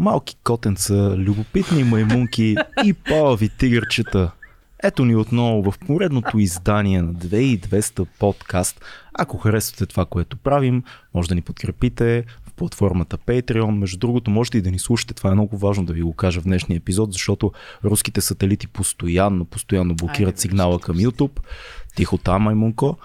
[0.00, 4.30] малки котенца, любопитни маймунки и палави тигърчета.
[4.82, 8.84] Ето ни отново в поредното издание на 2200 подкаст.
[9.14, 10.84] Ако харесвате това, което правим,
[11.14, 13.78] може да ни подкрепите в платформата Patreon.
[13.78, 15.14] Между другото, можете и да ни слушате.
[15.14, 17.52] Това е много важно да ви го кажа в днешния епизод, защото
[17.84, 21.40] руските сателити постоянно, постоянно блокират Айде, сигнала към YouTube.
[21.96, 22.96] Тихо там, маймунко.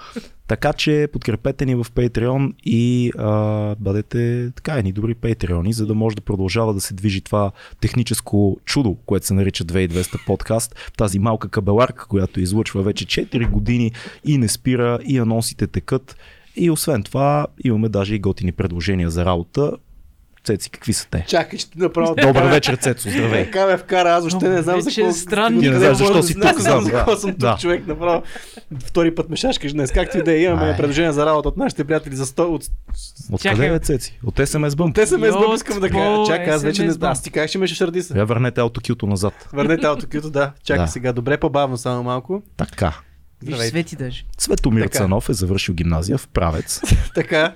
[0.48, 5.96] Така че подкрепете ни в Patreon и а, бъдете така едни добри Patreoni, за да
[5.96, 7.52] може да продължава да се движи това
[7.82, 10.92] техническо чудо, което се нарича 2200 подкаст.
[10.98, 13.92] Тази малка кабеларка, която излъчва вече 4 години
[14.24, 16.18] и не спира, и анонсите текат.
[16.56, 19.72] И освен това имаме даже и готини предложения за работа.
[20.46, 21.26] Цеци, какви са те?
[21.28, 22.16] Чакай, ще направо.
[22.22, 23.46] Добър вечер, Цецо, здравей.
[23.46, 25.16] Така ме вкара, аз въобще не знам за вече какво.
[25.16, 27.88] странни Ти не знаеш защо си Не тук, знам да, за какво съм тук, човек,
[27.88, 28.24] направо.
[28.86, 29.92] Втори път ме шашкаш днес.
[29.92, 32.64] Както и да е, имаме предложение за работа от нашите приятели за 100 от
[33.32, 33.76] Откъде Чакай.
[33.76, 34.20] е, Цеци?
[34.24, 34.96] От SMS Bump.
[34.96, 36.16] Те са избъм, искам да кажа.
[36.16, 37.12] по Чакай, аз вече не знам.
[37.12, 38.18] Аз ти как ще ме се.
[38.18, 39.50] Я върнете аутокюто назад.
[39.54, 40.52] Върнете аутокюто, да.
[40.64, 41.14] Чакай сега.
[41.14, 42.44] Добре, по-бавно, само малко.
[42.58, 42.94] Така.
[43.44, 43.58] Виж.
[43.58, 44.26] Свети даже.
[44.38, 44.88] Светомир.
[44.88, 46.82] Цанов е завършил гимназия в Правец.
[47.16, 47.54] Така.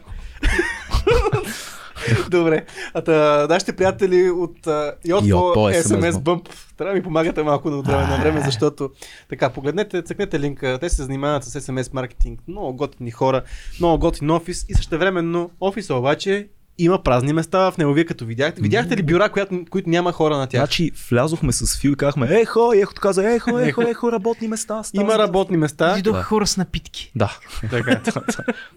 [2.29, 2.65] Добре.
[2.93, 4.67] А та, нашите приятели от
[5.05, 6.23] Йотпо SMS Bump.
[6.23, 8.89] Bump трябва да ми помагате малко от време на време, защото
[9.29, 13.41] така, погледнете, цъкнете линка, те се занимават с SMS маркетинг, много готини хора,
[13.79, 16.47] много готин офис и същевременно офиса обаче
[16.79, 17.93] има празни места в него.
[17.93, 20.59] Вие като видяхте, видяхте ли бюра, която, които няма хора на тях?
[20.59, 24.83] Значи влязохме с Фил и казахме, ехо, и ехото каза, ехо, ехо, ехо, работни места.
[24.83, 25.93] става Има работни места.
[25.93, 26.23] Дойдоха Да.
[26.23, 27.11] хора с напитки.
[27.15, 27.37] Да.
[27.69, 28.01] Така.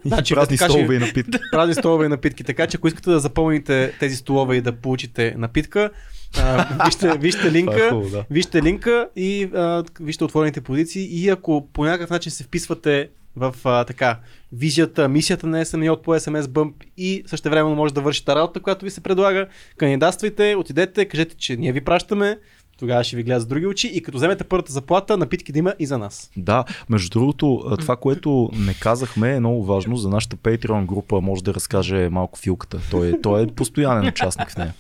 [0.04, 1.38] И Значи, празни така столове и напитки.
[1.52, 2.44] празни столове и напитки.
[2.44, 5.90] Така че ако искате да запълните тези столове и да получите напитка,
[6.38, 7.88] а, вижте, вижте е линка.
[7.90, 8.24] хубаво, да.
[8.30, 13.54] Вижте линка и а, вижте отворените позиции и ако по някакъв начин се вписвате в
[13.64, 14.18] а, така
[14.52, 18.84] визията, мисията на от по SMS Bump и също време може да вършите работа, която
[18.84, 22.38] ви се предлага, кандидатствайте, отидете, кажете, че ние ви пращаме,
[22.78, 25.74] тогава ще ви гледат с други очи и като вземете първата заплата, напитки да има
[25.78, 26.30] и за нас.
[26.36, 31.44] Да, между другото, това, което не казахме е много важно за нашата Patreon група, може
[31.44, 32.80] да разкаже малко Филката.
[32.90, 34.74] Той е, той е постоянен участник в нея.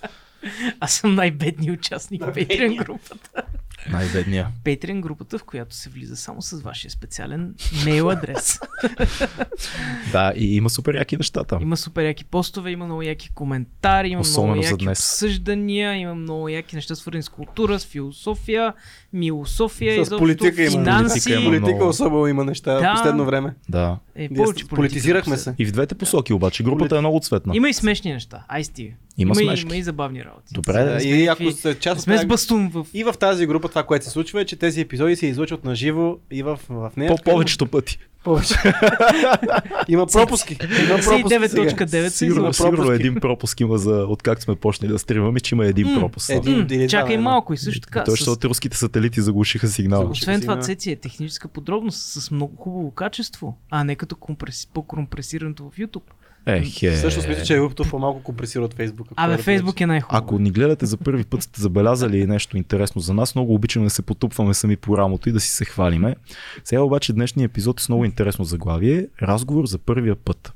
[0.80, 3.42] Аз съм най-бедният участник в Patreon групата.
[3.88, 4.48] Най-бедния.
[4.64, 7.54] Patreon групата, в която се влиза само с вашия специален
[7.84, 8.60] мейл адрес.
[10.12, 11.62] Да, и има супер яки неща там.
[11.62, 14.98] Има супер яки постове, има много яки коментари, има Особено много яки днес.
[14.98, 18.72] обсъждания, има много яки неща свързани с култура, с философия,
[19.12, 20.70] милософия, С изобщо, политика има.
[20.70, 21.08] финанси.
[21.10, 21.88] Политика има Политика много.
[21.88, 22.80] особено има неща Да.
[22.80, 23.54] в последно време.
[23.68, 23.98] Да.
[24.14, 25.54] Е, повече политика политизирахме се.
[25.58, 26.62] И в двете посоки обаче.
[26.62, 27.56] Групата е много цветна.
[27.56, 28.44] Има и смешни неща.
[28.48, 28.92] Ай, стига.
[29.18, 29.66] Има и, смешки.
[29.66, 30.54] има и забавни работи.
[30.54, 32.86] Добре, Да, и ако сте част от Сме с тази- бастун в...
[32.94, 35.74] И в тази група това, което се случва е, че тези епизоди се излучват на
[35.74, 37.08] живо и в, в нея.
[37.08, 37.98] по повечето пъти.
[38.24, 38.54] повече.
[39.88, 40.52] има пропуски.
[40.88, 41.40] Има пропуски сега.
[41.40, 45.54] 59.9 се Сигурно, има сигурно един пропуск има за откакто сме почнали да стримаме, че
[45.54, 46.30] има един пропуск.
[46.30, 46.66] един.
[46.66, 47.24] Два, чакай едно.
[47.24, 48.04] малко и също така.
[48.04, 50.04] Той, с- защото руските сателити заглушиха сигнала.
[50.04, 50.64] Освен това, Сигнал.
[50.64, 54.68] цеци е техническа подробност с много хубаво качество, а не като компреси...
[54.74, 56.02] по-компресираното в YouTube.
[56.46, 56.90] Ех, е.
[56.90, 59.00] Всъщност мисля, че YouTube по-малко компресира от Facebook.
[59.00, 60.24] ако Абе, да Фейсбук е най-хубаво.
[60.24, 63.90] Ако ни гледате за първи път, сте забелязали нещо интересно за нас, много обичаме да
[63.90, 66.14] се потупваме сами по рамото и да си се хвалиме.
[66.64, 69.06] Сега обаче днешния епизод е с много интересно заглавие.
[69.22, 70.52] Разговор за първия път.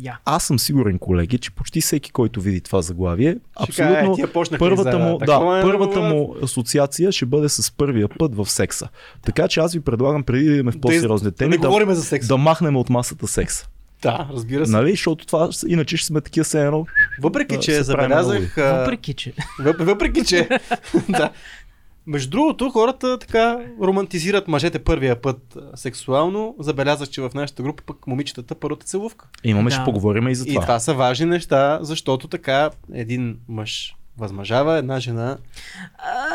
[0.00, 0.18] Я.
[0.24, 4.16] Аз съм сигурен, колеги, че почти всеки, който види това заглавие, Ще абсолютно
[4.54, 8.88] е, първата му, да, е, първата му асоциация ще бъде с първия път в секса.
[9.22, 12.28] Така че аз ви предлагам преди да идем в по-сериозни Да теми не да, секс.
[12.28, 13.68] да махнем от масата секса.
[14.02, 14.72] Да, разбира се.
[14.72, 14.90] Нали?
[14.90, 16.86] Защото това иначе ще сме такива все едно.
[17.22, 18.54] Въпреки, Да, че се забелязах...
[18.56, 19.32] Въпреки, че.
[19.60, 20.48] Въп- Въпреки, че.
[21.08, 21.30] да.
[22.06, 26.54] Между другото, хората така романтизират мъжете първия път сексуално.
[26.58, 29.26] Забелязах, че в нашата група пък момичетата първата целувка.
[29.44, 29.74] Имаме, Да.
[29.76, 30.62] ще поговорим и за И това.
[30.62, 35.36] това са важни неща, защото така един мъж възмъжава, една жена.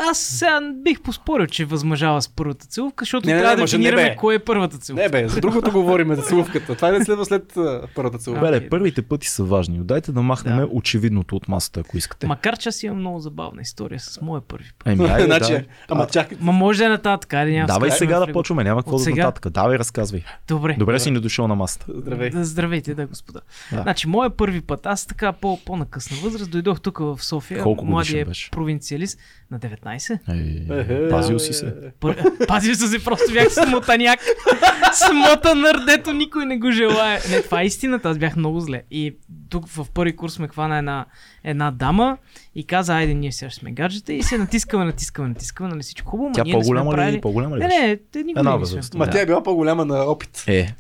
[0.10, 3.78] Аз сега бих поспорил, че възмъжава с първата целувка, защото Не, не, трябва да може,
[3.78, 4.16] не, дефинираме бе.
[4.16, 5.04] кое е първата целувка.
[5.04, 6.76] Не бе, за другото говорим, за целувката.
[6.76, 7.58] Това не следва след
[7.96, 8.46] първата целувка.
[8.46, 9.80] Беле, първите пъти са важни.
[9.80, 10.68] Дайте да махнем Да.
[10.72, 12.28] очевидното от масата, ако искате.
[12.28, 14.88] Макар че аз имам много забавна история с моя първи път.
[14.88, 15.64] Еми, айде, значи, да.
[15.90, 16.38] ама чакай.
[16.42, 19.24] Ма може да е нататък, айде няма Давай сега да почваме, няма какво за сега?
[19.24, 19.54] нататък.
[19.54, 20.24] Давай, разказвай.
[20.48, 20.76] Добре.
[20.80, 21.86] Добре си ни дошъл на масата.
[21.90, 22.30] Здравей.
[22.30, 23.40] Да, здравейте, да, господа.
[23.72, 23.82] Да.
[23.82, 28.26] Значи, моя първи път, аз така по, по-накъсна възраст, дойдох тук в София, Колко младия
[28.26, 28.52] беше?
[28.52, 29.20] провинциалист,
[29.52, 30.20] на 19.
[30.30, 31.10] Ей, Ехе.
[31.10, 31.74] пазил си се.
[32.00, 32.24] Пър...
[32.48, 34.20] Пазил се, просто бях смотаняк.
[34.94, 35.56] Смота
[35.86, 37.20] дето никой не го желая.
[37.30, 38.82] Не, това е истината, аз бях много зле.
[38.92, 39.18] И
[39.50, 41.06] тук в първи курс ме хвана една,
[41.44, 42.18] една дама
[42.56, 46.12] и каза, айде ние сега ще сме гаджета и се натискаме, натискаме, натискаме, нали всичко
[46.12, 46.32] хубаво.
[46.34, 47.22] Тя не по-голяма ли, правили...
[47.22, 48.90] по-голяма ли Не, не, те ни Една години възраст.
[48.92, 48.98] сме.
[48.98, 49.12] Ма Да.
[49.12, 50.44] тя е била по-голяма на опит.
[50.48, 50.76] Е,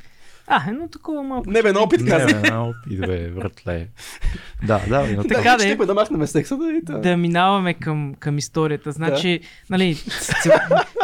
[0.48, 1.50] А, едно такова малко.
[1.50, 2.26] Не бе, на опит Не, каза.
[2.26, 3.88] бе, на опит, бе, вратле.
[4.64, 5.76] Да, да, на Така Така да е.
[5.76, 6.98] да, да махнем секса да и та.
[6.98, 8.92] да минаваме към, към историята.
[8.92, 9.40] Значи,
[9.70, 9.96] нали,
[10.44, 10.52] цел...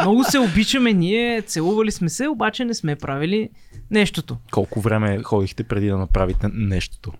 [0.00, 3.48] много се обичаме ние, целували сме се, обаче не сме правили
[3.90, 4.36] нещото.
[4.50, 7.12] Колко време ходихте преди да направите нещото?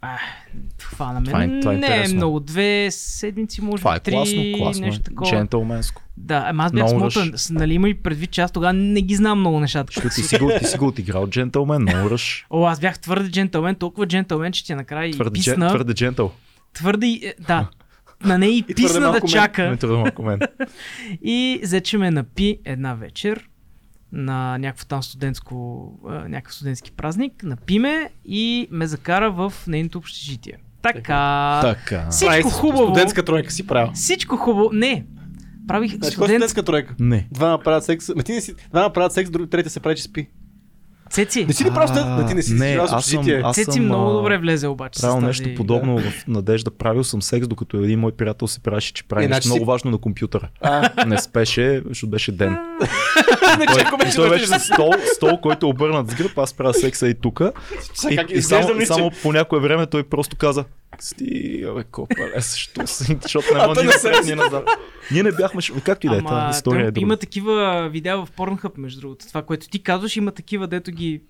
[0.00, 0.20] Ах,
[0.80, 1.26] хвана ме.
[1.26, 2.40] Това е- това е не е много.
[2.40, 4.86] Две седмици, може Това е три, класно, класно.
[4.86, 5.04] нещо е.
[5.04, 5.30] такова.
[5.30, 6.02] Джентълменско.
[6.16, 7.32] Да, ама аз бях смотан.
[7.50, 9.92] Нали има и предвид, че аз тогава не ги знам много нещата.
[9.92, 12.46] Що ти си го, ти си го отиграл джентълмен, много ръж.
[12.50, 15.54] О, аз бях твърде джентълмен, толкова джентълмен, че ти накрая и Твърде, писна.
[15.54, 16.32] джен, твърде джентъл.
[16.74, 17.68] Твърде, и- е, да.
[18.24, 19.22] На нея и И писна да мен.
[19.22, 19.76] чака.
[19.84, 20.38] Малко мен.
[21.22, 23.48] И взе, че ме напи една вечер
[24.12, 25.92] на някакво там студентско,
[26.28, 30.58] някакъв студентски празник, напи ме и ме закара в нейното общежитие.
[30.82, 31.60] Така.
[31.62, 32.06] Така.
[32.10, 32.84] Всичко хубаво.
[32.84, 33.92] Студентска тройка си правил.
[33.94, 34.70] Всичко хубаво.
[34.72, 35.06] Не.
[35.68, 36.30] Правих Значи, е студент...
[36.30, 36.94] студентска тройка?
[37.00, 37.28] Не.
[37.30, 38.08] Двама правят секс.
[38.16, 38.54] Ме ти не си.
[38.70, 40.28] Двама правят секс, друг, третия се прави, че спи.
[41.10, 41.44] Цеци.
[41.44, 41.94] Не си ли просто?
[41.94, 45.00] Да ти не си не, аз съм- аз Цеци съм, много добре влезе обаче.
[45.00, 45.26] Правил тази...
[45.26, 46.70] нещо подобно в Надежда.
[46.70, 49.90] Правил съм секс, докато един мой приятел се правеше, че прави нещо си- много важно
[49.90, 50.48] на компютъра.
[50.60, 52.58] А, Не спеше, защото беше ден.
[53.66, 57.52] Той, той беше стол, стол, който е обърнат с гръб, аз правя секса и тука.
[58.10, 60.64] И, и само, само по някое време той просто каза
[60.98, 64.68] Стига, бе, копале, защо си, защото не мога то ни не се напред, ни назад.
[65.12, 67.02] Ние не бяхме, както и да е, тази история е друга.
[67.02, 69.26] има такива видеа в Pornhub, между другото.
[69.28, 71.22] Това, което ти казваш, има такива, дето ги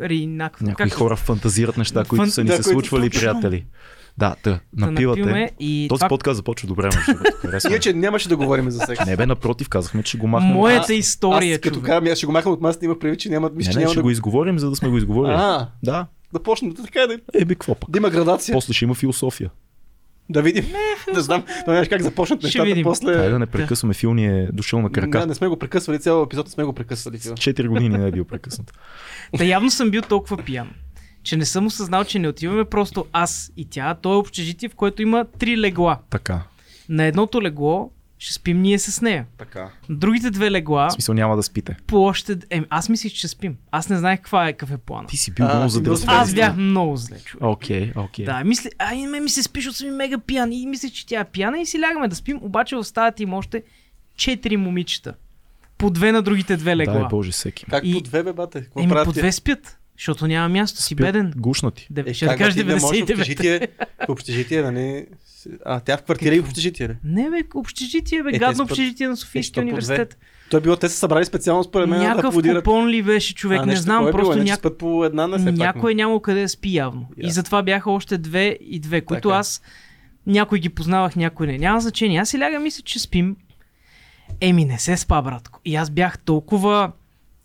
[0.00, 0.60] рeinакват.
[0.62, 3.20] Някои Как- хора фантазират неща, които Фан- са ни да, се случвали, точно.
[3.20, 3.64] приятели.
[4.18, 5.20] Да, да напивате.
[5.20, 7.68] напиваме и Този това, подкаст започва добре, между.
[7.68, 9.06] Иначе нямаше да говорим за секс.
[9.06, 10.52] Не бе, напротив, казахме, че го махнем.
[10.52, 13.50] моята история, Аз като казвам, аз ще го махам от масата, има предвид, че няма,
[13.50, 15.34] мисля, Не, че не, няма ще да го изговорим, за да сме го изговорили.
[15.34, 17.90] А, Да, да почне да така да, е би какво пък.
[17.90, 18.52] да има градация.
[18.52, 19.50] После ще има философия.
[20.28, 20.64] Да видим.
[21.14, 22.84] Да знам, да знаеш как започнат нещата видим.
[22.84, 23.10] после.
[23.10, 25.26] Айде да не прекъсваме, Фил ни е дошъл на Да, крака.
[25.26, 27.18] не сме го прекъсвали, цял епизод не сме го прекъсвали.
[27.18, 28.72] 4 години не е бил прекъснат.
[29.38, 30.70] Та явно съм бил толкова пиян,
[31.22, 33.94] че не съм осъзнал, че не отиваме просто аз и тя.
[33.94, 35.98] То е общежитие, в което има три легла.
[36.10, 36.42] Така.
[36.88, 37.90] На едното легло
[38.22, 39.26] ще спим ние с нея.
[39.38, 39.70] Така.
[39.90, 41.76] Другите две легла В смисъл няма да спите.
[41.86, 42.36] по още...
[42.50, 43.56] Е, аз мислих, че спим.
[43.70, 45.08] Аз не знаех каква е, какъв е плана.
[45.08, 46.16] Ти си бил А, много бил задръстван.
[46.16, 47.44] Аз бях много зле, човек.
[47.44, 48.24] Окей, окей.
[48.24, 50.52] Да, мисля, а и ме ми се спиш, съм мега пиян.
[50.52, 52.38] И мисля, че тя е пияна и си лягаме да спим.
[52.42, 53.62] Обаче в стаята има още
[54.16, 55.14] четири момичета.
[55.78, 57.08] По две на другите две Дай легла.
[57.10, 57.64] Боже всеки.
[57.70, 58.62] Как И- по две бе, бате?
[58.62, 61.32] Какво Еми по две спят, защото няма място, си Спят беден.
[61.36, 61.86] Гушнати.
[61.90, 63.12] Де, Е, ще да как, кажеш бе, ти не можеш в 99.
[63.12, 63.68] общежитие,
[64.06, 65.06] в общежитие, нали?
[65.64, 66.96] А, тя в квартира и в общежитие, ли?
[67.04, 69.62] Не бе, общежитие, бе, Е, гадно общежитие на Е, Софийския две?
[69.62, 70.18] университет.
[70.50, 72.64] Той било, те са събрали специално според мен да Някакъв аплодират.
[72.64, 74.58] купон ли беше човек, А, не знам, е просто няк...
[74.58, 77.06] спят по една, не се някой е нямал къде да спи явно.
[77.12, 77.32] И Ясно.
[77.32, 79.38] затова бяха още две и две, които Така.
[79.38, 79.62] аз
[80.26, 81.58] някой ги познавах, някой не.
[81.58, 82.18] Няма значение.
[82.18, 83.36] Аз си ляга, мисля, че спим.
[84.40, 85.60] Еми, не се спа, братко.
[85.64, 86.92] И аз бях толкова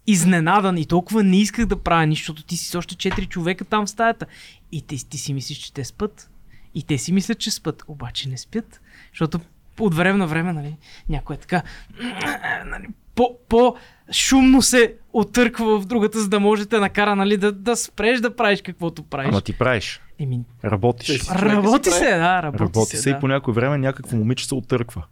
[0.07, 3.65] изненадан и толкова не исках да правя нищо, защото ти си с още четири човека
[3.65, 4.25] там в стаята.
[4.71, 6.29] И ти, ти си мислиш, че те спят.
[6.75, 7.83] И те си мислят, че спят.
[7.87, 8.81] Обаче не спят.
[9.11, 9.39] Защото
[9.79, 10.77] от време на време, нали,
[11.09, 11.61] някой е така,
[12.65, 13.75] нали, по, по
[14.11, 18.19] шумно се отърква в другата, за да може да те накара, нали, да, да спреш
[18.19, 19.29] да правиш каквото правиш.
[19.29, 20.01] Ама ти правиш.
[20.19, 21.29] Еми, Работиш.
[21.29, 23.17] Работи се, да, работи, Работи се да.
[23.17, 25.03] и по някое време някакво момиче се отърква.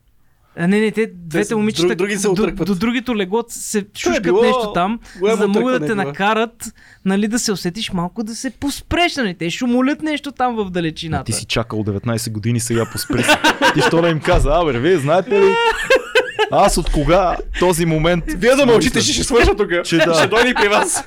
[0.57, 3.86] А, не, не, те, двете са- момичета друг- други се до, до другото легло се
[3.98, 6.74] шушкат било нещо там, за да могат да те накарат,
[7.06, 10.69] нали, да се усетиш малко да се поспреш, нали, те шумолят нещо там в А
[10.69, 11.24] далечината.
[11.24, 13.24] ти си чакал 19 години, сега поспри.
[13.74, 15.54] Ти що не им каза, абе, вие знаете ли?
[16.52, 18.24] Аз от кога този момент...
[18.28, 19.69] Вие да мълчите, ще, ще свърша тук.
[19.85, 20.14] Че да.
[20.14, 21.04] Ще дойде при вас.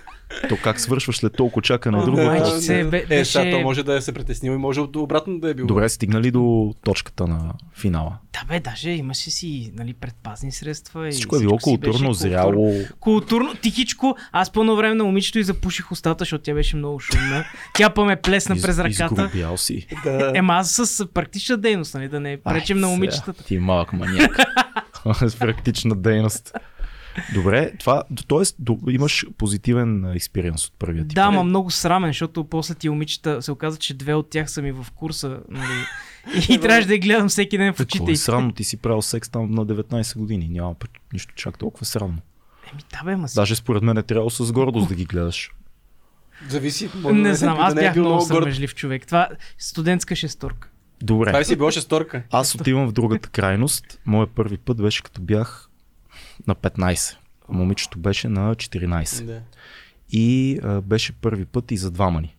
[0.49, 2.17] То как свършваш след толкова чакане друго?
[2.17, 2.61] да.
[2.61, 5.39] се, бе- Е, беше- сега то може да е се притеснил и може от- обратно
[5.39, 5.67] да е било.
[5.67, 8.19] Добре, стигнали до точката на финала.
[8.33, 11.09] Да бе, даже имаше си нали, предпазни средства.
[11.09, 12.13] И Всичко е било културно, културно.
[12.15, 12.75] зряло.
[13.01, 14.17] Културно, тихичко.
[14.33, 17.45] Аз по едно време на момичето и запуших устата, защото тя беше много шумна.
[17.75, 19.23] Тя па ме плесна Из- през ръката.
[19.25, 19.87] Изгрубял си.
[20.05, 20.33] Да.
[20.35, 23.45] Ема аз с практична дейност, нали, да не пречим Ай, на момичетата.
[23.45, 24.39] Ти малък маняк.
[25.21, 26.53] С практична дейност.
[27.35, 28.43] Добре, това, т.е.
[28.89, 31.15] имаш позитивен експириенс от първия ти.
[31.15, 34.63] Да, ма много срамен, защото после ти момичета се оказа, че две от тях са
[34.63, 35.39] ми в курса.
[35.49, 35.85] Нали,
[36.49, 38.11] и трябваше да ги гледам всеки ден в Какво очите.
[38.11, 38.17] е й.
[38.17, 38.53] срамно?
[38.53, 40.49] Ти си правил секс там на 19 години.
[40.49, 40.75] Няма
[41.13, 42.19] нищо чак толкова срамно.
[42.73, 43.35] Еми, да бе, ма си.
[43.35, 45.51] Даже според мен е трябвало с гордост да ги гледаш.
[46.49, 46.91] Зависи.
[46.95, 48.29] може да Не е- знам, да аз не е бях бил много горд.
[48.29, 49.07] срамежлив човек.
[49.07, 50.69] Това студентска шесторка.
[51.01, 51.41] Това Добре.
[51.41, 52.23] ли си било шесторка?
[52.31, 54.01] Аз отивам в другата крайност.
[54.07, 55.68] Моят първи път беше като бях
[56.49, 57.17] на 15.
[57.49, 59.25] Момичето беше на 14.
[59.25, 59.41] Да.
[60.11, 62.37] И а, беше първи път и за двама ни.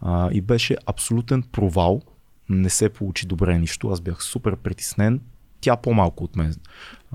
[0.00, 2.02] А, и беше абсолютен провал.
[2.48, 3.88] Не се получи добре нищо.
[3.88, 5.20] Аз бях супер притеснен.
[5.60, 6.54] Тя по-малко от мен.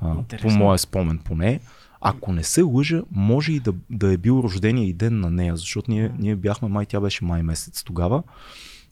[0.02, 1.60] А, по моя спомен поне.
[2.02, 5.56] Ако не се лъжа, може и да, да е бил рождения и ден на нея,
[5.56, 8.24] защото ние, ние бяхме, май тя беше май месец тогава,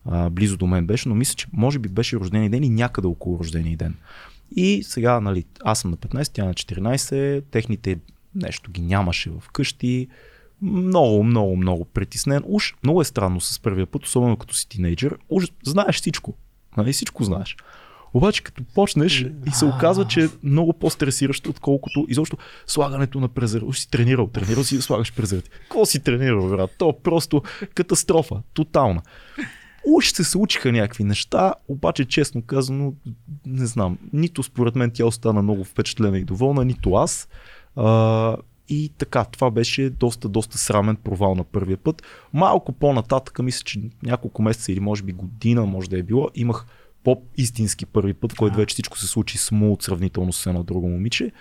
[0.06, 3.08] а, близо до мен беше, но мисля, че може би беше рождения ден и някъде
[3.08, 3.96] около рождения ден.
[4.52, 7.98] И сега, нали, аз съм на 15, тя на 14, техните
[8.36, 10.08] нещо ги нямаше в къщи,
[10.62, 12.44] много, много, много притеснен.
[12.46, 15.18] Уж много е странно с първия път, особено като си тинейджър.
[15.30, 16.34] Уж знаеш всичко.
[16.78, 17.58] Нали, всичко знаеш.
[18.14, 22.38] Обаче като почнеш и се оказва, че е много по-стресиращо, отколкото изобщо
[22.68, 23.80] слагането на презерватив.
[23.80, 25.52] Си тренирал, тренирал си да слагаш презерватив.
[25.62, 26.76] Какво си тренирал, брат?
[26.78, 27.42] То е просто
[27.74, 29.02] катастрофа, тотална.
[29.88, 32.94] Уж се случиха някакви неща, обаче честно казано,
[33.46, 37.28] не знам, нито според мен тя остана много впечатлена и доволна, нито аз.
[37.76, 38.38] А,
[38.70, 42.04] и така, това беше доста, доста срамен провал на първия път.
[42.34, 46.66] Малко по-нататък, мисля, че няколко месеца или може би година, може да е било, имах
[47.04, 51.32] по-истински първи път, в който вече всичко се случи смут сравнително с едно друго момиче.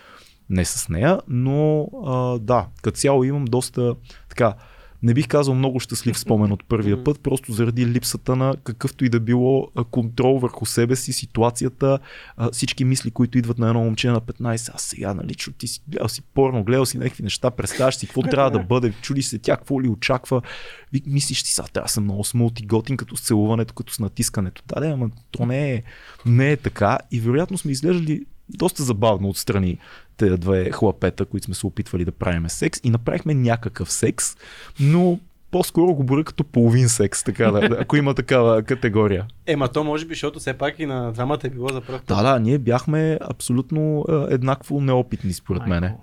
[0.51, 3.95] Не с нея, но а, да, като цяло имам доста
[4.29, 4.55] така
[5.05, 9.09] не бих казал много щастлив спомен от първия път, просто заради липсата на какъвто и
[9.09, 11.99] да било контрол върху себе си, ситуацията,
[12.53, 15.81] всички мисли, които идват на едно момче на 15, а сега, нали, чу, ти си
[15.89, 19.39] гледал си порно, гледал си някакви неща, представяш си какво трябва да бъде, чуди се
[19.39, 20.43] тя какво ли очаква,
[21.07, 23.99] мислиш си, сега трябва да съм много смулт и готин, като с целуването, като с
[23.99, 24.63] натискането.
[24.67, 25.83] Да, да, ама то не е,
[26.27, 26.99] не е така.
[27.11, 29.79] И вероятно сме изглеждали доста забавно отстрани
[30.17, 34.37] те две хлапета, които сме се опитвали да правим секс и направихме някакъв секс,
[34.81, 35.19] но
[35.51, 39.27] по-скоро го боря като половин секс, така да, ако има такава категория.
[39.47, 42.23] Ема то може би, защото все пак и на двамата е било за първ Да,
[42.23, 45.97] да, ние бяхме абсолютно е, еднакво неопитни според мене.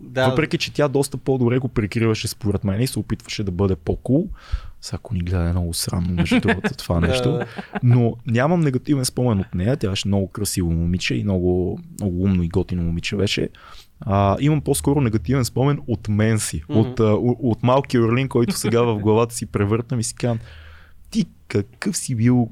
[0.00, 0.28] Да.
[0.28, 4.28] Въпреки, че тя доста по-добре го прикриваше според мен и се опитваше да бъде по-кул.
[4.86, 7.40] Сега ако ни гледа е много срамно между другото това нещо.
[7.82, 9.76] Но нямам негативен спомен от нея.
[9.76, 13.48] Тя беше много красиво момиче и много, много умно и готино момиче беше.
[14.00, 16.62] А, имам по-скоро негативен спомен от мен си.
[16.62, 16.76] Mm-hmm.
[16.76, 20.38] От, от, от малкия Орлин, който сега в главата си превъртам и си казвам
[21.10, 22.48] ти какъв си бил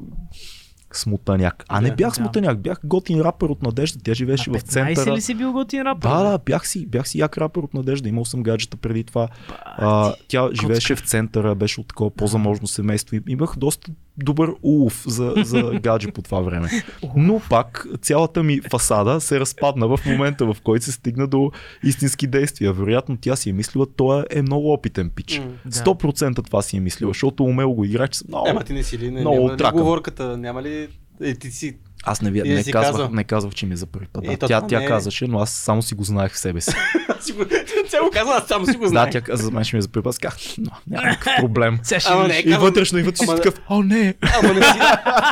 [0.96, 1.64] смутаняк.
[1.68, 2.14] А не бях да.
[2.14, 4.00] смутаняк, бях готин рапър от Надежда.
[4.04, 5.14] Тя живееше в центъра.
[5.14, 6.08] ли си бил готин рапър?
[6.08, 8.08] Да, да, бях си, бях си як рапър от Надежда.
[8.08, 9.28] Имал съм гаджета преди това.
[9.64, 13.16] А, тя живееше в центъра, беше от такова по-заможно семейство.
[13.28, 16.68] Имах доста добър улов за, за гадже по това време.
[17.16, 21.50] Но пак цялата ми фасада се разпадна в момента, в който се стигна до
[21.84, 22.72] истински действия.
[22.72, 25.42] Вероятно тя си е мислила, той е много опитен пич.
[25.68, 28.48] 100% това си е мислила, защото умело го съм много.
[28.48, 29.10] Ема ти не си ли?
[29.10, 30.88] Не, много няма, говорката, няма ли
[31.20, 34.06] е, ти си аз не, не, не, казвах, не казвах, че ми е за първи
[34.12, 34.24] път.
[34.24, 34.86] Е, да, тя, тя не...
[34.86, 36.70] казваше, но аз само си го знаех в себе си.
[37.90, 39.06] тя го казва, аз само си го знаех.
[39.06, 40.18] Да, тя каза, за мен ще ми е за първи път.
[40.18, 41.78] Казах, но няма никакъв проблем.
[42.06, 44.14] Ама не, и вътрешно, и вътрешно си такъв, о, не.
[44.42, 44.78] Ама не си,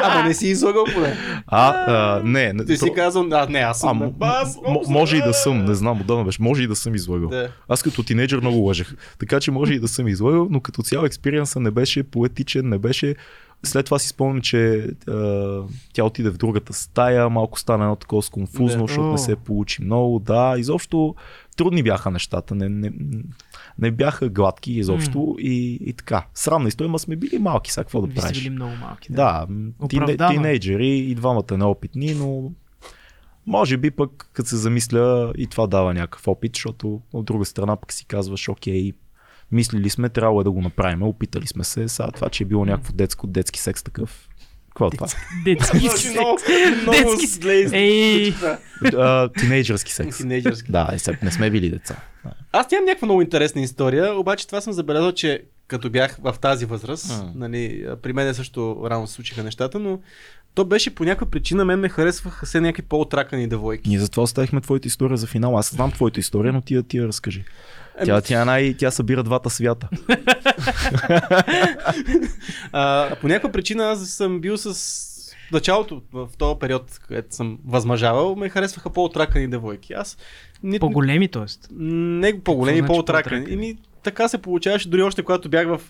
[0.03, 1.17] ама не си излагал поне.
[1.47, 2.53] А, а, не.
[2.53, 4.13] не Ти си казал, а, не, аз съм.
[4.21, 4.47] А,
[4.89, 7.31] може и да съм, не знам, отдавна беше, може и да съм излагал.
[7.69, 8.95] Аз като тинейджър много лъжех.
[9.19, 12.79] Така че може и да съм излагал, но като цял експириенса не беше поетичен, не
[12.79, 13.15] беше
[13.65, 15.61] след това си спомням, че а,
[15.93, 20.19] тя отиде в другата стая, малко стана едно такова сконфузно, защото не се получи много.
[20.19, 21.15] Да, изобщо
[21.57, 22.93] трудни бяха нещата, не, не,
[23.79, 25.39] не бяха гладки изобщо mm.
[25.39, 26.27] и, и така.
[26.35, 28.39] Срамна история, ма сме били малки, сега какво да правиш?
[28.39, 29.13] били много малки.
[29.13, 32.53] Да, да тине, тинейджери и двамата неопитни, но
[33.47, 37.77] може би пък, като се замисля, и това дава някакъв опит, защото от друга страна
[37.77, 38.93] пък си казваш, окей,
[39.53, 41.89] Мислили сме, трябвало е да го направим, опитали сме се.
[41.89, 44.29] Сега това, че е било някакво детско, детски секс такъв.
[44.69, 45.07] Какво е това?
[45.45, 46.03] Детски секс.
[46.91, 47.73] Детски секс.
[47.73, 48.35] Ей.
[49.39, 50.17] Тинейджърски секс.
[50.17, 50.73] Тинейджърски.
[50.73, 51.97] Да, не сме били деца.
[52.53, 56.65] Аз нямам някаква много интересна история, обаче това съм забелязал, че като бях в тази
[56.67, 57.31] възраст, mm.
[57.35, 60.01] нали, при мен също рано се случиха нещата, но
[60.55, 63.89] то беше по някаква причина, мен ме харесваха все някакви по-отракани девойки.
[63.89, 65.59] Ние затова оставихме твоята история за финал.
[65.59, 67.45] Аз знам твоята история, но ти я, ти я разкажи.
[68.05, 69.89] Тя, тя, най, тя събира двата свята.
[72.73, 75.13] а, по някаква причина аз съм бил с
[75.53, 79.93] началото, в този период, където съм възмъжавал, ме харесваха по-отракани девойки.
[79.93, 80.19] Аз
[80.63, 81.45] не, по-големи, т.е.
[81.81, 83.47] Не по-големи, значи по-отракани.
[83.49, 85.81] Ими, така се получаваше, дори още когато бях в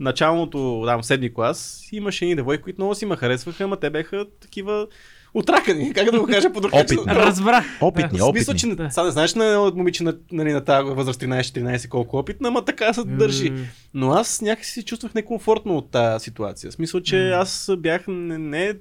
[0.00, 4.26] началното, да, седми клас, имаше едни девойки, които много си ме харесваха, ама те бяха
[4.40, 4.86] такива
[5.34, 6.98] отракани, как да го кажа по друг начин.
[7.08, 7.64] Разбра.
[7.80, 8.24] Опитни, да.
[8.24, 8.44] опитни.
[8.44, 8.90] Смисъл, че да.
[8.90, 12.92] сега не знаеш на момиче на, нали, на тази възраст 13-14 колко опитна, ама така
[12.92, 13.52] се държи.
[13.52, 13.64] Mm.
[13.94, 16.70] Но аз някакси се чувствах некомфортно от тази ситуация.
[16.70, 17.40] В смисъл, че mm.
[17.40, 18.74] аз бях не, не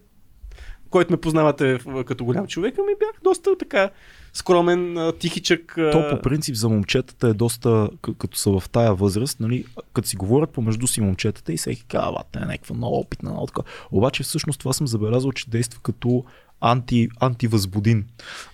[0.92, 3.90] който ме познавате като голям човек, ами бях доста така
[4.34, 5.74] скромен, тихичък.
[5.92, 10.16] То по принцип за момчетата е доста, като са в тая възраст, нали, като си
[10.16, 13.64] говорят помежду си момчетата и всеки казва, те е някаква много опитна, много.
[13.92, 16.24] Обаче всъщност това съм забелязал, че действа като
[16.62, 18.06] анти, антивъзбудин.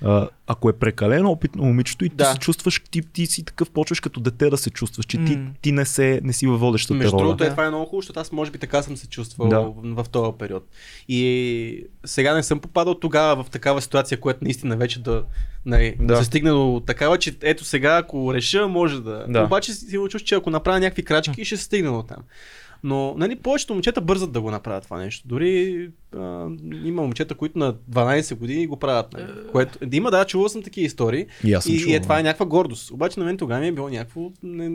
[0.02, 2.26] А, ако е прекалено опитно момичето и ти Да.
[2.26, 5.72] се чувстваш, ти, ти си такъв, почваш като дете да се чувстваш, че ти, ти
[5.72, 7.22] не, се, не си във водещата Между роля.
[7.22, 9.60] другото, е, това е много хубаво, защото аз може би така съм се чувствал Да.
[9.60, 9.74] в,
[10.04, 10.68] в този период.
[11.08, 15.24] И сега не съм попадал тогава в такава ситуация, която наистина вече да,
[15.66, 16.06] нали, да.
[16.06, 16.14] Да.
[16.14, 19.26] да се стигне до такава, че ето сега, ако реша, може да.
[19.30, 19.44] Да.
[19.44, 22.18] Обаче си чуш, че ако направя някакви крачки, ще се стигне до там.
[22.84, 25.28] Но нали, повечето момчета бързат да го направят това нещо.
[25.28, 26.50] Дори а,
[26.84, 29.14] има момчета, които на 12 години го правят.
[29.14, 31.26] Нали, което, има, да, чувал съм такива истории.
[31.44, 32.92] И аз съм И, и е, чувал, това е някаква гордост.
[32.92, 34.32] Обаче на мен тогава ми е било някакво...
[34.44, 34.70] Не,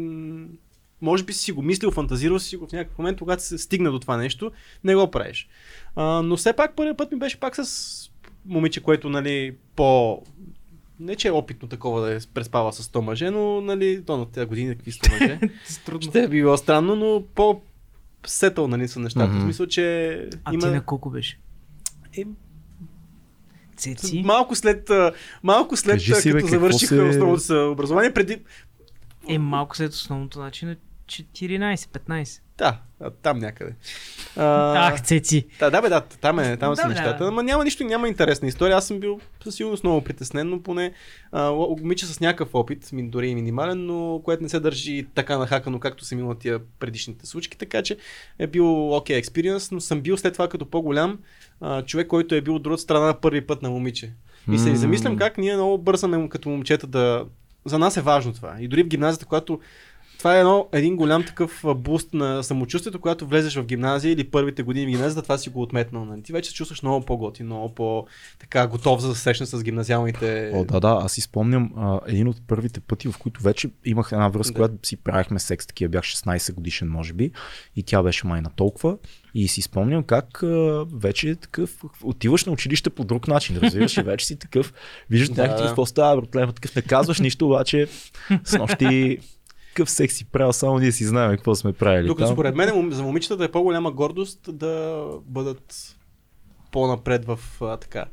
[1.01, 3.99] може би си го мислил, фантазирал си го в някакъв момент, когато се стигна до
[3.99, 4.51] това нещо,
[4.85, 5.49] не го правиш.
[5.97, 8.11] А, но все пак първият път ми беше пак с
[8.47, 10.23] момиче, което нали по...
[11.01, 14.31] Не че е опитно такова да е преспава с 100 мъже, но нали, то на
[14.31, 15.41] тези години какви 100 мъже.
[16.01, 17.63] Ще е било странно, но по
[18.27, 19.27] сетъл нали, са нещата.
[19.29, 19.39] Мгм.
[19.39, 20.13] В смисъл, че
[20.45, 20.63] А има...
[20.63, 21.39] ти на колко беше?
[22.19, 22.25] Е,
[23.77, 24.23] Цеци?
[24.25, 24.91] малко след,
[25.43, 28.39] малко след Кажи си, бе, като какво завърших се- основното образование, преди,
[29.29, 32.41] Е, малко след основното начин е 14-15.
[32.59, 32.79] Да,
[33.23, 33.75] там някъде.
[34.37, 35.47] А, Ах, цеци.
[35.59, 37.25] да, да, бе, да, там, е, там са Да, нещата.
[37.25, 37.29] да.
[37.29, 38.77] Ама няма нищо, няма интересна история.
[38.77, 40.93] Аз съм бил със сигурност много притеснен, но поне
[41.33, 45.81] а, момиче с някакъв опит, дори и минимален, но което не се държи така нахакано,
[45.81, 47.97] както съм имал тия предишните случки, така че
[48.39, 51.19] е бил окей okay експириенс, но съм бил след това като по-голям
[51.61, 54.13] а, човек, който е бил от другата страна първи път на момиче.
[54.53, 54.77] И се М.
[54.77, 57.25] замислям как ние много бързаме като момчета да...
[57.65, 58.57] За нас е важно това.
[58.61, 59.61] И дори в гимназията, когато
[60.23, 64.63] това е едно, един голям такъв буст на самочувствието, когато влезеш в гимназия или първите
[64.63, 66.05] години в гимназията, това си го отметнал.
[66.05, 66.23] Нали?
[66.23, 68.07] Ти вече се чувстваш много по-готи, много по
[68.39, 70.51] така готов за да се срещнеш с гимназиалните.
[70.55, 74.09] О, да, да, аз си спомням а, един от първите пъти, в които вече имах
[74.13, 74.59] една връзка, Да.
[74.59, 77.31] която си правихме секс, такива бях 16 годишен, може би,
[77.77, 78.97] и тя беше май на толкова.
[79.35, 83.97] И си спомням как а, вече е такъв, отиваш на училище по друг начин, разбираш,
[83.97, 84.73] и вече си такъв,
[85.11, 85.69] виждаш Да, някакъв, да.
[85.69, 87.87] какво става, братле, такъв не казваш нищо, обаче
[88.45, 89.19] с нощи
[89.75, 92.17] какъв секс си правил, само ние си знаем какво сме правили.
[92.17, 92.33] Там.
[92.33, 95.97] според мен мом- за момичетата е по-голяма гордост да бъдат
[96.73, 98.05] по-напред в а, така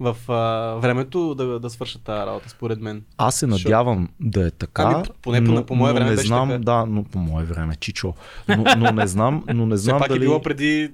[0.00, 3.04] в а, времето да, да свършат тази работа, според мен.
[3.18, 4.82] Аз се надявам да е така.
[4.82, 6.58] Ами, поне по- по мое но време не знам, така.
[6.64, 8.14] Да, но по мое време, чичо.
[8.48, 10.18] Но, но не знам, но не Все знам пак дали...
[10.18, 10.90] е било преди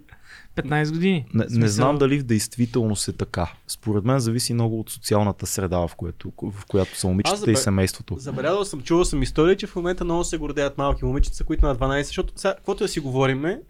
[0.59, 1.27] 15 години.
[1.35, 3.53] Не, смисъл- не знам дали в действителност е така.
[3.67, 7.57] Според мен зависи много от социалната среда, в, което, в която са момичетата забе- и
[7.57, 8.17] семейството.
[8.19, 11.77] Забелязал съм, чувал съм истории, че в момента много се гордеят малки момичета, които на
[11.77, 13.61] 12, защото сега, каквото да си говориме,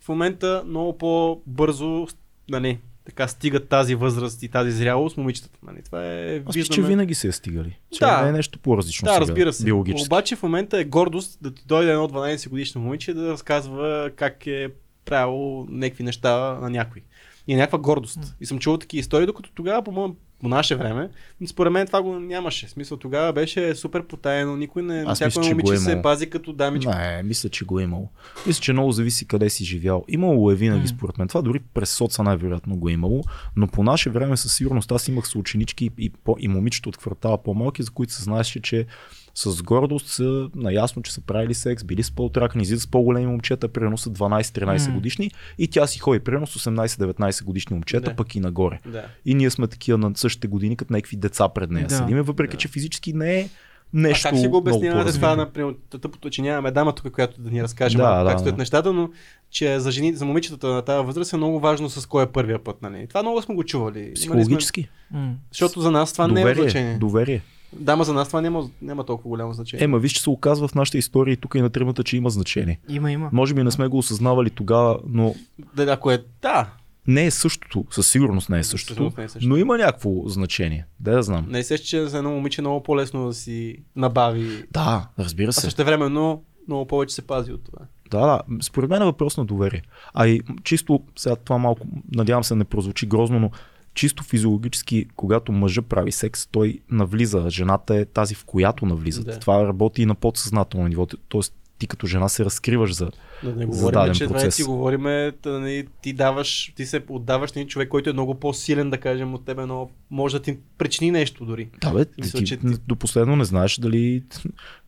[0.00, 2.06] в момента много по-бързо,
[2.48, 5.58] нали, така стигат тази възраст и тази зрялост момичетата.
[5.62, 5.82] Нали.
[5.82, 7.78] Това е, Аз че винаги се е стигали.
[7.92, 8.22] Че Да.
[8.22, 9.64] не е нещо по-различно Да, сега, разбира се.
[9.64, 10.08] биологически.
[10.08, 14.46] Обаче в момента е гордост да ти дойде едно 12 годишно момиче да разказва как
[14.46, 14.68] е
[15.04, 17.02] правило някакви неща на някой.
[17.46, 18.34] И е някаква гордост.
[18.40, 21.10] И съм чувал такива истории, докато тогава, по, по наше време,
[21.46, 22.66] според мен това го нямаше.
[22.66, 26.30] В смисъл тогава беше супер потаено, никой не, Аз всяко мисля, момиче е се пази
[26.30, 26.94] като дамичка.
[26.94, 28.08] Не, мисля, че го е имало.
[28.46, 30.04] Мисля, че много зависи къде си живял.
[30.08, 31.28] Имало е винаги, според мен.
[31.28, 33.22] Това дори през соца най-вероятно го е имало,
[33.56, 37.42] но по наше време със сигурност аз имах съученички и, по, и момичета от квартала
[37.42, 38.86] по-малки, за които се знаеше, че
[39.34, 43.98] с гордост са наясно, че са правили секс, били с по-отракани, с по-големи момчета, примерно
[43.98, 44.94] са 12-13 М.
[44.94, 48.16] годишни и тя си ходи, примерно с 18-19 годишни момчета, Да.
[48.16, 48.80] пък и нагоре.
[48.86, 49.04] Да.
[49.24, 51.86] И ние сме такива на същите години, като някакви деца пред нея.
[51.86, 51.94] Да.
[51.96, 52.58] Седиме, въпреки Да.
[52.58, 53.48] че физически не е
[53.92, 54.28] нещо.
[54.28, 55.12] а как си го по-развито.
[55.12, 58.40] това, например, тъпото, че нямаме дама тук, която да ни разкаже Да, малко да, как
[58.40, 58.60] стоят да.
[58.62, 59.10] нещата, но
[59.50, 62.64] че за жени, за момичетата на тази възраст е много важно с кой е първия
[62.64, 62.82] път.
[62.82, 63.06] Нали?
[63.08, 64.02] Това много сме го чували.
[64.04, 64.88] Сме, Психологически.
[65.10, 65.34] М.
[65.50, 66.98] защото за нас това не е доверие, значение.
[66.98, 67.42] доверие.
[67.76, 69.84] Дама за нас това няма, няма толкова голямо значение.
[69.84, 72.30] Ема, виж, че се оказва в нашата история и тук и на тримата, че има
[72.30, 72.80] значение.
[72.88, 73.30] Има, има.
[73.32, 75.34] Може би не сме го осъзнавали тогава, но
[75.76, 76.70] Да, ако е, да,
[77.06, 77.84] не е същото.
[77.90, 79.12] Със сигурност не е същото.
[79.18, 79.48] не е същото.
[79.48, 80.86] Но има някакво значение.
[81.00, 81.46] Да, да знам.
[81.48, 85.52] не се, че за едно момиче е много по-лесно да си набави, Да, разбира а
[85.52, 85.60] се.
[85.60, 87.78] също време много, много повече се пази от това.
[88.10, 88.40] Да, да.
[88.62, 89.82] Според мен е въпрос на доверие.
[90.14, 93.50] А и чисто, сега това малко, надявам се не прозвучи грозно, но
[93.94, 97.46] чисто физиологически, когато мъжа прави секс, той навлиза.
[97.50, 99.24] Жената е тази, в която навлизат.
[99.24, 99.38] Да.
[99.38, 101.06] Това работи и на подсъзнателно ниво.
[101.28, 103.10] Тоест, ти като жена се разкриваш за.
[103.44, 104.54] Да не За говорим, даден че това е, процес.
[104.56, 108.34] си говориме, да, нали, ти даваш, ти се отдаваш на един човек, който е много
[108.34, 111.68] по-силен, да кажем, от тебе, но може да ти причини нещо дори.
[111.80, 114.22] Да, бе, Мисля, ти, че ти- до последно не знаеш дали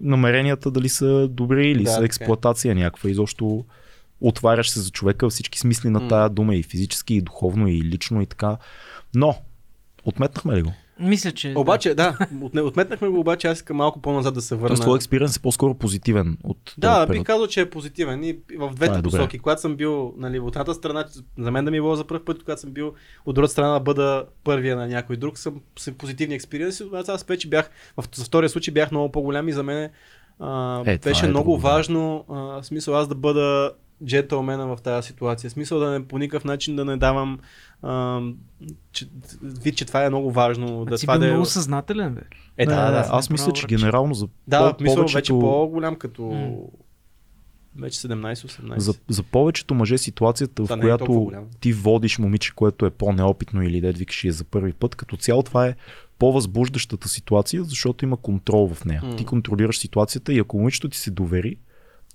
[0.01, 2.07] намеренията дали са добри или Да, са така е.
[2.07, 3.11] експлоатация някаква.
[3.11, 3.65] Изобщо
[4.21, 8.23] отваряш се за човека всички смисли на тая дума и физически, и духовно, и лично,
[8.23, 8.57] и така.
[9.17, 9.35] Но,
[10.05, 10.73] отметнахме ли го?
[11.01, 11.55] Мисля, че...
[11.57, 12.19] Обаче, да,
[12.63, 14.77] отметнахме го, обаче аз искам малко по-назад да се Тоест, върна.
[14.77, 18.87] твой експириенс е по-скоро позитивен от Да, бих казал, че е позитивен и в двете
[18.87, 19.19] Това е добре.
[19.19, 19.39] посоки.
[19.39, 21.05] Когато съм бил нали, от едната страна,
[21.39, 22.93] за мен да ми е било за първ път, когато съм бил
[23.27, 26.85] от другата страна да бъда първия на някой друг, съм, съм позитивни експириенси.
[26.95, 29.91] Аз, аз вече бях, в, втория случай бях много по-голям и за мен
[30.39, 33.73] а, Е, беше е много важно, а, в смисъл аз да бъда
[34.05, 35.51] джентълмена в тази ситуация.
[35.51, 37.39] Смисъл да не по никакъв начин да не давам
[37.83, 38.21] а,
[38.93, 39.09] че,
[39.43, 40.83] вид, че това е много важно.
[40.83, 41.31] А Да, ти това бил да е...
[41.31, 42.21] много съзнателен, бе.
[42.57, 43.07] Е, да, Не, да.
[43.11, 45.17] Аз мисля, че генерално за Да, по- мисъл повечето...
[45.17, 46.23] вече по-голям като...
[46.23, 46.51] М.
[47.79, 48.79] Вече 17-18.
[48.79, 51.47] За, за повечето мъже ситуацията, Това в е която голямо.
[51.61, 55.17] ти водиш момиче, което е по-неопитно или да викаш и е за първи път, като
[55.17, 55.75] цяло това е
[56.19, 59.03] по-възбуждащата ситуация, защото има контрол в нея.
[59.05, 59.17] М.
[59.17, 61.57] Ти контролираш ситуацията и ако момичето ти се довери,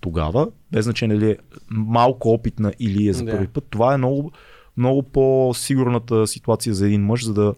[0.02, 1.38] тогава, без значение дали е
[1.70, 3.32] малко опитна или е за Да.
[3.32, 4.32] първи път, това е много,
[4.78, 7.54] много по-сигурната ситуация за един мъж, за да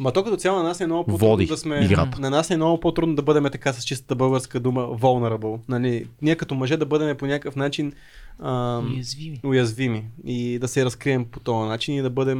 [0.00, 1.84] Ма то като цяло на нас е много по-трудно Води да сме...
[1.84, 2.20] играта.
[2.20, 5.60] На нас е много по-трудно да бъдем така с чистата българска дума vulnerable.
[5.68, 7.92] Нали, ние като мъже да бъдем по някакъв начин
[8.42, 9.40] ам, Уязвими.
[9.44, 12.38] уязвими и да се разкрием по този начин и да бъдем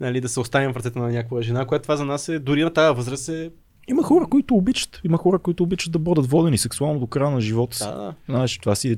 [0.00, 2.64] нали, да се оставим в ръцете на някаква жена, която това за нас е, дори
[2.64, 3.50] на тази възраст е...
[3.88, 5.00] Има хора, които обичат.
[5.04, 7.84] Има хора, които обичат да бъдат водени сексуално до края на живота си.
[7.84, 8.14] Да, да.
[8.28, 8.96] Знаеш, това си е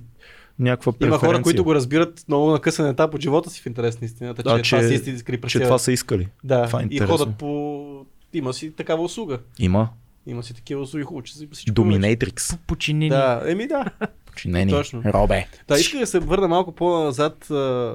[0.58, 1.28] някаква Има преференция.
[1.28, 4.42] хора, които го разбират много на късен етап от живота си в интерес на истината,
[4.42, 6.28] че, Да, това че- са истински че това са искали.
[6.44, 8.04] Да, това е и ходят по...
[8.32, 9.38] Има си такава услуга.
[9.58, 9.88] Има.
[10.26, 11.72] Има си такива услуги, хубаво, че си всичко вече.
[11.72, 12.56] Доминейтрикс.
[12.56, 13.08] Починени.
[13.08, 13.84] Да, еми да.
[14.26, 14.70] Починени.
[14.70, 15.02] Точно.
[15.04, 15.46] Робе.
[15.68, 17.88] Да, исках да се върна малко по-назад в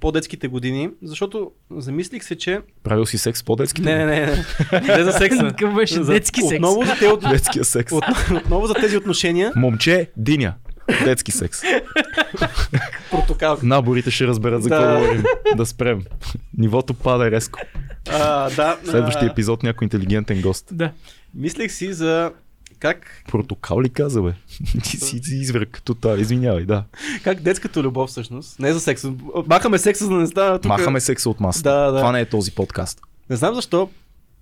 [0.00, 2.60] по-детските години, защото замислих се, че...
[2.82, 3.96] Правил си секс с по-детските?
[3.96, 4.26] Не, не, не,
[4.72, 4.96] не.
[4.96, 5.42] Не за секса.
[5.48, 6.54] Какъв беше За- детски секс?
[6.54, 7.20] Отново за, те, от...
[7.20, 7.92] Детския секс.
[7.92, 8.04] от...
[8.36, 9.52] отново за тези отношения.
[9.56, 10.54] Момче, диня.
[11.04, 11.60] Детски секс.
[13.10, 13.58] Протокал.
[13.62, 14.76] Наборите ще разберат за Да.
[14.76, 15.24] какво говорим.
[15.56, 16.02] Да спрем.
[16.58, 17.58] Нивото пада резко.
[18.10, 18.78] А, да.
[18.84, 20.66] Следващия епизод някой интелигентен гост.
[20.72, 20.92] Да.
[21.34, 22.32] Мислех си за
[22.78, 24.32] как, Протокол ли каза, бе?
[24.84, 26.18] Ти си си изверг като това.
[26.18, 26.84] Извинявай, да.
[27.24, 29.12] как детската любов всъщност, не за секса.
[29.46, 30.68] Махаме секса, за да не става тук.
[30.68, 31.70] Махаме секса от масата.
[31.70, 31.98] Да, да.
[31.98, 33.00] Това не е този подкаст.
[33.30, 33.90] Не знам защо,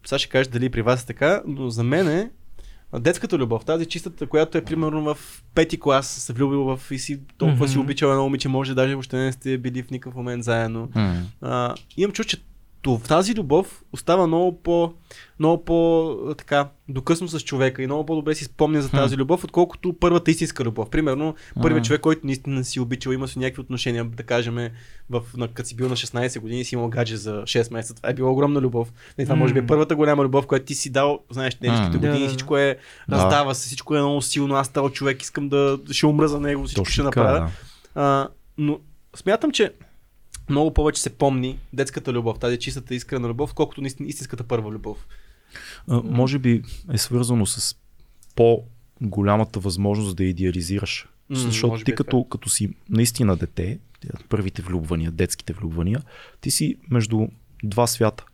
[0.06, 2.30] сега ще кажеш дали при вас е така, но за мен е
[2.98, 7.20] детската любов, тази чистата, която е примерно в пети клас, се влюбил в и си
[7.38, 7.84] толкова си Мгм.
[7.84, 10.88] обичал едно момиче, може даже въобще не сте били в никакъв момент заедно.
[11.40, 12.42] А, имам чувство, че
[12.82, 14.92] то- тази любов остава много по,
[15.38, 19.92] много по така, докъсно с човека и много по-добре си спомня за тази любов, отколкото
[19.92, 20.90] първата истинска любов.
[20.90, 24.68] Примерно, първият човек, който наистина си обичал, има си някакви отношения, да кажем,
[25.10, 27.94] в, на, като си бил на 16 години и си имал гадже за 6 месеца.
[27.94, 28.92] Това е било огромна любов.
[29.18, 31.90] И това може би е първата голяма любов, която ти си дал, знаеш, М.
[31.92, 33.16] години, всичко е, Да.
[33.16, 36.64] раздава се, всичко е много силно, аз стал човек, искам да, ще умра за него,
[36.64, 37.50] всичко ще Точно така, направя.
[37.94, 38.02] да.
[38.02, 38.78] А, но
[39.16, 39.72] смятам, че
[40.50, 45.06] много повече се помни детската любов, тази чистата искрена любов, колкото наистина истинската първа любов.
[45.88, 47.76] А, може би е свързано с
[48.36, 51.08] по-голямата възможност да идеализираш.
[51.30, 53.78] М, Защото ти е като, като си наистина дете,
[54.28, 56.02] първите влюбвания, детските влюбвания,
[56.40, 57.28] ти си между
[57.64, 58.24] два свята.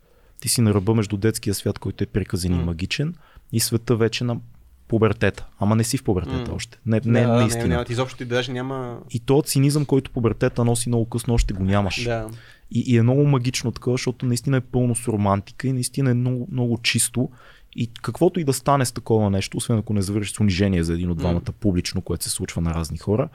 [0.41, 3.15] Ти си на ръба между детския свят, който е приказен и магичен,
[3.53, 4.41] и света вече на
[4.89, 5.47] пубертета.
[5.59, 6.55] Ама не си в пубертета М.
[6.57, 6.79] още.
[6.87, 7.69] Не, не, да, наистина.
[7.69, 8.99] Не, не, изобщо ти даже няма...
[9.11, 12.05] И то цинизъм, който пубертета носи много късно, още го нямаш.
[12.05, 12.29] Да.
[12.71, 16.15] И, и е много магично такова, защото наистина е пълно с романтика и наистина е
[16.15, 17.29] много, много чисто.
[17.77, 20.95] И каквото и да стане с такова нещо, освен ако не завърши с унижение за
[20.95, 23.29] един от двамата публично, което се случва на разни хора,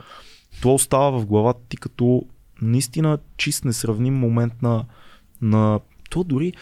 [0.62, 2.26] това остава в главата ти като
[2.62, 4.86] наистина чист, несравним момент на,
[5.42, 6.54] на то дори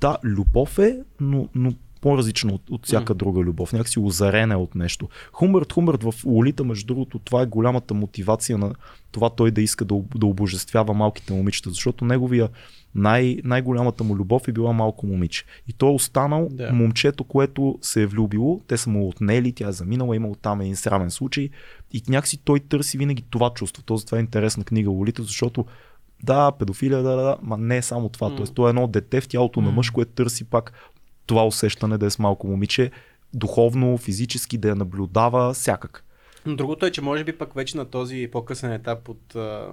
[0.00, 1.72] да, любов е, но, но
[2.02, 3.16] по-различно от, от всяка М.
[3.16, 3.72] друга любов.
[3.72, 5.08] Някакси озарена от нещо.
[5.32, 8.74] Хумбърт, Хумбърт в Лолита, между другото, това е голямата мотивация на
[9.12, 12.48] това той да иска да, да обожествява малките момичета, защото неговия
[12.94, 15.44] най- най-голямата му любов е била малко момиче.
[15.68, 16.72] И той е останал да.
[16.72, 20.76] момчето, което се е влюбило, те са му отнели, тя е заминала, имал там един
[20.76, 21.48] срамен случай
[21.92, 23.82] и някакси той търси винаги това чувство.
[23.82, 25.64] То затова е интересна книга Лолита, защото
[26.22, 28.28] да, педофилия, да, да, да, ма не е само това.
[28.28, 28.36] М.
[28.36, 29.72] Тоест, той е едно дете в тялото на М.
[29.72, 30.72] мъж, което търси пак
[31.26, 32.90] това усещане да е с малко момиче,
[33.34, 36.04] духовно, физически, да я наблюдава всякак.
[36.46, 39.68] Но другото е, че може би пък вече на този по-късен етап от, а,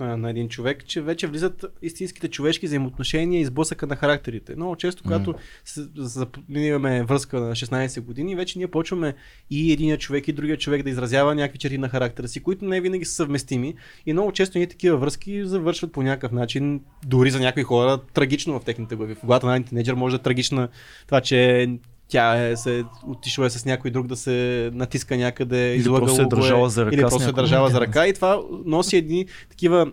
[0.00, 4.56] на един човек, че вече влизат истинските човешки взаимоотношения и сблъсъка на характерите.
[4.56, 9.14] Много често, когато се- за- имаме връзка на 16 години, вече ние почваме
[9.50, 12.80] и единия човек и другия човек да изразява някакви черти на характера си, които не
[12.80, 13.74] винаги са съвместими.
[14.06, 18.60] И много често ние такива връзки завършват по някакъв начин, дори за някои хора, трагично
[18.60, 19.14] в техните глави.
[19.14, 20.68] В главата на един тинейджър може да е трагична
[21.06, 21.68] това, че
[22.14, 26.22] тя е се отишла е с някой друг да се натиска някъде, Или просто се
[26.22, 29.26] е държала за ръка или просто се е държала за ръка и това носи едни
[29.50, 29.92] такива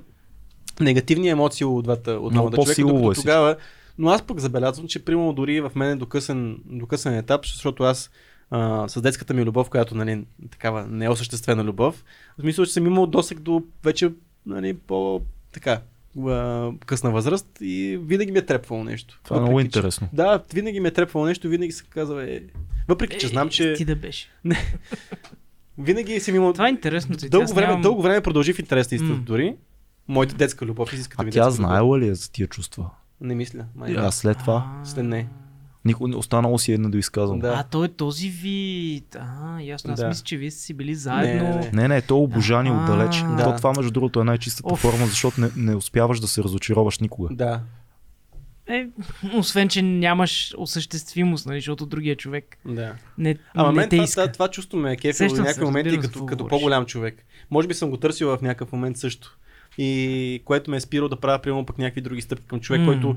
[0.79, 3.55] негативни емоции от двата от двамата човека, по-силово докато е тогава
[3.97, 7.45] Но аз пък забелязвам, че примерно дори в мен е до късен, до късен етап,
[7.45, 8.11] защото аз
[8.51, 12.03] а, с детската ми любов, която нали, такава неосъществена любов,
[12.37, 14.11] в смисъл, че съм имал досег до вече
[14.45, 15.81] нали, по така
[16.85, 19.19] късна възраст и винаги ми е трепвало нещо.
[19.23, 20.07] Това е много че- интересно.
[20.13, 22.39] Да, винаги ми е трепвало нещо, винаги се казва, е...
[22.87, 24.29] Въпреки, че знам, че Ти да беше.
[25.77, 26.53] винаги съм имал...
[26.53, 27.15] Това е интересно.
[27.21, 29.23] Дълго време, нямам- дълго време продължи в интерес на истината М.
[29.23, 29.55] дори.
[30.07, 32.89] Моята детска любов, истинската А ми тя знаела ли е за тия чувства?
[33.21, 33.65] Не мисля.
[33.75, 34.71] Май, А след това?
[34.81, 35.27] А, След не.
[35.85, 37.39] Никой, останало си е недоизказано.
[37.39, 37.53] Да.
[37.57, 39.15] А, той е този вид.
[39.19, 39.93] А, ясно.
[39.93, 40.07] Аз Да.
[40.07, 41.43] мисля, че вие сте си били заедно.
[41.43, 41.71] Не, не, не.
[41.73, 43.15] Не, не, то е обожани А, отдалеч.
[43.17, 43.43] да.
[43.43, 44.79] То това, между другото, е най-чистата Оф.
[44.79, 47.29] форма, защото не, не успяваш да се разочароваш никога.
[47.31, 47.61] Да.
[48.67, 48.87] Е,
[49.33, 52.93] освен, че нямаш осъществимост, нали, защото другия човек Да.
[53.17, 54.21] не, Ама не мен те това, иска.
[54.21, 57.25] това, това чувство ме е кефил в моменти разбирам за като, като по-голям човек.
[57.51, 59.37] Може би съм го търсил в някакъв момент също.
[59.77, 62.85] И което ме е спирало да правя, примерно, пък някакви други стъпки към човек, М.
[62.87, 63.15] който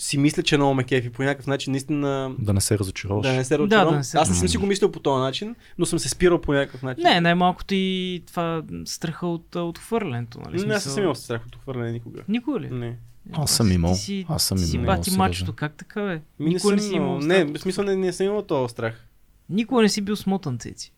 [0.00, 1.10] си мисля, че много ме кефи.
[1.10, 3.26] По някакъв начин, наистина, Да не се разочароваш.
[3.26, 3.92] да не се Да, разочаровам.
[3.94, 6.08] да не се Аз не съм си го мислил по този начин, но съм се
[6.08, 7.04] спирал по някакъв начин.
[7.04, 10.40] Не, най-малкото и това страха от, от хвърлянето.
[10.40, 10.66] Нали?
[10.66, 12.22] не, аз съм имал страх от хвърляне никога.
[12.28, 12.70] Никога ли?
[12.70, 12.96] Не.
[13.32, 13.94] Аз съм имал.
[13.94, 15.52] Си, Аз съм ти си имал, бати мачото.
[15.52, 16.12] Как така, бе?
[16.14, 17.18] Ми не Никога съм не си имал имал.
[17.18, 19.06] Не, в смисъл не, не съм имал този страх.
[19.50, 20.92] Никога не си бил смотан, цеци.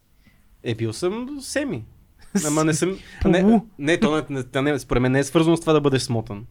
[0.63, 1.85] Е, бил съм семи.
[2.47, 2.99] Ама не съм.
[3.25, 6.47] Не, не, то не, не, според мен не е свързано с това да бъдеш смотан.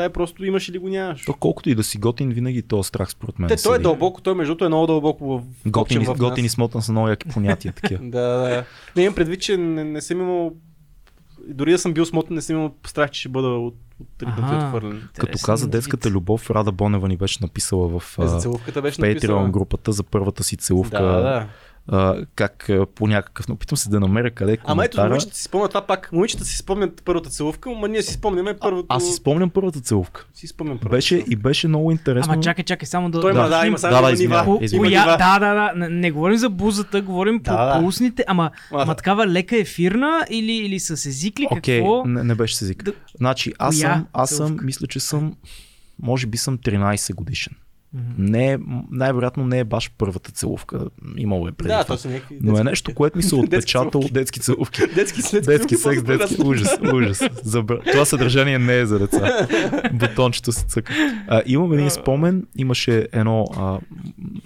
[0.00, 1.24] Това е просто имаш или го нямаш.
[1.24, 3.48] То колкото и да си готин, винаги този страх според мен.
[3.48, 6.48] Те, той е дълбоко, той между другото е много дълбоко в Готин, в готин и
[6.48, 8.04] смотан са много яки понятия такива.
[8.10, 8.64] Да, да.
[8.96, 10.52] Не имам предвид, че не, не съм имал
[11.48, 14.64] дори да съм бил смотан, не съм имал страх, че ще бъда от, отритнат и
[14.64, 15.08] отхвърлен.
[15.18, 15.72] Като каза вид.
[15.72, 18.48] детската любов, Рада Бонева ни беше написала в, Е, за
[18.82, 19.48] беше в Patreon написала.
[19.48, 21.02] групата за първата си целувка.
[21.02, 21.46] Да, да.
[21.92, 23.48] А, как а, по някакъв...
[23.48, 26.12] но Опитвам се да намеря къде е Ама ето, момичета си спомнят това пак.
[26.12, 28.86] Момичета си спомнят първата целувка, ама ние си спомняме първото.
[28.88, 30.26] Аз си спомням първата целувка.
[30.34, 30.96] си спомням първата.
[30.96, 32.32] Беше и беше много интересно.
[32.32, 33.20] Ама чакай, чакай, само да...
[33.20, 34.44] Той има, да, има само Да, да, нива.
[34.44, 34.58] По,
[34.90, 35.72] да, да, да.
[35.76, 37.80] Не, не говорим за бузата, говорим по, Да, да.
[37.80, 42.04] по устните, ама, Ама- ама такава лека ефирна или, или с език ли, Окей, какво?
[42.04, 42.82] не, не беше с език.
[42.84, 44.64] Да- Значи, аз съм, аз съм, целувка?
[44.64, 45.34] мисля, че съм,
[46.02, 47.52] може би съм 13 годишен.
[47.94, 48.04] Мгм.
[48.18, 48.58] Не, е-
[48.90, 50.86] най-вероятно не е баш първата целувка.
[51.16, 51.94] Имало е преди Да, това.
[51.94, 52.38] то са някакви.
[52.42, 54.80] Но е нещо, което ми се отпечатало детски целувки.
[54.94, 57.22] Детски след Детски секс, детски ужас, ужас.
[57.44, 57.80] Забра...
[57.92, 59.48] Това съдържание не е за деца.
[59.92, 60.92] Бутончето се цъка.
[61.28, 63.78] А, имам един спомен, имаше едно а,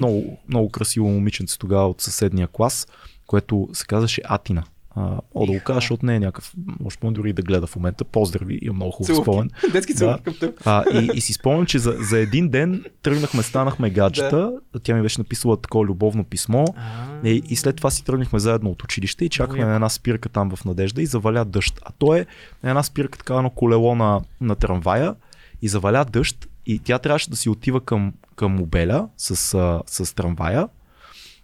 [0.01, 2.87] много, много красиво момиченце тогава от съседния клас,
[3.27, 4.63] което се казваше Атина.
[4.97, 7.77] А, о, да го кажа, защото не е някакъв, може по дори да гледа в
[7.77, 8.05] момента.
[8.05, 9.51] Поздрави, има много хубав спомен.
[9.73, 10.61] Детски към теб.
[10.65, 14.53] А, и, и си спомням, че за, за един ден тръгнахме, станахме гаджета.
[14.83, 16.65] Тя ми беше написала такова любовно писмо.
[16.77, 20.29] А, И, и след това си тръгнахме заедно от училище и чакахме на една спирка
[20.29, 21.81] там в Надежда и заваля дъжд.
[21.85, 22.27] А то е
[22.63, 25.15] на една спирка така едно колело на, на трамвая
[25.63, 30.15] и заваля дъжд и тя трябваше да си отива към, към Обеля с, а, с
[30.15, 30.69] трамвая.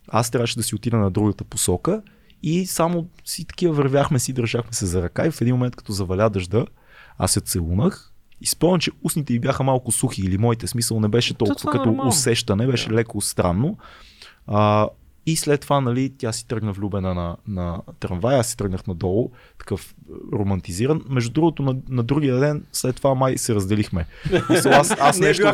[0.09, 2.03] Аз трябваше да си отида на другата посока
[2.43, 5.93] и само си такива вървяхме си, държахме се за ръка и в един момент като
[5.93, 6.67] заваля дъжда,
[7.19, 11.09] аз се целунах и спомням, че устните й бяха малко сухи или моите смисъл не
[11.09, 12.09] беше толкова е като нормално.
[12.09, 13.79] усещане, беше леко странно.
[14.47, 14.89] А,
[15.27, 19.31] и след това, нали, тя си тръгна влюбена на, на трамвая, аз си тръгнах надолу,
[19.59, 21.03] такъв е, романтизиран.
[21.09, 24.07] Между другото, на, на другия ден, след това май се разделихме.
[24.51, 25.45] Мисъл, аз, аз не е нещо,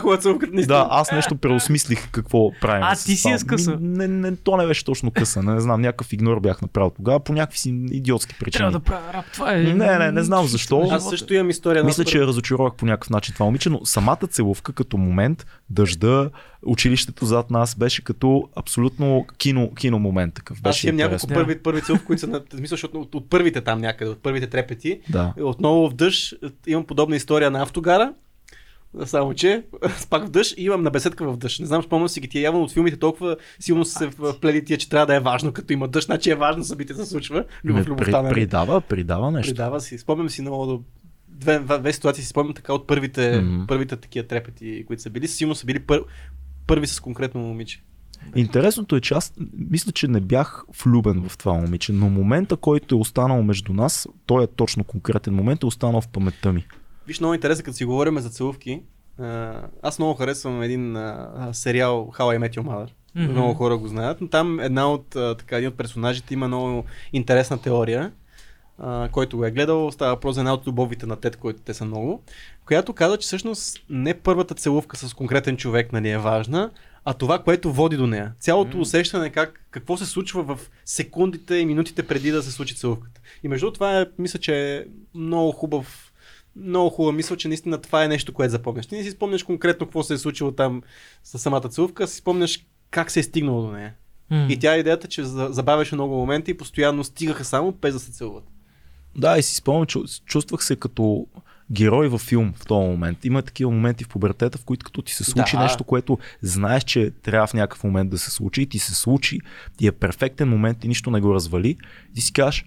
[0.53, 0.67] наистина.
[0.67, 2.83] да, аз нещо преосмислих какво правим.
[2.83, 3.79] А, ти си я скъса.
[3.81, 7.33] Не, не, то не беше точно къса, не знам, някакъв игнор бях направил тогава, по
[7.33, 8.59] някакви си идиотски причини.
[8.59, 9.25] Трябва да правя рап.
[9.33, 9.63] Това е...
[9.63, 10.89] Не, не, не знам защо.
[10.91, 11.85] Аз също имам история.
[11.85, 16.31] Мисля, че я разочаровах по някакъв начин това момиче, но самата целувка като момент, дъжда,
[16.67, 20.59] училището зад нас беше като абсолютно кино, кино момент такъв.
[20.59, 21.27] Аз Беше имам няколко.
[21.27, 21.35] Да.
[21.35, 22.43] първи, първи целувки, които са на...
[22.55, 25.01] Мисля, защото от, от първите там някъде, от първите трепети.
[25.11, 25.35] Да.
[25.41, 26.35] Отново в дъжд.
[26.67, 28.15] Имам подобна история на автогара.
[29.05, 29.65] Само, че
[30.11, 31.61] пак в дъжд и имам на беседка в дъжд.
[31.61, 34.79] Не знам, спомням си ги тия явно от филмите толкова силно са се вплели тия,
[34.79, 37.45] че трябва да е важно, като има дъжд, значи е важно събитие се случва.
[37.65, 38.35] Любов, любовта, при, нали?
[38.35, 39.51] придава, придава нещо.
[39.51, 39.99] Придава си.
[39.99, 40.85] Спомням си много
[41.41, 43.67] две, две, ситуации си спомням така от първите, mm-hmm.
[43.67, 45.29] първите такива трепети, които са били.
[45.29, 46.05] Силно са били пър,
[46.67, 47.83] първи с конкретно момиче.
[48.37, 49.35] Интересното е, че аз
[49.71, 54.09] мисля, че не бях влюбен в това момиче, но момента, който е останал между нас,
[54.27, 56.67] той е точно конкретен момент, е останал в паметта ми.
[57.07, 58.83] Виж, много интересно, като си говорим за целувки.
[59.19, 62.91] а, Аз много харесвам един а, сериал How I Met Your Mother.
[63.15, 63.33] Мгм.
[63.33, 67.59] Много хора го знаят, но там една от, така, един от персонажите има много интересна
[67.59, 68.13] теория,
[68.79, 69.93] а, който го е гледал.
[69.93, 72.23] Става въпрос за една от любовите на Тед, които те са много,
[72.67, 76.71] която казва, че всъщност не първата целувка с конкретен човек нали, е важна,
[77.05, 78.33] а това, което води до нея.
[78.41, 83.21] Цялото усещане как, какво се случва в секундите и минутите преди да се случи целувката.
[83.43, 84.85] И между това е, мисля, че е
[85.15, 86.13] много хубав
[86.57, 88.87] много хубава мисъл, че наистина това е нещо, което запомняш.
[88.87, 90.83] Ти не си спомняш конкретно какво се е случило там
[91.25, 93.95] с самата целувка, си спомняш как се е стигнало до нея.
[94.31, 94.47] М.
[94.51, 98.01] И тя е идеята, че за- забавяше много моменти и постоянно стигаха само без да
[98.01, 98.45] се целуват.
[99.17, 101.27] Да, и си спомням, че чувствах се като
[101.73, 103.25] герой във филм в този момент.
[103.25, 105.63] Има такива моменти в пубертета, в които като ти се случи Да.
[105.63, 109.39] нещо, което знаеш, че трябва в някакъв момент да се случи и ти се случи,
[109.77, 111.69] ти е перфектен момент и нищо не го развали.
[111.69, 111.77] И
[112.15, 112.65] ти си кажеш,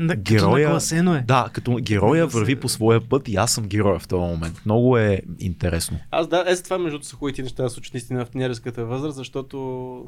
[0.00, 1.24] Да, героя- Като е.
[1.26, 4.20] да, като героя Да се- върви по своя път и аз съм героя в този
[4.22, 4.62] момент.
[4.64, 5.98] Много е интересно.
[6.10, 9.16] Аз да, е за това между са хубавите неща да случат наистина в тинерската възраст,
[9.16, 10.04] защото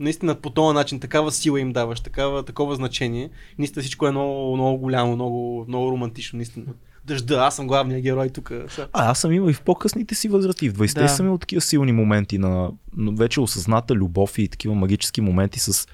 [0.00, 3.30] наистина по този начин такава сила им даваш, такава, такова значение.
[3.58, 6.66] Наистина всичко е много, много голямо, много, много романтично, наистина.
[7.04, 8.50] Дъжда, аз съм главният герой тук.
[8.50, 10.68] А, аз съм имал и в по-късните си възрасти.
[10.68, 11.08] В 20-те Да.
[11.08, 15.88] съм имал такива силни моменти на вече осъзната любов и такива магически моменти с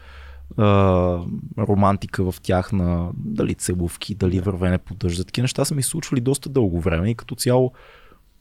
[0.56, 1.20] а,
[1.58, 5.24] романтика в тях на дали целувки, дали вървене по дъжда.
[5.24, 7.72] Такива неща са ми случвали доста дълго време и като цяло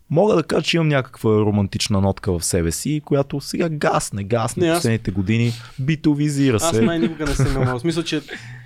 [0.09, 4.65] мога да кажа, че имам някаква романтична нотка в себе си, която сега гасне, гасне
[4.65, 7.77] Не, аз- последните години, битовизира Аз се, май никога не съм имал.
[7.77, 8.21] В смисъл, че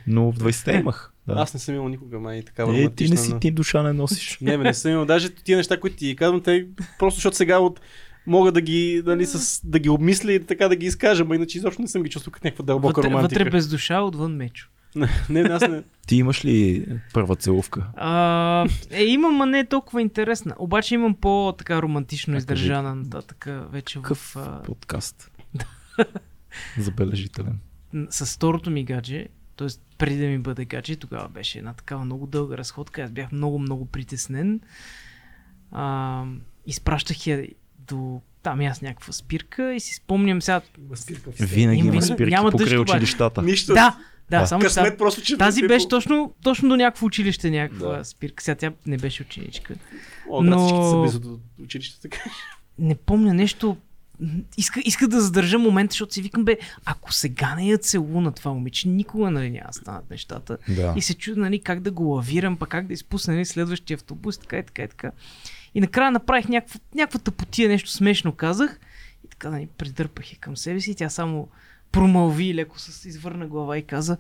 [0.08, 1.14] но в 20-те имах.
[1.28, 1.34] Да.
[1.38, 4.38] аз не съм имал никога май такава е, ти не си, ти душа не носиш.
[4.42, 5.06] Не, бе, не съм имал.
[5.06, 6.68] Даже тия неща, които ти казвам, те
[7.00, 7.80] просто защото сега от
[8.28, 11.58] мога да ги, нали, с, да ги обмисля и така да ги изкажа, но иначе
[11.58, 13.40] изобщо не съм ги чувствал като някаква дълбока Вътре, романтика.
[13.44, 14.70] вътре без душа, отвън мечо.
[14.96, 15.84] Не, не, аз не.
[16.08, 17.88] Ти имаш ли първа целувка?
[17.96, 20.56] А, е, имам, а не е толкова интересна.
[20.58, 24.02] Обаче имам по-така романтично А, издържана нататък вече в...
[24.02, 25.32] Какъв А, подкаст?
[26.78, 27.60] Забележителен.
[28.10, 29.26] с второто ми гадже,
[29.58, 29.68] т.е.
[29.98, 33.02] преди да ми бъде гадже, тогава беше една такава много дълга разходка.
[33.02, 34.60] Аз бях много, много притеснен.
[35.72, 36.24] А,
[36.66, 37.48] изпращах я
[37.80, 40.62] до там аз някаква спирка и си спомням сега...
[41.40, 43.42] Винаги Им има винаги- спирки няма покрай училищата.
[43.42, 43.74] Нищо.
[43.74, 43.98] Да,
[44.32, 44.48] да, Да.
[44.48, 48.06] само Късмет просто, че тази беше по- точно, точно до някакво училище, някаква Да.
[48.06, 48.44] спирка.
[48.44, 49.76] Сега тя не беше ученичка.
[50.30, 52.02] О, но- са близо до училището.
[52.02, 52.20] Така.
[52.80, 53.78] не помня нещо.
[54.58, 58.54] Иска, иска да задържа момента, защото си викам, бе, ако сега не я целуна това
[58.54, 60.58] момиче, никога нали, няма да станат нещата.
[60.70, 60.94] Да.
[60.98, 64.38] И се чудя нали, как да го лавирам, па как да изпусна нали, следващия автобус,
[64.38, 65.12] така и така и така.
[65.76, 68.80] И накрая направих някаква, някаква тъпотия, нещо смешно казах.
[69.26, 70.92] И така нали, придърпах я към себе си.
[70.92, 71.48] и Тя само
[71.92, 74.18] промълви леко с извърна глава и каза,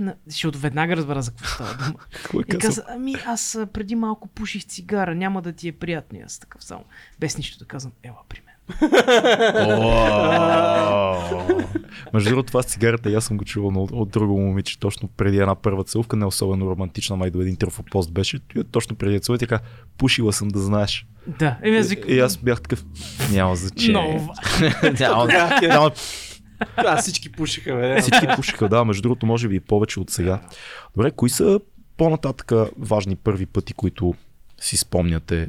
[0.00, 1.98] «На- защото веднага разбра за какво става дума.
[2.12, 6.18] Какво е И каза, ами аз преди малко пуших цигара, няма да ти е приятно.
[6.18, 6.84] И Аз такъв само,
[7.20, 8.54] без нищо да казвам, ела при мен.
[12.14, 15.38] Между другото, това с цигарата, аз съм го чувал от, от друго момиче, точно преди
[15.38, 18.36] една първа целувка, не особено романтична, май до един трофопост беше.
[18.56, 19.58] и Точно преди да целува, така,
[19.98, 21.06] пушила съм да знаеш.
[21.38, 22.84] Да, И, и аз бях такъв,
[23.32, 24.28] няма значение.
[25.62, 25.90] няма,
[26.82, 28.00] Да, всички пушиха, бе.
[28.00, 30.40] всички пушиха, да, между другото, може би и повече от сега.
[30.96, 31.60] Добре, кои са
[31.96, 34.14] по-нататък важни първи пъти, които
[34.60, 35.48] си спомняте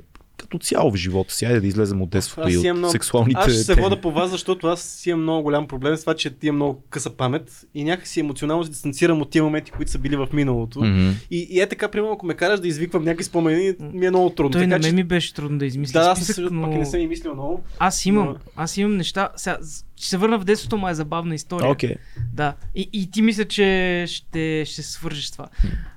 [0.49, 1.45] като цяло в живота си?
[1.45, 4.11] Айде да излезем от детството Аз и от много- сексуалните Аз ще се вода по
[4.11, 7.09] вас, защото аз си имам много голям проблем с това, че ти имам много къса
[7.09, 10.79] памет и някакси емоционално се дистанцирам от тия моменти, които са били в миналото.
[10.83, 11.09] Мгм.
[11.31, 14.29] И, и е така, примерно, ако ме караш да извиквам някакви спомени, ми е много
[14.29, 14.51] трудно.
[14.51, 16.61] Той така, на мен ми беше трудно да измисля Да, аз списък, също но...
[16.63, 17.63] пък и не съм и мислил много.
[17.79, 19.29] Аз имам, но- аз имам неща.
[19.35, 19.57] Сега,
[19.95, 21.71] ще се върна в детството, ма е забавна история.
[21.71, 21.95] Окей.
[22.33, 22.53] Да.
[22.75, 25.47] И, и ти мисля, че ще, ще свържеш това.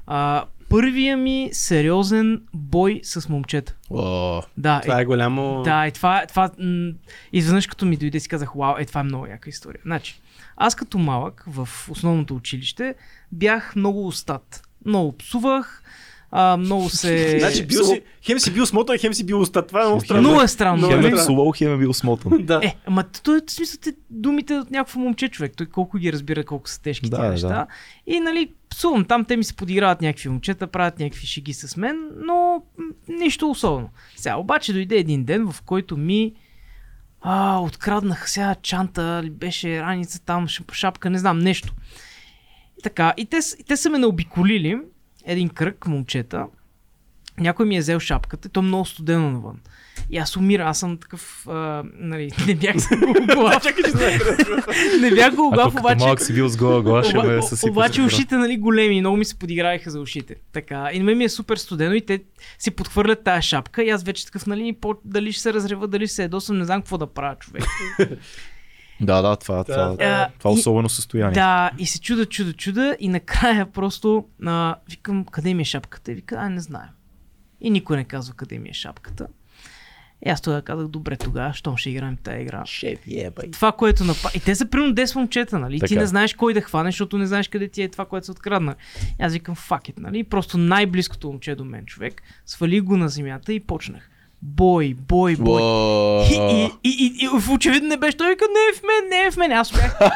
[0.06, 3.74] А, първия ми сериозен бой с момчета.
[3.90, 5.62] О, Да, Това е голямо...
[5.62, 6.92] Да, и това, това м-
[7.32, 9.80] изведнъж като ми дойде си казах, вау, е това е много яка история.
[9.84, 10.20] Значи,
[10.56, 12.94] аз като малък в основното училище
[13.32, 14.62] бях много устат.
[14.86, 15.82] Много псувах,
[16.34, 17.38] а, много се...
[17.38, 19.66] Значи бил си, хем си бил смотан, хем си бил уста.
[19.66, 20.20] Това е много странно.
[20.28, 20.76] много е странно.
[20.76, 22.32] Много хем е е псувал, хем е бил смотан.
[22.42, 22.60] Да.
[22.64, 25.52] Е, ама той в смисъл те думите от някакво момче човек.
[25.56, 27.30] Той колко ги разбира, колко са тежки Да, да, да.
[27.30, 27.66] неща.
[28.06, 32.10] И нали, псувам там, те ми се подиграват някакви момчета, правят някакви шеги с мен,
[32.16, 32.62] но
[33.08, 33.88] нищо особено.
[34.16, 36.32] Сега обаче дойде един ден, в който ми
[37.20, 41.74] а, откраднаха сега чанта, беше раница там, шап- шапка, не знам, нещо.
[42.78, 44.78] И така, и те, и те са ме наобиколили,
[45.24, 46.46] един кръг момчета,
[47.38, 49.60] някой ми е взел шапката, и то е много студено навън.
[50.10, 52.74] И аз умирам, аз съм такъв, а, нали, не бях
[53.84, 54.22] че знаеш.
[55.00, 57.70] не бях като обаче, малък си бил с гола глава, ще ме съсипа.
[57.70, 60.34] обаче с ушите нали големи, много ми се подиграваха за ушите.
[60.52, 62.22] Така, и на мен ми е супер студено и те
[62.58, 66.06] си подхвърлят тая шапка и аз вече такъв, нали, по, дали ще се разрева, дали
[66.06, 67.64] ще се ядосам, не знам какво да правя човек.
[69.02, 69.96] Да, да, това, това, Да.
[69.96, 71.34] това, това е И- особено състояние.
[71.34, 76.12] Да, и се чуда, чуда, чуда и накрая просто а, викам, къде ми е шапката?
[76.12, 76.88] И вика, а не знаю.
[77.60, 79.26] И никой не казва къде ми е шапката.
[80.26, 82.66] И аз тогава казах, добре, тогава, щом ще играем тази игра.
[82.66, 83.50] Шеф, ебай.
[83.50, 84.36] Това, което направи.
[84.38, 85.74] И те са примерно 10 момчета, нали?
[85.74, 86.00] Ти Така.
[86.00, 88.74] не знаеш кой да хванеш, защото не знаеш къде ти е това, което се открадна.
[89.20, 90.24] И аз викам, it, нали?
[90.24, 92.22] Просто най-близкото момче до мен човек.
[92.46, 94.10] Свали го на земята и почнах.
[94.44, 95.62] Бой, бой, бой.
[96.30, 98.16] И, и, и, и, и, в очевидно не беше.
[98.16, 99.52] Той вика, не е в мен, не е в мен.
[99.52, 99.96] Аз бях.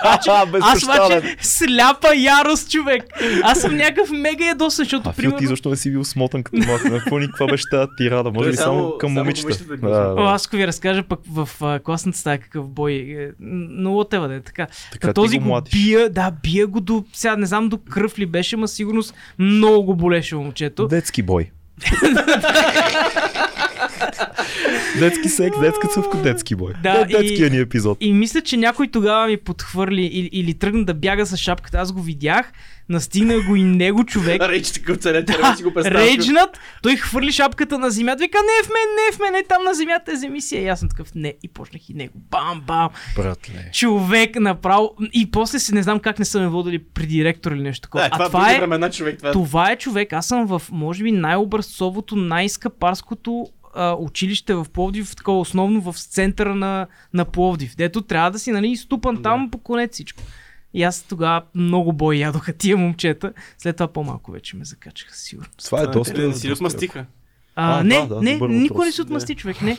[0.61, 3.05] Аз обаче сляпа ярост, човек.
[3.43, 5.39] Аз съм някакъв мега ядосан, защото А примерно...
[5.39, 6.85] ти защо не си бил смотан като малък?
[6.85, 8.31] На какво ни каква беше тази тирада?
[8.31, 9.64] Може би само- само към само момичета.
[9.64, 10.18] Да, знаят.
[10.18, 10.29] О, да.
[10.29, 12.93] аз ако ви разкажа пък в а, класната стая какъв бой.
[12.93, 14.66] Е, но лотева да е така.
[14.93, 18.18] Така Та този го го, бия, да, бия го до, сега не знам до кръв
[18.18, 20.89] ли беше, ма сигурност много го болеше момчето.
[20.89, 21.51] Детски бой.
[24.99, 26.73] детски секс, детска цъвка, детски бой.
[26.83, 27.99] Да, Де- Детския и- ни епизод.
[28.01, 31.79] И мисля, че някой тогава ми подхвърли или, или тръгна да бяга с шапката.
[31.79, 32.53] Аз го видях,
[32.89, 34.43] настигна го и него човек.
[34.49, 35.73] Рейдж такъв целен терен си го.
[35.77, 39.35] Рейджнат, той хвърли шапката на земята, вика, не е в мен, не е в мен,
[39.35, 40.63] е там на земята е земисия.
[40.63, 42.13] И аз съм такъв, не, и почнах и него.
[42.31, 42.89] Бам, бам.
[43.17, 43.71] Братле.
[43.73, 44.91] Човек направо.
[45.13, 48.03] И после си не знам как не са ме водили при директор или нещо такова.
[48.03, 49.19] Да, а това, това е, времена човек.
[49.19, 49.33] Това...
[49.33, 50.13] това е човек.
[50.13, 56.55] Аз съм в, може би, най-образцовото, най-скъпарското а, училище в Пловдив, такова основно в центъра
[56.55, 60.22] на, на Пловдив, дето трябва да си нали, ступан там по конец всичко.
[60.74, 63.33] И аз тогава много бой ядоха тия момчета.
[63.59, 65.51] След това по-малко вече ме закачаха, сигурно.
[65.64, 66.29] Това е доста...
[66.29, 66.99] Не си отмастиха?
[66.99, 67.07] А,
[67.57, 69.62] А, не, да, да, не, никой не се отмъсти, човек.
[69.62, 69.79] Не,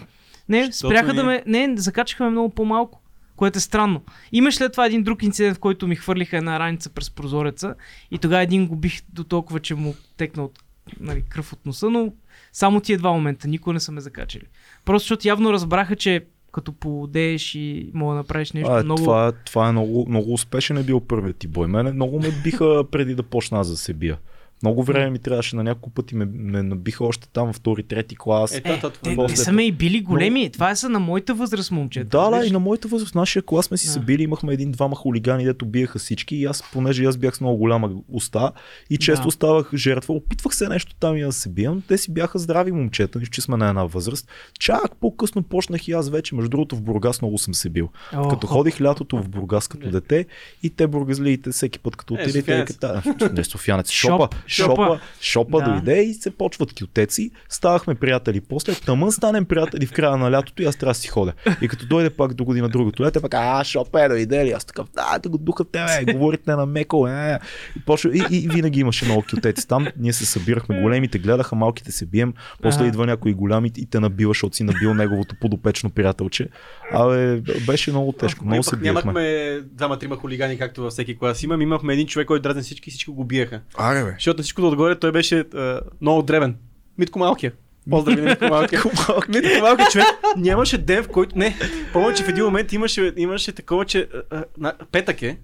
[0.49, 1.43] не спряха да ме.
[1.45, 3.01] Не, закачаха ме много по-малко.
[3.35, 4.01] Което е странно.
[4.31, 7.75] Имаш след това един друг инцидент, в който ми хвърлиха една раница през прозореца
[8.11, 10.59] и тогава един го бих до толкова, че му текна от
[10.99, 12.13] нали, кръв от носа, но
[12.53, 14.43] само тия два момента, никой не са ме закачали.
[14.85, 19.03] Просто защото явно разбраха, че като поудееш и мога да направиш нещо А, много...
[19.03, 21.67] това, е- това е много, много успешен е бил първият ти бой.
[21.67, 24.17] Мене много ме биха преди да почна аз да се бия.
[24.61, 28.53] Много време ми трябваше на няколко пъти ме, ме набиха още там втори, трети клас.
[28.53, 30.49] Е, Е, това- това- те, после- те са ме и били големи.
[30.49, 32.05] Това е са на моята възраст, момчета.
[32.07, 33.91] Да, да, и на моята възраст, в нашия клас сме си Да.
[33.93, 37.57] се били, имахме един-двама хулигани, дето биеха всички и аз, понеже аз бях с много
[37.57, 38.51] голяма уста
[38.89, 39.31] и често Да.
[39.31, 43.19] ставах жертва, опитвах се нещо там и да се биям, те си бяха здрави момчета,
[43.19, 44.27] нищо, че сме на една възраст.
[44.59, 47.89] Чак по-късно почнах и аз вече, между другото в Бургас много съм се бил.
[48.13, 48.57] О, като хоп.
[48.57, 50.25] ходих лятото в Бургас като дете
[50.63, 52.77] и те бургазлиите всеки път като Е, отидете, софиянец.
[52.77, 53.01] да,
[53.33, 54.75] не софиянец, Шоп, шопа, шопа.
[54.75, 55.71] шопа, шопа Да.
[55.71, 58.41] дойде и се почват кютеци, ставахме приятели.
[58.41, 61.33] После тъмън станем приятели в края на лятото и аз трябва да си ходя.
[61.61, 64.51] И като дойде пак до година другото лято, пак, а, шопе, дойде ли?
[64.51, 67.39] Аз такъв, да, да го духа тебе, говорите на меко, е.
[67.77, 69.87] И, почва, и, и, винаги имаше много кютеци там.
[69.97, 72.33] Ние се събирахме, големите гледаха, малките се бием.
[72.61, 72.87] После Ага.
[72.87, 76.49] идва някой голями и те набива, защото си набил неговото подопечно приятелче.
[76.93, 78.45] Абе, беше много тежко.
[78.45, 79.01] Много се пък биехме.
[79.01, 81.61] нямахме двама-трима хулигани, както във всеки клас имам.
[81.61, 83.61] Имахме един човек, който дразни всички и всички го биеха.
[83.77, 84.11] Аре, бе.
[84.11, 86.55] Защото на всичкото отгоре той беше а, много древен.
[86.97, 87.51] Митко Малкия.
[87.89, 88.81] Поздрави на Митко Малкия.
[89.29, 90.07] Митко Малкия човек
[90.37, 91.37] нямаше ден, в който...
[91.37, 91.57] Не,
[91.93, 95.37] помня, че в един момент имаше, имаше такова, че а, а, на, петък е.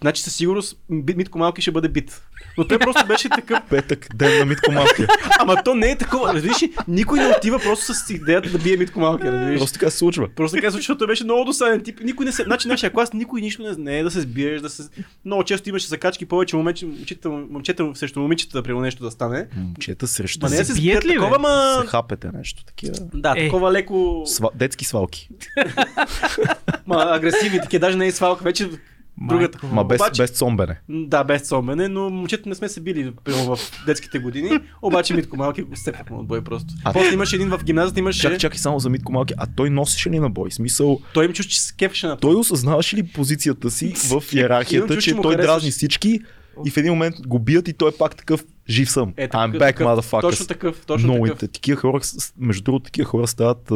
[0.00, 2.22] Значи със сигурност Би- Митко Малки ще бъде бит.
[2.58, 3.58] Но той просто беше такъв.
[3.70, 5.08] Петък, ден на Митко Малкия.
[5.38, 6.34] Ама то не е такова.
[6.34, 6.72] Разбираш ли?
[6.88, 9.32] Никой не отива просто с идеята да бие Митко Малкия.
[9.32, 9.58] Разбираш?
[9.58, 10.28] Просто така се случва.
[10.28, 12.00] Просто така се случи, защото той беше много досаден тип.
[12.02, 12.42] Никой не се.
[12.42, 14.82] Значи нашия клас никой нищо не, не е да се сбиеш, да се.
[15.24, 19.46] Много често имаше закачки повече момичета, момчета, момчета срещу момичета, примерно нещо да стане.
[19.56, 21.78] Момчета срещу Ма не да се се бият сбият ли, такова, ма...
[21.80, 22.94] се хапете нещо такива.
[23.14, 23.44] Да, Е.
[23.44, 24.48] такова леко, Сва...
[24.54, 25.28] Детски свалки.
[26.86, 28.70] ма, агресивни, такива, даже не е свалка, вече
[29.18, 29.58] другата.
[29.62, 29.74] Майко.
[29.74, 30.80] Ма без, Обаче- без цомбене.
[30.88, 34.50] Да, без цомбене, но момчета не сме се били в детските години,
[34.82, 36.74] обаче Митко Малки го степахме от бой просто.
[36.84, 38.20] А- После имаше един в гимназията, имаше...
[38.20, 39.34] Чакай, чакай само за Митко Малки.
[39.36, 40.50] А той носеше ли на бой?
[40.50, 44.94] Смисъл, Той им чуш, че се кефеше на той осъзнаваше ли позицията си в иерархията,
[44.94, 45.46] че че той харесваш.
[45.46, 46.20] дразни всички
[46.64, 49.14] и в един момент го бият и той е пак такъв жив съм.
[49.16, 50.20] Е, I'm такъв- back, такъв- motherfuckers.
[50.20, 51.38] Точно такъв, точно много такъв.
[51.40, 52.00] такива хора,
[52.38, 53.70] между другото, такива хора стават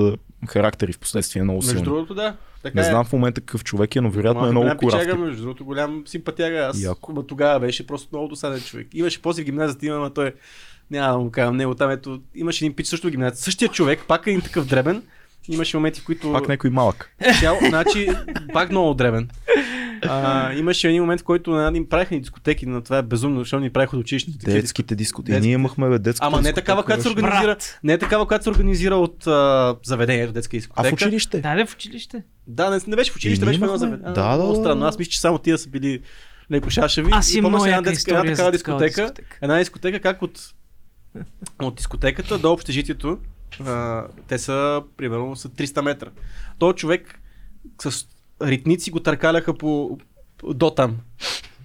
[0.49, 1.85] характери в последствие много Между силни.
[1.85, 2.37] другото, да.
[2.63, 2.91] Така Не е.
[2.91, 6.03] знам в момента какъв човек е, но вероятно е много голям пичага, между другото, голям
[6.07, 6.59] симпатяга.
[6.59, 7.23] Аз Яко.
[7.23, 8.87] тогава беше просто много досаден човек.
[8.95, 10.33] Имаше после в гимназията, има, ама той
[10.91, 13.43] няма да му кажам него там, ето, имаше един пич също в гимназията.
[13.43, 15.03] Същия човек, пак е един такъв дребен.
[15.49, 16.33] Имаше моменти, в които...
[16.33, 17.11] Пак някой малък.
[17.41, 18.09] Цяло, значи,
[18.53, 19.29] пак много дребен.
[20.03, 23.39] А, имаше един момент, в който на, ни правиха ни дискотеки, но това е безумно,
[23.39, 24.39] защото ни правиха от училището.
[24.45, 25.33] Детските дискотеки.
[25.33, 25.47] Детските.
[25.47, 27.47] Ние имахме бе, детска Ама не такава, която се организира.
[27.47, 27.79] Брат.
[27.85, 30.89] Не е такава, която се организира от а, заведението, детска А дискотека.
[30.89, 31.41] в училище?
[31.41, 32.23] Да, да, в училище.
[32.47, 34.13] Да, не, не беше в училище, беше в едно заведение.
[34.13, 34.87] Да, да, да, странно.
[34.87, 36.01] Аз мисля, че само тия са били
[36.51, 37.11] леко шашеви.
[37.13, 39.03] Аз имам една детска, една такава дискотека.
[39.03, 39.39] дискотека.
[39.43, 40.41] Една дискотека, как от,
[41.63, 43.19] от дискотеката до общежитието,
[43.67, 46.09] а, те са, примерно, са 300 метра.
[46.59, 47.21] Той човек
[47.83, 48.07] с
[48.43, 49.99] ритници го търкаляха по,
[50.45, 50.97] до там.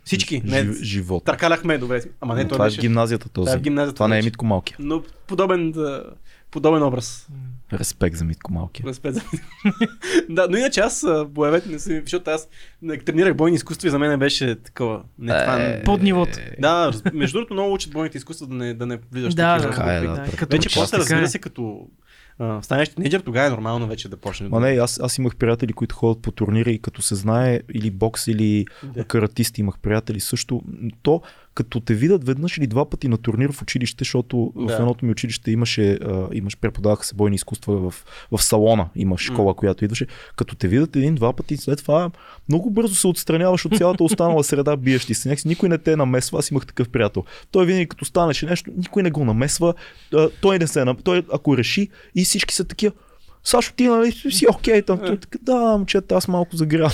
[0.05, 0.41] Всички.
[0.45, 1.23] Не, живот.
[1.25, 2.01] търкаляхме добре.
[2.21, 2.75] Ама не, Но той това беше...
[2.75, 3.51] е в гимназията този.
[3.51, 4.21] Да, в гимназията това не е.
[4.21, 4.77] Митко Малкия.
[4.79, 6.03] Но подобен, да,
[6.51, 7.27] подобен образ.
[7.73, 8.85] Респект за Митко Малкия.
[8.85, 9.21] Разпет за
[10.29, 12.47] Да, но иначе аз боевете не съм, защото аз
[13.05, 15.01] тренирах бойни изкуства и за мен беше такова.
[15.19, 15.83] Не, това, Е, не...
[15.83, 16.39] Под нивото.
[16.59, 19.93] Да, между другото много учат бойните изкуства да не, да не влизаш Да, такива да,
[19.93, 20.07] е, да.
[20.07, 20.31] конфликти.
[20.37, 20.55] така.
[20.55, 21.27] Вече после разбира е.
[21.27, 21.87] се като
[22.39, 24.49] а, станеш тинейджър, тогава е нормално вече да почне.
[24.49, 27.91] Ма не, аз, аз имах приятели, които ходят по турнири и като се знае или
[27.91, 29.05] бокс, или Да.
[29.05, 30.61] каратисти, имах приятели също.
[31.01, 31.21] То,
[31.53, 34.77] като те видят веднъж или два пъти на турнир в училище, защото Да.
[34.77, 39.17] в едното ми училище имаше, а, имаш, преподаваха се бойни изкуства в, в салона, има
[39.17, 40.07] школа, която идваше.
[40.35, 42.11] Като те видят един-два пъти, след това
[42.49, 45.29] много бързо се отстраняваш от цялата останала среда, биещи се.
[45.29, 46.39] Някакси никой не те намесва.
[46.39, 47.23] Аз имах такъв приятел.
[47.51, 49.73] Той винаги като станеше нещо, никой не го намесва.
[50.41, 50.97] Той не се нам...
[51.03, 52.93] Той ако реши и всички са такива.
[53.43, 54.99] Сашо, ти нали си окей там?
[54.99, 56.91] Той така, да, момчета, аз малко загрявам.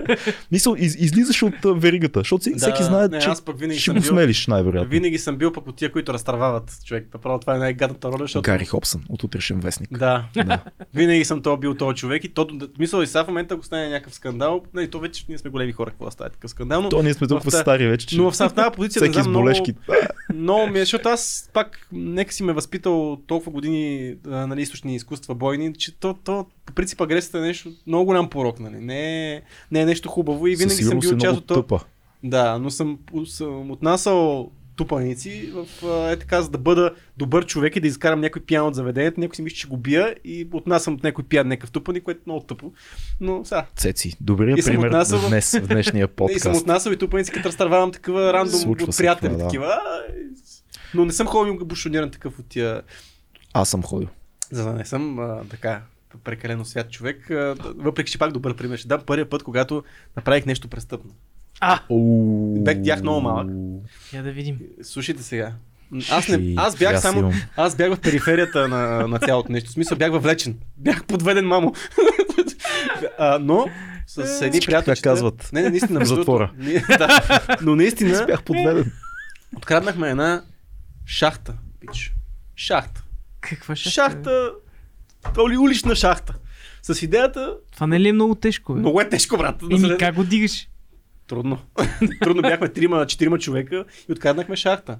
[0.52, 3.90] Мисъл, из, излизаш от веригата, защото всеки, всеки знае, не, че аз пък винаги ще
[3.90, 4.90] го смелиш най-вероятно.
[4.90, 7.08] винаги съм бил пък от тия, които разтървават човек.
[7.14, 8.42] Направо това е най-гадната роля, защото...
[8.42, 9.98] Гари Хобсън от утрешен вестник.
[9.98, 10.58] Да, Да.
[10.94, 13.88] винаги съм то бил този човек и то, мисля и сега в момента, ако стане
[13.88, 16.88] някакъв скандал, нали, то вече ние сме големи хора, какво да стане такъв скандал, но,
[16.88, 19.22] То ние сме толкова та- стари вече, че но в, тази позиция не всеки с
[19.22, 19.74] знам много, болешки.
[20.34, 25.34] много ми е, защото аз пак нека си ме възпитал толкова години нали, източни изкуства
[25.34, 28.76] бойни, че то, то по принцип агресията е нещо много голям порок, нали?
[28.76, 31.54] Не, е, не е нещо хубаво и винаги съм сигурност е бил част от то.
[31.54, 31.80] тъпа.
[32.24, 35.66] Да, но съм, съм отнасял тупаници в,
[36.12, 39.36] е така, за да бъда добър човек и да изкарам някой пиян от заведението, някой
[39.36, 42.40] си мисли, че го бия и отнасям от някой пиян някакъв тупаник, което е много
[42.40, 42.72] тъпо.
[43.20, 44.16] Но сега, Цеци,
[44.62, 46.60] съм пример отнасял в- днес, в днешния и съм подкаст.
[46.62, 49.44] отнасял и тупаници, като разтървавам такива рандом Случва от приятели, това, да.
[49.44, 49.80] такива.
[50.94, 52.82] Но не съм ходил бушониран такъв от тия
[53.52, 54.08] Аз съм ходил.
[54.50, 55.80] За да не съм а, така
[56.24, 58.78] прекалено свят човек, а, въпреки че пак добър пример.
[58.78, 59.84] Ще дам първия път, когато
[60.16, 61.10] направих нещо престъпно.
[61.60, 61.80] А,
[62.58, 63.46] Бек бях много малък.
[64.12, 64.58] я да видим.
[64.82, 65.52] Слушайте сега.
[66.10, 67.32] Аз, не, аз бях само.
[67.56, 69.70] Аз бях в периферията на, на цялото нещо.
[69.70, 70.58] В смисъл бях въвлечен.
[70.76, 71.72] Бях подведен, мамо.
[73.18, 73.66] а, но
[74.06, 75.00] с едни Всички приятели.
[75.00, 75.50] казват.
[75.52, 76.00] Не, не, наистина.
[76.00, 76.52] В затвора.
[76.58, 77.22] ние- да.
[77.62, 78.92] Но наистина Бях подведен.
[79.56, 80.42] откраднахме една
[81.06, 81.54] шахта.
[81.80, 82.14] Пич.
[82.56, 83.02] Шахта.
[83.46, 83.90] Каква ще?
[83.90, 84.50] Шахта.
[85.34, 86.34] Толи улична шахта.
[86.82, 87.56] С идеята.
[87.72, 88.80] Това не ли е много тежко, бе?
[88.80, 89.56] Много е тежко, брат.
[89.60, 90.68] да Еми, се- как го дигаш?
[91.26, 91.58] Трудно.
[92.20, 94.98] Трудно бяхме трима, четирима човека и откраднахме шахта.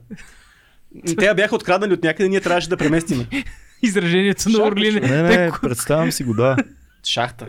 [1.19, 3.27] Те я бяха откраднали от някъде, ние трябваше да преместиме.
[3.83, 4.93] Изражението на Шахта, Орлин.
[4.93, 5.11] човек.
[5.11, 6.57] Не, не, представям си го, да.
[7.05, 7.47] Шахта.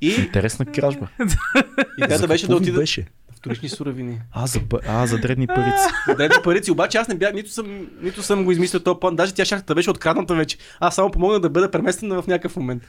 [0.00, 1.08] И Интересна кражба.
[1.98, 3.06] идеята беше да какво ви отида беше?
[3.46, 4.18] Вторични суровини.
[4.32, 5.86] А, за, а, за дребни парици.
[6.16, 7.66] Дайте парици, обаче аз не бях, нито съм,
[8.02, 9.16] нито съм го измислил този план.
[9.16, 10.56] Даже тя шахтата беше открадната вече.
[10.80, 12.82] Аз само помогнах да бъда преместена в някакъв момент.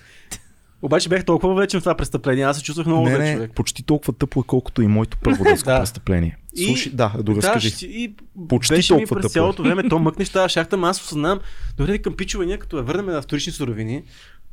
[0.82, 3.52] Обаче бях толкова влечен в това престъпление, аз се чувствах много не, не, човек.
[3.52, 5.80] почти толкова тъпо е, колкото и моето първо Да.
[5.80, 6.38] престъпление.
[6.56, 7.70] И- Слушай, да, Да, доразкажи.
[7.70, 8.14] ще- и
[8.50, 9.34] Почти беше ми толкова през тъпо.
[9.34, 11.40] цялото време, то мъкнеш тази шахта, аз осъзнавам,
[11.78, 14.04] добре към пичове, ние като я върнем на вторични суровини,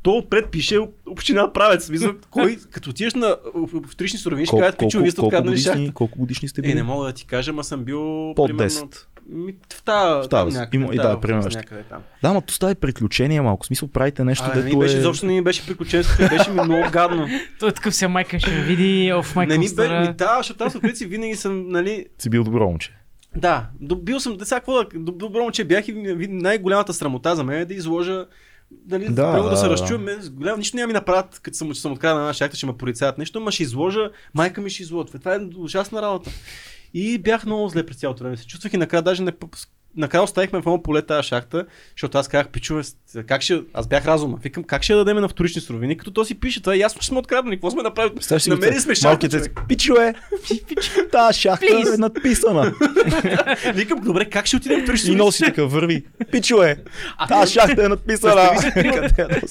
[0.05, 1.85] то отпред пише община правец.
[1.85, 3.35] Смисъл, кой, като отидеш на
[3.89, 5.41] вторични суровини, ще кажат, пичове, вие сте шахта.
[5.41, 6.73] годишни, колко годишни сте Е, били?
[6.73, 9.05] не мога да ти кажа, ма съм бил Под примерно, 10.
[9.29, 10.55] Ми, в там възраст.
[10.55, 11.49] някъде, Има- и да, примерно.
[12.23, 13.63] Да, ма то става приключение малко.
[13.63, 14.99] В смисъл правите нещо, А, не дето беше, е...
[14.99, 17.27] изобщо не ми беше приключенство, беше ми много гадно.
[17.59, 20.63] Той е такъв се майка ще види, оф майка не ми бе, ми, да, защото
[20.63, 22.93] аз в принцип винаги съм, нали, Си бил добро момче.
[23.35, 25.93] Да, бил съм, да сега какво да, до- добро момче бях и
[26.29, 28.25] най-голямата срамота за мен е да изложа
[28.71, 30.29] Дали, Да, да, да, се да.
[30.29, 33.39] голямо, нищо няма ми направят, като съм, съм откраднал една шахта, ще ме порицават нещо,
[33.39, 35.05] ама ще изложа, майка ми ще изложа.
[35.05, 36.31] Това е ужасна работа.
[36.93, 38.37] И бях много зле през цялото време.
[38.37, 39.31] Се чувствах и накрая даже не,
[39.97, 42.83] накрая оставихме в едно поле тази шахта, защото аз казах, пичове,
[43.27, 44.37] как ще, аз бях разума.
[44.43, 47.01] Викам, как ще я дадем на вторични суровини, като то си пише, това е ясно,
[47.01, 47.55] че сме откраднали.
[47.55, 48.13] Какво сме направили?
[48.13, 48.81] Го Намерили това?
[48.81, 49.07] сме шахта.
[49.07, 49.51] Малките.
[49.67, 50.13] Пичове,
[51.11, 51.93] тази шахта Please.
[51.93, 52.73] е надписана.
[53.73, 55.25] Викам, добре, как ще отидем вторични И суровини?
[55.25, 56.05] носи така, върви.
[56.31, 56.77] Пичове,
[57.29, 58.49] тази шахта е надписана.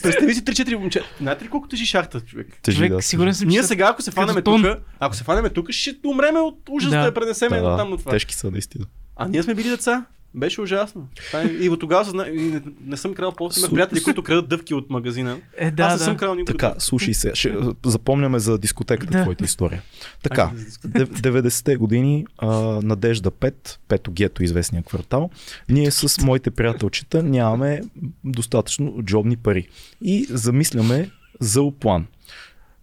[0.02, 1.06] Представи си 3-4 момчета.
[1.20, 2.46] Знаете ли колко тежи шахта, човек?
[2.62, 3.02] Тежи, Човек, да.
[3.02, 4.66] сигурен съм, Ние сега, ако се фанеме тук,
[5.00, 8.12] ако се фанеме тук, ще умреме от ужас да, я пренесеме Да, там на това.
[8.12, 8.84] Тежки са, наистина.
[9.16, 10.04] А ние сме били деца.
[10.36, 11.08] Беше ужасно.
[11.34, 12.28] Е- И от тогава съзна...
[12.28, 13.60] и не, не съм крал после.
[13.60, 15.38] Су- приятели, които крадат дъвки от магазина.
[15.56, 16.04] Е, да, Аз не да.
[16.04, 16.52] съм крал никога.
[16.52, 17.54] Така, слушай се, ще
[17.86, 19.22] запомняме за дискотеката Да.
[19.22, 19.82] твоята история.
[20.22, 20.98] Така, Айде за дискотека.
[21.00, 22.48] дев- 90-те години, а,
[22.82, 23.54] Надежда 5,
[23.88, 25.30] пето гето, известния квартал,
[25.68, 27.80] ние с моите приятелчета нямаме
[28.24, 29.68] достатъчно джобни пари.
[30.00, 31.10] И замисляме
[31.40, 32.06] за план.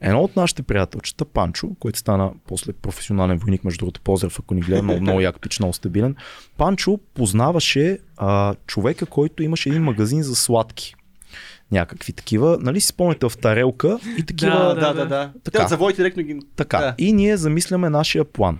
[0.01, 4.61] Едно от нашите приятелчета, Панчо, който стана после професионален войник, между другото, поздрав, ако ни
[4.61, 6.15] гледа, много, много як пич, много стабилен.
[6.57, 10.95] Панчо познаваше а, човека, който имаше един магазин за сладки.
[11.71, 15.31] Някакви такива, нали си спомняте в тарелка и такива Да, Да, да, да.
[15.43, 15.59] Така.
[15.59, 16.39] Те заводи директно ги...
[16.55, 16.95] така, Да.
[16.97, 18.59] и ние замисляме нашия план.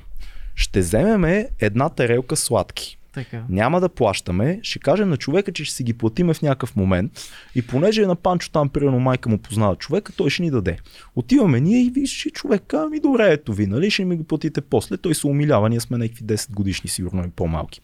[0.55, 2.97] Ще вземеме една тарелка сладки.
[3.13, 3.43] Така.
[3.49, 7.11] Няма да плащаме, ще кажем на човека, че ще си ги платиме в някакъв момент
[7.55, 10.77] и понеже е на Панчо там, примерно майка му познава човека, той ще ни даде.
[11.15, 14.97] Отиваме ние и виж, човек, ами добре, ето ви, нали, ще ми го платите после.
[14.97, 17.81] Той се умилява, ние сме някакви 10 годишни, сигурно и по-малки.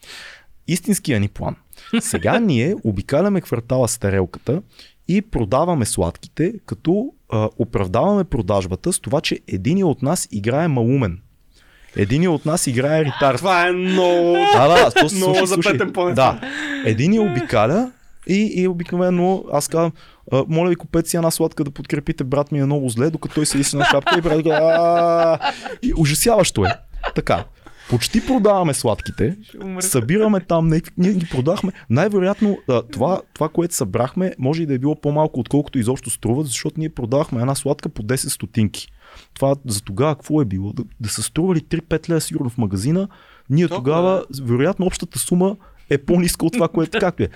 [0.67, 1.55] Истинския ни план.
[1.99, 4.61] Сега ние обикаляме квартала с тарелката
[5.07, 11.21] и продаваме сладките, като а, оправдаваме продажбата с това, че един от нас играе малумен.
[11.97, 13.35] Един от нас играе ритар.
[13.35, 14.33] Това е много...
[14.53, 16.15] Да, да, то се Много запетен понеже.
[16.15, 16.39] Да.
[16.85, 17.91] Един обикаля
[18.27, 19.91] и, и обикновено аз казвам,
[20.47, 23.45] моля ви купете си една сладка да подкрепите брат ми е много зле, докато той
[23.45, 24.49] се иси на шапка и брат го,
[25.81, 26.69] и ужасяващо е.
[27.15, 27.43] Така.
[27.89, 29.37] Почти продаваме сладките,
[29.79, 31.71] събираме там, не, ние ги продахме.
[31.89, 32.57] Най-вероятно
[32.91, 36.89] това, това, което събрахме, може и да е било по-малко, отколкото изобщо струва, защото ние
[36.89, 38.87] продавахме една сладка по 10 стотинки.
[39.37, 40.73] Това за тогава какво е било?
[40.73, 43.07] Да, да са стрували 3-5 лева сигурно в магазина,
[43.49, 45.55] ние Толкова, тогава, вероятно, общата сума
[45.89, 47.29] е по-ниска от това, което както е.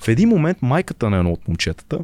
[0.00, 1.98] В един момент майката на едно от момчетата,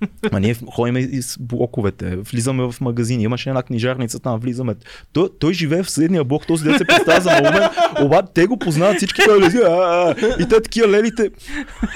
[0.32, 4.74] а ние ходим из блоковете, влизаме в магазини, имаше една книжарница там, влизаме.
[5.12, 7.62] Той, той живее в съседния блок, този дет се представя за малумен,
[8.02, 9.58] обаче те го познават всички, той лези,
[10.40, 11.30] и те такива лелите.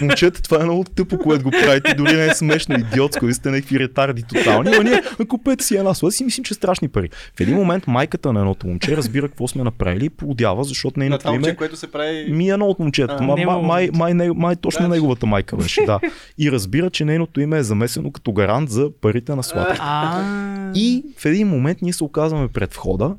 [0.00, 3.50] Момчета, това е много тъпо, което го правите, дори не е смешно, идиотско, ви сте
[3.50, 7.08] някакви ретарди тотални, а ние "А, купете си една слада, си мислим, че страшни пари.
[7.36, 11.04] В един момент майката на едното момче разбира какво сме направили и поудява, защото На
[11.04, 12.32] нейното момче, име което се прави...
[12.32, 13.22] ми е едно от момчетата.
[13.22, 14.88] Май, май, май, май, май точно Да.
[14.88, 16.00] неговата майка беше, да.
[16.38, 19.76] И разбира, че нейното име е замесено като гарант за парите на сладка.
[19.80, 23.16] А, И в един момент ние се оказваме пред входа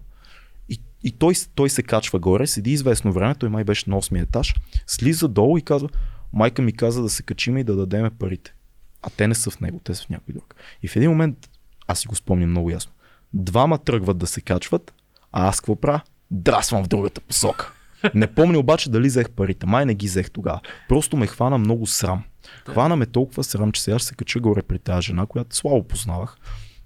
[0.70, 4.22] и, и той, той се качва горе, седи известно време, той май беше на 8
[4.22, 4.56] етаж,
[4.88, 5.90] слиза долу и казва,
[6.34, 8.54] майка ми каза да се качиме и да дадеме парите.
[9.02, 10.56] А те не са в него, те са в някой друг.
[10.84, 11.50] И в един момент,
[11.88, 12.92] аз си го спомням много ясно,
[13.34, 14.94] двама тръгват да се качват,
[15.32, 16.02] а аз какво правя?
[16.32, 17.74] Драсвам в другата посока.
[18.16, 19.66] Не помня обаче дали взех парите.
[19.66, 20.60] Май не ги взех тогава.
[20.90, 22.24] Просто ме хвана много срам.
[22.68, 25.84] Хвана ме толкова срам, че сега ще се кача горе при тази жена, която слабо
[25.84, 26.38] познавах.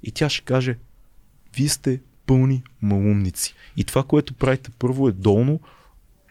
[0.04, 0.78] И тя ще каже,
[1.56, 3.56] вие сте пълни малумници.
[3.78, 5.60] И това, което правите първо е долно,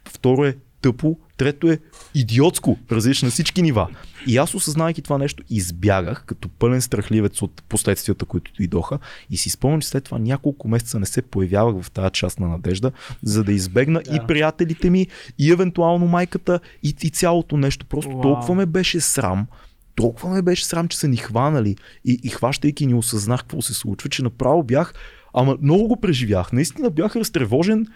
[0.08, 1.78] второ е тъпо, трето е
[2.14, 3.88] идиотско, различно на всички нива.
[4.26, 8.98] И аз осъзнавайки това нещо, избягах като пълен страхливец от последствията, които дойдоха
[9.30, 12.48] и си спомням, че след това няколко месеца не се появявах в тази част на
[12.48, 14.16] надежда, за да избегна Да.
[14.16, 15.06] и приятелите ми,
[15.38, 17.86] и евентуално майката, и, и цялото нещо.
[17.86, 18.20] Просто Уау.
[18.22, 19.46] толкова ме беше срам,
[19.94, 23.74] толкова ме беше срам, че са ни хванали и, и хващайки ни осъзнах какво се
[23.74, 24.94] случва, че направо бях,
[25.34, 26.52] ама много го преживях.
[26.52, 27.86] Наистина бях разтревожен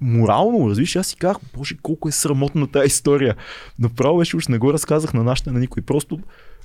[0.00, 3.36] морално, разбираш, аз си казах, боже, колко е срамотна тази история.
[3.78, 5.82] Направо беше, уж не го разказах на нашите на никой.
[5.82, 6.18] Просто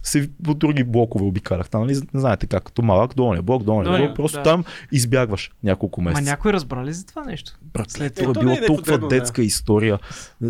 [0.03, 1.69] се по други блокове обикалях.
[1.69, 4.43] Там, нали, не знаете как, като малък, долния блок, долния Долния, блок, просто да.
[4.43, 6.29] там избягваш няколко Ма месеца.
[6.31, 7.51] някой разбра ли за това нещо?
[7.73, 9.15] Брат, След това е било е толкова непотребно, да.
[9.15, 9.99] детска история,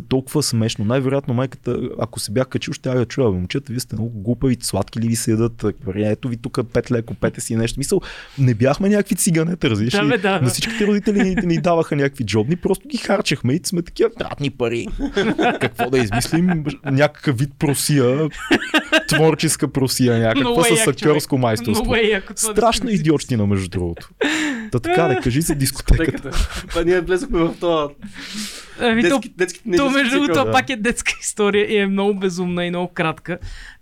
[0.08, 0.86] толкова смешно.
[0.86, 5.00] Най-вероятно майката, ако се бях качил, ще да чуя, момчета, вие сте много глупави, сладки
[5.00, 7.80] ли ви се ядат, Бре, ето ви тук пет ле, купете си нещо.
[7.80, 8.02] Мисъл,
[8.40, 10.42] не бяхме някакви циганета, разбираш Да, бе, да, да.
[10.42, 14.50] На всичките родители ни, ни даваха някакви джобни, просто ги харчехме и сме такива тратни
[14.50, 14.88] пари.
[15.62, 16.66] Какво да измислим?
[16.86, 18.30] Някакъв вид просия,
[19.44, 21.96] творческа просия, някаква е с актьорско майсторство.
[21.96, 22.22] Е.
[22.36, 24.10] Страшна идиотщина, между другото.
[24.72, 26.32] Та така, да кажи за дискотеката.
[26.70, 27.90] Това ние влезохме в това.
[28.80, 30.40] Ами то, Детски, детски то между другото да.
[30.40, 33.38] това пак е детска история и е много безумна и много кратка.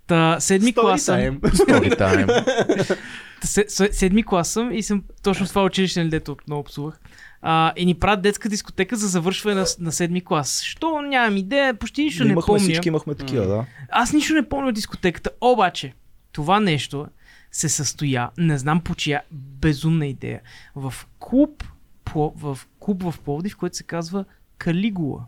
[0.06, 1.16] Та, седми клас съм.
[1.40, 2.96] Story time.
[3.40, 3.46] Та
[3.92, 7.00] седми клас съм и съм точно в това училище, нали, дето много псувах.
[7.42, 10.60] А, и ни правят детска дискотека за завършване на, на седми клас.
[10.60, 12.60] Що нямам идея, почти нищо не имахме помня.
[12.60, 13.64] всички имахме такива, да.
[13.90, 15.94] Аз нищо не помня от дискотеката, обаче
[16.32, 17.06] това нещо
[17.52, 20.40] се състоя, не знам по чия безумна идея,
[20.74, 21.64] в клуб,
[22.04, 24.24] Пло- в клуб в Пловдив, който се казва
[24.58, 25.24] Калигула.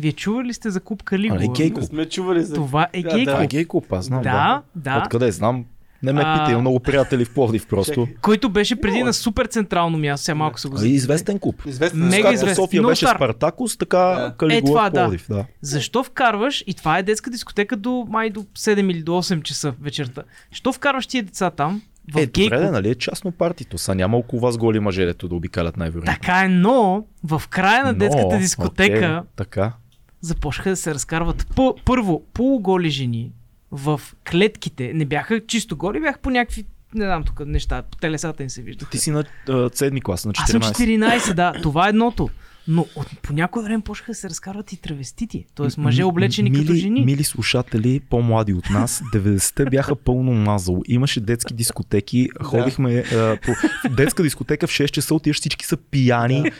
[0.00, 1.38] Вие чували ли сте за клуб Калигула?
[1.38, 1.84] А, не гей Не клуб.
[1.84, 2.54] сме чували за...
[2.54, 3.32] Това е Да, гей да.
[3.32, 3.50] А, клуб.
[3.50, 4.22] гей клуб, аз знам.
[4.22, 4.98] Да, да.
[4.98, 5.64] Откъде знам?
[6.02, 8.08] Не ме А, питай, имам много приятели в Пловдив просто.
[8.20, 9.04] Който беше преди е.
[9.04, 11.62] на супер централно място, сега малко са го и известен клуб.
[11.66, 12.00] Известен.
[12.00, 12.54] Мега Както известен.
[12.56, 13.16] София Много беше стар.
[13.16, 14.34] Спартакус, така Да.
[14.38, 15.00] Калигула Е, това в да.
[15.00, 15.26] Пловдив.
[15.28, 15.44] Да.
[15.62, 19.74] Защо вкарваш, и това е детска дискотека до май до 7 или до 8 часа
[19.80, 22.66] вечерта, защо вкарваш тия деца там, в Е, гей добре, клуб?
[22.66, 23.78] да, нали е частно партито.
[23.78, 26.12] Са няма около вас голи мъже, дето да обикалят най-вероятно.
[26.14, 29.72] Така е, но в края на Но, детската дискотека окей, така.
[30.20, 33.30] започнаха да се разкарват п- първо полуголи жени
[33.72, 34.00] в
[34.30, 34.92] клетките.
[34.94, 36.64] Не бяха чисто голи, бяха по някакви,
[36.94, 38.86] не знам тук неща, по телесата им се вижда.
[38.90, 40.72] Ти си на а, седми клас, на Аз съм 14.
[40.72, 42.28] 14, да, това е едното.
[42.68, 45.44] Но от, по някое време почнаха да се разкарват и травестити.
[45.54, 47.04] Тоест мъже облечени мили, като жени.
[47.04, 50.82] Мили слушатели, по-млади от нас, 90-те бяха пълно мазало.
[50.88, 53.52] Имаше детски дискотеки, ходихме а, по
[53.90, 56.50] детска дискотека в 6 часа, отиваш всички са пияни,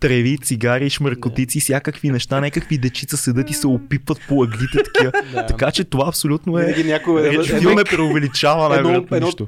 [0.00, 5.12] треви, цигари, шмъркотици, всякакви неща, някакви дечица седат и се опипват по ъглите такива.
[5.32, 5.46] Да.
[5.46, 6.64] Така че това абсолютно е...
[6.64, 9.46] Винаги някой е- Филм е преувеличава най-вероятно едно нищо.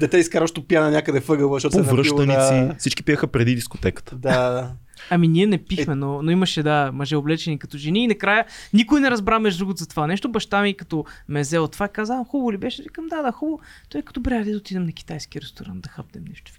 [0.00, 4.16] дете изкаращо пяна някъде въгъла, защото се е Повръщаници, Да, всички пиеха преди дискотеката.
[4.16, 4.70] да, да.
[5.10, 9.00] Ами ние не пихме, но, но имаше да мъже облечени като жени и накрая никой
[9.00, 10.28] не разбра между другото за това нещо.
[10.28, 12.82] Баща ми като ме взе от това каза, «А, хубаво ли беше?
[12.82, 13.60] Викам, да, да, хубаво.
[13.88, 16.52] Той е като добре, да отидем на китайски ресторант да хапнем нещо.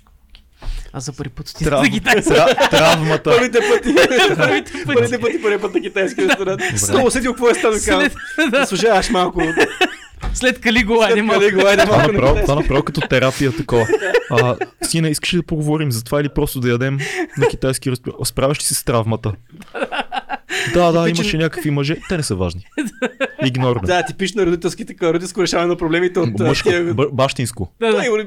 [0.94, 1.84] Аз за първи път отидах Трав...
[1.84, 2.34] на китайски.
[2.34, 2.70] Тра...
[2.70, 3.24] Травмата.
[3.24, 3.96] Първите пъти.
[3.96, 4.86] Първите пъти.
[4.86, 6.62] Първите пъти, първият път на китайски ресторант.
[6.62, 6.94] Добре.
[6.94, 8.66] Много седи какво е станало.
[8.66, 9.42] Служаваш малко.
[10.34, 11.40] След Калигула, След не мога.
[11.40, 13.88] Калигула, айде Това направо, това направо като терапия такова.
[14.32, 16.98] А, сина, искаш ли да поговорим за това или просто да ядем
[17.38, 18.18] на китайски ресторант?
[18.24, 19.34] Справяш ли се с травмата?
[20.74, 21.98] Да, да, Типичен- имаше някакви мъже.
[22.10, 22.66] Те не са важни.
[23.46, 23.82] Игнорно.
[23.84, 27.72] Да, типично родителски така, родителско решаване на проблемите от Мъжко, тия- бащинско.
[27.80, 28.26] Да, да.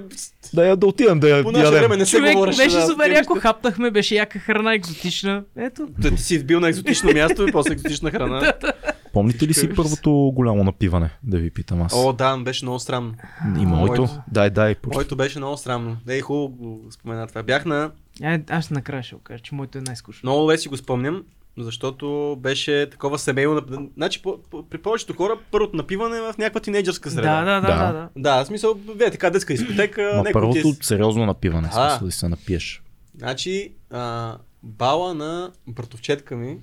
[0.54, 2.56] Да, я, да отидем да я По наше време не се Човек говореше.
[2.56, 5.42] беше да, супер яко, хапнахме, беше яка храна, екзотична.
[5.58, 5.88] Ето.
[6.02, 8.52] Той ти си бил на екзотично място и после екзотична храна.
[9.14, 11.10] Помните ли си първото голямо напиване?
[11.22, 11.94] Да ви питам аз.
[11.94, 13.14] О, да, беше много странно.
[13.60, 13.76] И моето.
[14.02, 14.08] моето.
[14.32, 14.74] Дай, дай.
[14.74, 14.96] почти.
[14.96, 15.96] Моето беше много странно.
[16.08, 17.42] Ей, хубаво спомена това.
[17.42, 17.90] Бях на...
[18.22, 20.30] А, аз накрая ще кажа, че моето е най-скучно.
[20.30, 21.22] Много леси го спомням,
[21.58, 23.62] защото беше такова семейно...
[23.96, 27.44] Значи, по, по, при повечето хора първото напиване е в някаква тинейджърска Да, среда.
[27.44, 27.86] да, да, Да.
[27.86, 27.92] да.
[27.92, 28.08] да.
[28.16, 30.22] Да, в смисъл, вие така детска дискотека.
[30.24, 32.82] Ма първото ти е- сериозно напиване, смисъл да се напиеш.
[33.18, 36.58] Значи, а, бала на братовчетка ми,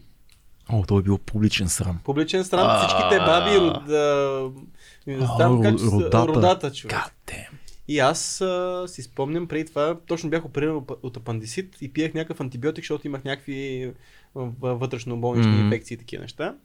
[0.71, 1.99] О, той е бил публичен срам.
[2.03, 2.79] публичен срам, А.
[2.79, 4.51] всичките баби, род, а,
[5.39, 6.27] А, как се- родата.
[6.27, 6.95] родата, човек.
[7.87, 12.41] И аз а, си спомням преди това, точно бях опериран от- апандисит и пиех някакъв
[12.41, 13.91] антибиотик, защото имах някакви
[14.61, 15.61] вътрешно болнични Мгм.
[15.61, 16.55] инфекции и такива неща.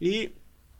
[0.00, 0.30] И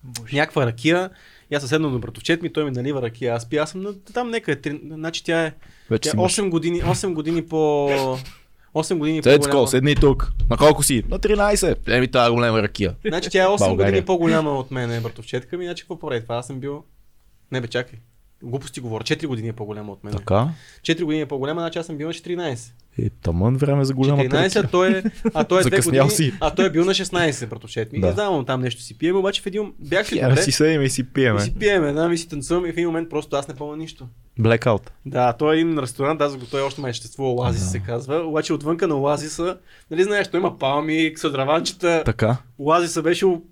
[0.04, 0.36] Боже.
[0.36, 1.10] някаква ракия,
[1.50, 3.94] и аз съседно на братовчет ми, той ми налива ракия, аз пия, аз съм на,
[3.94, 5.52] там нека, три, значи тя е,
[5.90, 6.32] Вече тя си е мъж.
[6.32, 7.88] 8 години, 8 години по...
[8.76, 9.68] 8 години Цецко, по-голяма.
[9.68, 10.32] седни тук.
[10.50, 11.02] На колко си?
[11.08, 11.88] На 13.
[11.88, 12.94] Еми тази голема ракия.
[13.06, 13.92] Значи тя е 8 България.
[13.92, 16.36] години по-голяма от мен, братовчетка ми, значи какво прави това?
[16.36, 16.84] Аз съм бил...
[17.52, 17.98] Не бе, чакай.
[18.42, 19.04] Глупости говоря.
[19.04, 20.12] 4 години е по-голяма от мен.
[20.14, 20.48] Така.
[20.82, 22.72] 4 години е по-голяма, значи аз съм бил на 14.
[22.98, 25.02] Е, тамън време за голяма 14, а той е,
[25.34, 26.32] а той е 2 Закъснял години, си.
[26.40, 28.00] а той е бил на 16, братовчет ми.
[28.00, 28.06] Да.
[28.06, 30.36] Не знам, там нещо си пием, обаче в един бях си добре.
[30.36, 31.40] си седим и си И пиеме.
[31.40, 34.06] си пиеме, да, ми си танцуваме и в един момент просто аз не помня нищо.
[34.40, 34.82] Blackout.
[35.06, 37.66] Да, той е един ресторант, аз го той още май съществува, Оазис Да.
[37.66, 38.16] се казва.
[38.16, 39.58] Обаче отвънка на Оазиса,
[39.90, 42.02] нали знаеш, той има палми, ксадраванчета.
[42.04, 42.36] Така.
[42.58, 43.44] Оазиса беше от,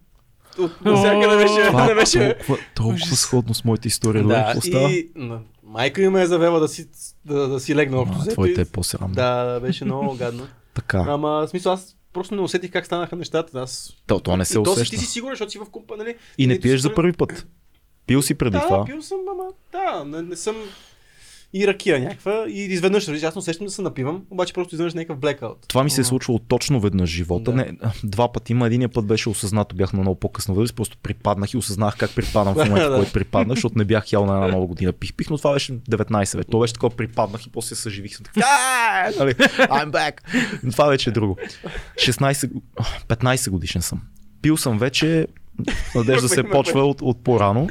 [0.85, 2.35] навсякъде беше, Това не беше.
[2.37, 4.24] толкова, толкова сходно с моята история.
[4.24, 4.91] Да, става?
[4.93, 6.89] и на, майка ми ме е завела да си,
[7.24, 8.24] да, да си легна общо.
[8.32, 9.14] Твоите е по-срамно.
[9.14, 10.47] Да, да, беше много гадно.
[10.74, 11.05] Така.
[11.09, 13.61] Ама, в смисъл, аз просто не усетих как станаха нещата.
[13.61, 13.93] Аз...
[14.07, 14.97] То, то не се и то си, усеща.
[14.97, 16.14] ти си сигурен, защото си в купа, нали?
[16.39, 17.47] И не Нито пиеш за първи път.
[18.07, 18.84] Пил си преди да, това.
[18.84, 20.57] пил съм, ама да, не, не съм
[21.55, 25.18] и ракия някаква и изведнъж, аз не усещам да се напивам, обаче просто изведнъж някакъв
[25.18, 25.59] блекаут.
[25.68, 27.50] Това ми се е случвало точно веднъж в живота.
[27.50, 27.57] Да.
[27.57, 27.72] Не,
[28.05, 28.66] два пъти има.
[28.66, 32.55] Единия път беше осъзнато, бях на много по-късна възраст, просто припаднах и осъзнах как припадам
[32.55, 34.92] в момента, в който припаднах, защото не бях ял на една нова година.
[34.92, 36.48] Пих, пих, но това беше 19 вече.
[36.50, 38.16] То беше такова припаднах и после се съживих.
[38.16, 40.20] Съм така, «А, нали, I'm back.
[40.70, 41.36] Това вече е друго.
[41.94, 42.50] 16,
[43.09, 44.02] 15 годишен съм.
[44.42, 45.26] Пил съм вече,
[45.94, 47.68] надежда се почва от, от по-рано.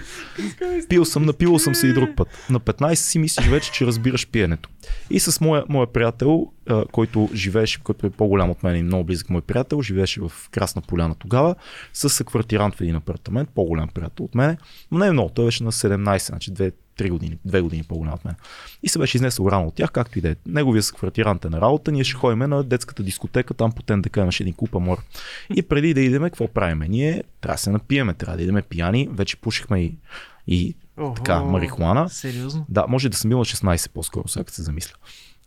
[0.90, 2.28] Пил съм, напил съм се и друг път.
[2.50, 4.70] На 15 си мислиш вече, че разбираш пиенето.
[5.10, 9.04] И с моя, моя приятел, а, който живееше, който е по-голям от мен и много
[9.04, 11.56] близък мой приятел, живееше в Красна поляна тогава,
[11.94, 14.58] с съквартирант в един апартамент, по-голям приятел от мен,
[14.92, 18.26] но не е много, той беше на 17, значи 2-3 години, 2 години по-голям от
[18.26, 18.36] мен.
[18.84, 20.36] И се беше изнесъл рано от тях, както и да е.
[20.46, 24.44] Неговия съквартирант е на работа, ние ще ходим на детската дискотека, там по ТНДК имаше
[24.44, 24.98] един клуб Амор.
[25.56, 26.88] И преди да идеме, какво правиме?
[26.88, 29.96] Ние трябва да се напиеме, трябва да идеме пияни, вече пушихме и,
[30.48, 31.14] и Охо.
[31.14, 32.10] така, марихуана.
[32.10, 32.66] Сериозно?
[32.70, 34.96] Да, може да съм бил на 16 по-скоро, сега като се замисля.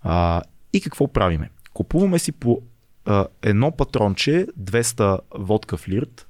[0.03, 0.43] А,
[0.73, 1.51] и какво правиме?
[1.73, 2.61] Купуваме си по
[3.05, 6.26] а, едно патронче 200 водка флирт.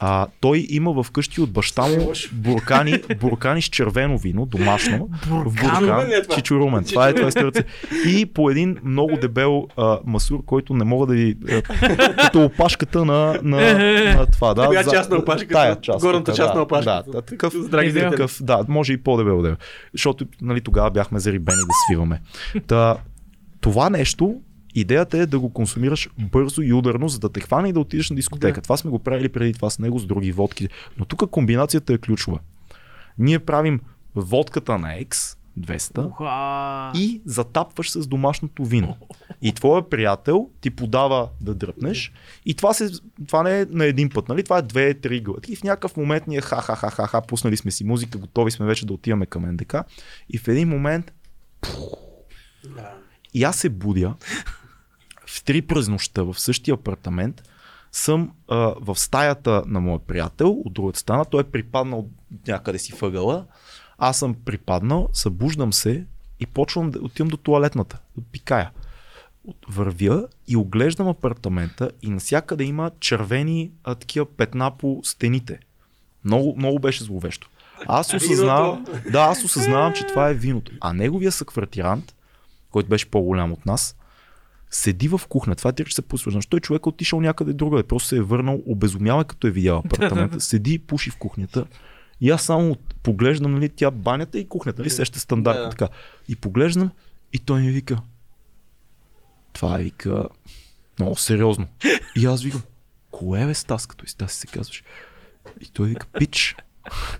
[0.00, 5.08] А, той има в къщи от баща му буркани, буркани с червено вино, домашно.
[5.26, 5.80] В Буркан?
[5.80, 6.34] Чичурумен ли е това?
[6.34, 6.84] Чичурумен.
[6.84, 8.08] Това е това е.
[8.08, 11.36] И по един много дебел а, масур, който не мога да ви...
[11.50, 11.62] А,
[12.16, 13.78] като опашката на, на,
[14.14, 14.54] на това.
[14.54, 16.00] Да, за- част на опашката, Тая част.
[16.00, 17.02] горната част да, на опашката.
[17.06, 17.54] Да, да, такъв,
[18.10, 19.54] такъв, да, може и по-дебел да е.
[19.92, 22.20] Защото нали, тогава бяхме зарибени да свиваме.
[22.66, 22.96] Та,
[23.60, 24.34] това нещо,
[24.80, 28.10] идеята е да го консумираш бързо и ударно, за да те хване и да отидеш
[28.10, 28.60] на дискотека.
[28.60, 28.62] Да.
[28.62, 30.68] Това сме го правили преди това с него, с други водки.
[30.98, 32.38] Но тук комбинацията е ключова.
[33.18, 33.80] Ние правим
[34.14, 36.98] водката на X, 200 Уха.
[37.00, 38.96] и затапваш с домашното вино.
[39.42, 42.12] И твоя приятел ти подава да дръпнеш
[42.46, 42.90] и това, се,
[43.26, 44.44] това не е на един път, нали?
[44.44, 48.50] Това е две-три глътки и в някакъв момент ние ха-ха-ха-ха, пуснали сме си музика, готови
[48.50, 49.74] сме вече да отиваме към НДК
[50.30, 51.12] и в един момент
[52.76, 52.90] Да.
[53.34, 54.14] и аз се будя
[55.28, 57.42] в три през нощта в същия апартамент.
[57.92, 61.24] Съм а, в стаята на моят приятел, от другата стана.
[61.24, 62.08] Той е припаднал
[62.46, 63.46] някъде си въгъла.
[63.98, 66.06] Аз съм припаднал, събуждам се
[66.40, 68.70] и почвам да отивам до туалетната, да пикая.
[69.68, 75.58] Вървя и оглеждам апартамента и навсякъде има червени а, такива петна по стените.
[76.24, 77.48] Много, много беше зловещо.
[77.86, 80.72] Аз осъзнавам, да, аз осъзнавам, че това е виното.
[80.80, 82.14] А неговия съквартирант,
[82.70, 83.96] който беше по-голям от нас,
[84.70, 85.54] седи в кухня.
[85.54, 87.82] Това е 3 часа по Защо той човек е отишъл някъде другаде.
[87.82, 90.40] Просто се е върнал, обезумял е като е видял апартамента.
[90.40, 91.66] Седи пуши в кухнята.
[92.20, 95.70] И аз само поглеждам, нали, тя банята и кухнята, нали, сеща стандартно Да.
[95.70, 95.88] така.
[96.28, 96.90] И поглеждам
[97.32, 97.98] и той ми вика,
[99.52, 100.28] това е вика
[100.98, 101.66] много сериозно.
[102.16, 102.62] И аз викам,
[103.10, 104.84] кое бе Стас, като и Стас се казваш.
[105.60, 106.56] И той вика, пич.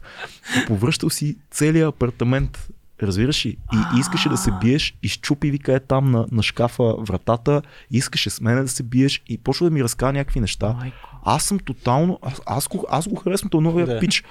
[0.67, 2.69] Повръщал си целият апартамент.
[3.03, 3.57] Разбираш ли?
[3.73, 8.41] И искаше да се биеш, изчупи, вика е там на, на шкафа вратата, искаше с
[8.41, 10.77] мене да се биеш и почва да ми разказва някакви неща.
[11.25, 13.95] Аз съм тотално, аз, аз, го, аз го харесвам този новия Да.
[13.95, 14.01] да.
[14.01, 14.25] пич.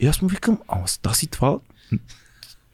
[0.00, 1.58] И аз му викам, ама Стаси това,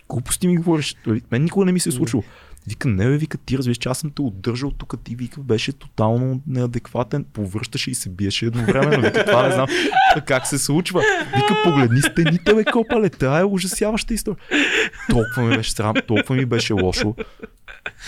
[0.09, 0.97] глупости ми говориш.
[1.05, 2.23] Той, Мен никога не ми се е случило.
[2.69, 5.73] Вика, не бе, вика, ти разбираш, че аз съм те удържал тук, ти вика, беше
[5.73, 9.03] тотално неадекватен, повръщаше и се биеше едновременно.
[9.03, 9.67] Вика, това не знам
[10.27, 11.03] как се случва.
[11.37, 14.39] Вика, погледни стените, бе, копале, тя е ужасяваща история.
[15.11, 17.15] Толкова ми беше срам, толкова ми беше лошо.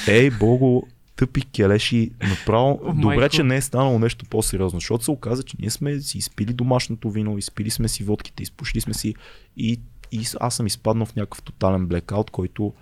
[0.09, 0.87] Ей, Бого,
[1.17, 5.57] тъпи келеши, направо, О, добре, че не е станало нещо по-сериозно, защото се оказа, че
[5.61, 9.15] ние сме си изпили домашното вино, изпили сме си водките, изпушили сме си
[9.57, 9.81] и,
[10.13, 12.73] и аз съм изпаднал в някакъв тотален блекаут, който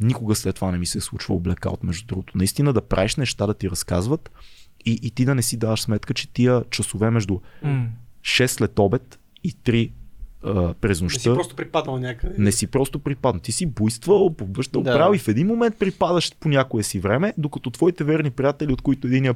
[0.00, 2.38] никога след това не ми се е случвал блекаут, между другото.
[2.38, 4.30] Наистина да правиш неща, да ти разказват
[4.86, 7.86] и, и ти да не си даваш сметка, че тия часове между М.
[8.20, 9.92] 6 след обед и 3
[10.44, 12.34] а, през Не си нощта просто припаднал някъде.
[12.38, 13.40] не си просто припаднал.
[13.40, 14.92] Ти си буйствал, побъщал Да.
[14.92, 18.82] право и в един момент припадаш по някое си време, докато твоите верни приятели, от
[18.82, 19.34] които един е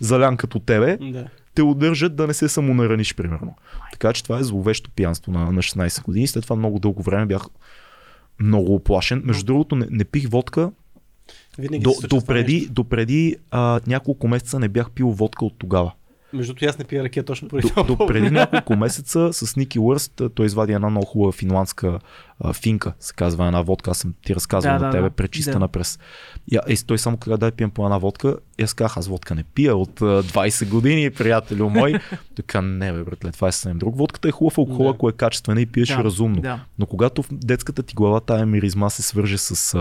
[0.00, 1.28] залян като тебе, Да.
[1.54, 3.56] те удържат да не се самонараниш, примерно.
[3.92, 6.26] Така че това е зловещо пиянство на, на 16 години.
[6.26, 7.42] След това много дълго време бях
[8.40, 9.22] много оплашен.
[9.24, 10.72] Между другото, не, не пих водка.
[11.58, 15.92] Винаги До, допреди, допреди а, няколко месеца не бях пил водка от тогава.
[16.32, 19.78] Между другото, аз не пия ракия точно поради До, до преди няколко месеца с Ники
[19.78, 21.98] Уърст той извади една много хубава финландска
[22.40, 23.90] а, финка, се казва една водка.
[23.90, 25.10] Аз съм ти разказвал Да, на да, тебе, да.
[25.10, 25.68] пречистена Да.
[25.68, 25.98] през.
[26.48, 28.36] И, и той само каза, дай пием по една водка.
[28.58, 31.94] И аз казах, аз водка не пия от а, 20 години, приятелю мой.
[32.36, 33.96] Така, не бе, братле, това е съвсем друг.
[33.96, 34.90] Водката е хубав алкохол, Да.
[34.90, 36.40] ако е качествена и пиеш Да, разумно.
[36.40, 36.60] да.
[36.78, 39.78] Но когато в детската ти глава тая миризма се свърже с а,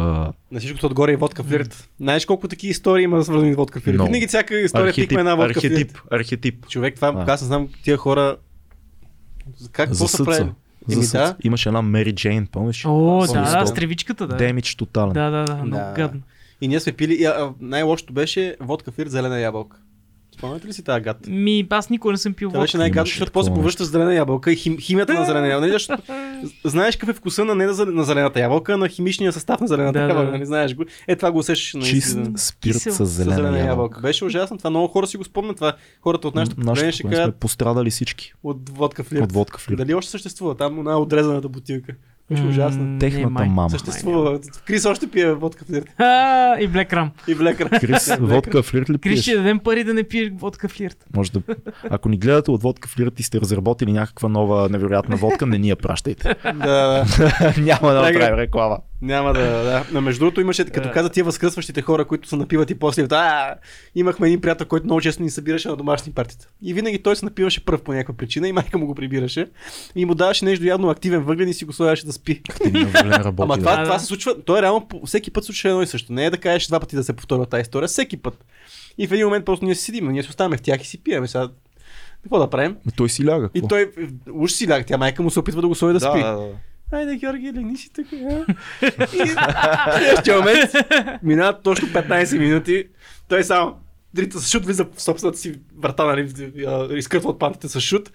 [0.51, 1.89] На всичкото отгоре е водка флирт.
[1.99, 3.93] Знаеш колко такива истории има свързани с водка флирт?
[3.93, 4.08] Много.
[4.08, 6.04] Винаги всяка история архетип, пикме една водка архетип, флирт.
[6.12, 6.68] архетип.
[6.68, 7.32] Човек, това А.
[7.32, 8.38] аз не знам тия хора.
[9.72, 10.51] Как какво са правили?
[10.91, 11.36] Еми да.
[11.43, 12.86] Имаше една Мери Джейн, помниш?
[12.88, 14.36] О, да, да, с тревичката, да.
[14.38, 15.13] Демидж тотален.
[15.13, 15.93] Да, да, да, много Да.
[15.95, 16.21] гадно.
[16.61, 17.13] И ние сме пили.
[17.13, 19.77] И, а, най-лошото беше водка флирт зелена ябълка.
[20.34, 21.27] Спомняте ли си тази гад?
[21.27, 22.77] Ми, аз никога не съм пил Това беше водка.
[22.79, 23.55] най-гадно, защото после нещо.
[23.55, 25.61] повръщаш зелена ябълка и хим, химията на зелена ябълка.
[25.61, 26.03] Нали, защото
[26.65, 29.67] знаеш какъв е вкуса на не на, на зелената ябълка, а на химичния състав на
[29.67, 30.31] зелената Да, ябълка.
[30.31, 30.38] да.
[30.38, 30.84] Не знаеш го.
[31.07, 33.67] Е, това го усещаш на Чист спирт с с зелена, зелена ябълка.
[33.67, 34.01] ябълка.
[34.01, 34.57] Беше ужасно.
[34.57, 35.55] Това много хора си го спомнят.
[35.55, 39.23] Това хората от нашето поколение ще кажат пострадали всички от водка флирт.
[39.23, 39.77] от водка флирт.
[39.77, 40.55] Дали още съществува?
[40.55, 41.93] Там една отрезаната бутилка.
[42.32, 42.84] Беше ужасно.
[42.84, 43.47] не, Техната май.
[43.47, 43.69] мама.
[43.69, 44.39] Съществува.
[44.65, 45.86] Крис още пие водка флирт.
[45.97, 47.09] А, и Ram.
[47.28, 47.69] И блекър.
[47.80, 49.21] Крис, водка флирт ли Крис пиеш?
[49.21, 51.05] ще дадем пари да не пиеш водка флирт.
[51.15, 51.41] Може да...
[51.89, 55.69] Ако ни гледате от водка флирт и сте разработили някаква нова невероятна водка, не ни
[55.69, 56.36] я пращайте.
[56.43, 57.53] да, да.
[57.61, 58.78] Няма да направим реклама.
[59.04, 59.86] Няма да, да.
[59.91, 60.93] Но между другото имаше, като Да.
[60.93, 63.56] каза тия възкръсващите хора, които се напиват и после, а,
[63.95, 66.47] имахме един приятел, който много често ни събираше на домашни партита.
[66.62, 69.47] И винаги той се напиваше пръв по някаква причина и майка му го прибираше.
[69.95, 72.41] И му даваше нещо явно активен въглен и си го слагаше да спи.
[72.66, 73.41] Работи.
[73.41, 73.60] Ама да.
[73.60, 73.99] това, Да, това да.
[73.99, 76.14] се случва, той реално по- всеки път случва едно и също.
[76.14, 78.45] Не е да кажеш два пъти да се повторя тази история, всеки път.
[78.97, 81.04] И в един момент просто ние си седим, ние си оставаме в тях и си
[81.04, 81.28] пиеме.
[81.28, 81.47] Сега,
[82.24, 82.76] какво да правим?
[82.95, 83.49] Той си ляга.
[83.54, 83.68] И какво?
[83.68, 83.91] той
[84.32, 86.20] уж си ляга, тя майка му се опитва да го сложи да, спи.
[86.20, 86.47] да.
[86.93, 88.07] Айде, Георги, легни си тук.
[88.13, 88.45] а?
[90.27, 90.71] И момент
[91.23, 92.85] минават точно 15 минути.
[93.29, 93.75] Той само
[94.13, 96.31] дрита с шут, влиза в собствената си врата, нали,
[96.97, 98.11] изкъртва от пантите с шут.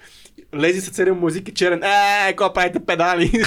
[0.54, 1.82] Лези се целият музик и черен.
[1.82, 3.24] Е, какво правите педали?
[3.34, 3.44] и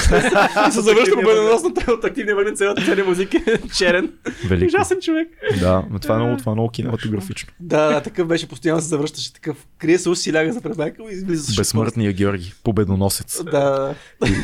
[0.72, 4.14] се завръща победоносно той от активния въглен целата целият музик е черен.
[4.48, 4.68] Велико.
[4.68, 5.28] Ужасен човек.
[5.60, 7.54] Да, но това е много, това е много кинематографично.
[7.60, 9.68] Да, да, такъв беше, постоянно се завръщаше такъв.
[9.78, 11.54] Крие се уси, ляга за пребайка и излиза.
[11.58, 13.44] Безсмъртния Георги, победоносец.
[13.44, 13.96] Да,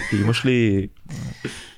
[0.10, 0.90] ти имаш ли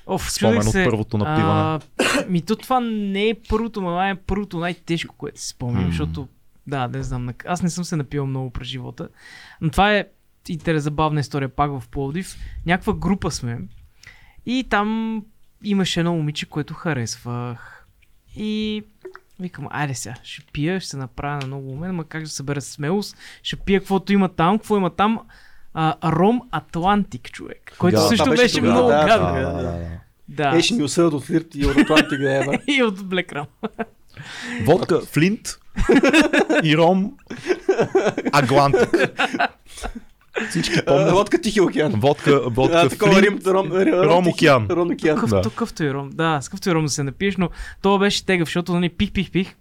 [0.06, 1.60] Оф, Спомен от първото напиване.
[1.60, 1.80] А,
[2.28, 6.28] ми то това не е първото, но е първото най-тежко, което си спомням, защото
[6.66, 9.08] да, не знам, на- аз не съм се напил много през живота,
[9.60, 10.04] но това е
[10.52, 12.36] интерес, забавна история пак в Пловдив.
[12.66, 13.58] Някаква група сме
[14.46, 15.22] и там
[15.64, 17.86] имаше едно момиче, което харесвах.
[18.36, 18.82] И
[19.40, 22.60] викам, айде сега, ще пия, ще се направя на много умен, ма как да събера
[22.60, 25.20] смелост, ще пия каквото има там, какво има там,
[25.74, 29.26] а, Ром Атлантик, човек, който Да, също беше беше, тогава, много да, гадно.
[29.26, 30.58] да, да, да, да.
[30.58, 32.42] Е, ще ми осъдят от флирт и от Атлантик да е.
[32.72, 33.46] и от Ram.
[34.64, 35.48] Водка Флинт
[36.64, 37.12] и Ром
[38.32, 38.88] Аглантик.
[40.48, 41.12] Всички помнят.
[41.12, 41.92] Лодка Тихи океан.
[41.92, 43.22] Водка, водка А, такова.
[43.22, 44.66] Рим, Ром, Ром, океан.
[44.70, 45.18] Ром океан.
[45.42, 46.10] Какъвто и ром.
[46.10, 47.48] Да, с какъвто и ром да се напиеш, но
[47.82, 49.56] това беше тегъв, защото нали, пих, пих, пих.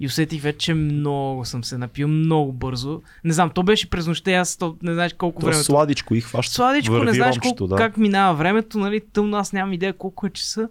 [0.00, 3.02] И усетих вече, че много съм се напил, много бързо.
[3.24, 5.62] Не знам, то беше през нощта, аз то, не знаеш колко То време.
[5.62, 6.54] сладичко и хваща.
[6.54, 7.76] Сладичко, не знаеш ромчето, колко, да.
[7.76, 10.68] как минава времето, нали, тъмно, аз нямам идея колко е часа.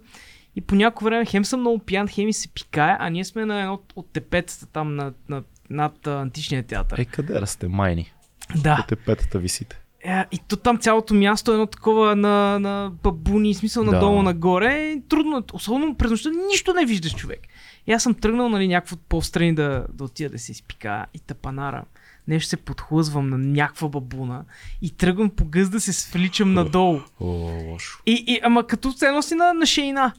[0.56, 3.44] И по някое време хем съм много пиян, хем и се пикае, а ние сме
[3.44, 6.98] на едно от- от тепетата там на, на, над а, античния театър.
[6.98, 8.12] Е, къде да сте майни?
[8.56, 8.76] Да.
[8.76, 9.80] По тепетата висите.
[10.04, 13.92] Е, и то там цялото място е едно такова на, на бабуни, смисъл Да.
[13.92, 14.78] надолу нагоре.
[14.78, 15.42] И трудно, е.
[15.52, 17.40] особено през нощта, нищо не виждаш човек.
[17.86, 21.84] И аз съм тръгнал, нали, някакво по-страни да, да отида да се изпика и тъпанара.
[22.28, 24.44] Нещо се подхлъзвам на някаква бабуна
[24.82, 27.00] и тръгвам по гъз да се свличам надолу.
[27.20, 27.26] О,
[27.70, 28.02] лошо.
[28.06, 30.12] И, и ама като ценно си на, на шейна.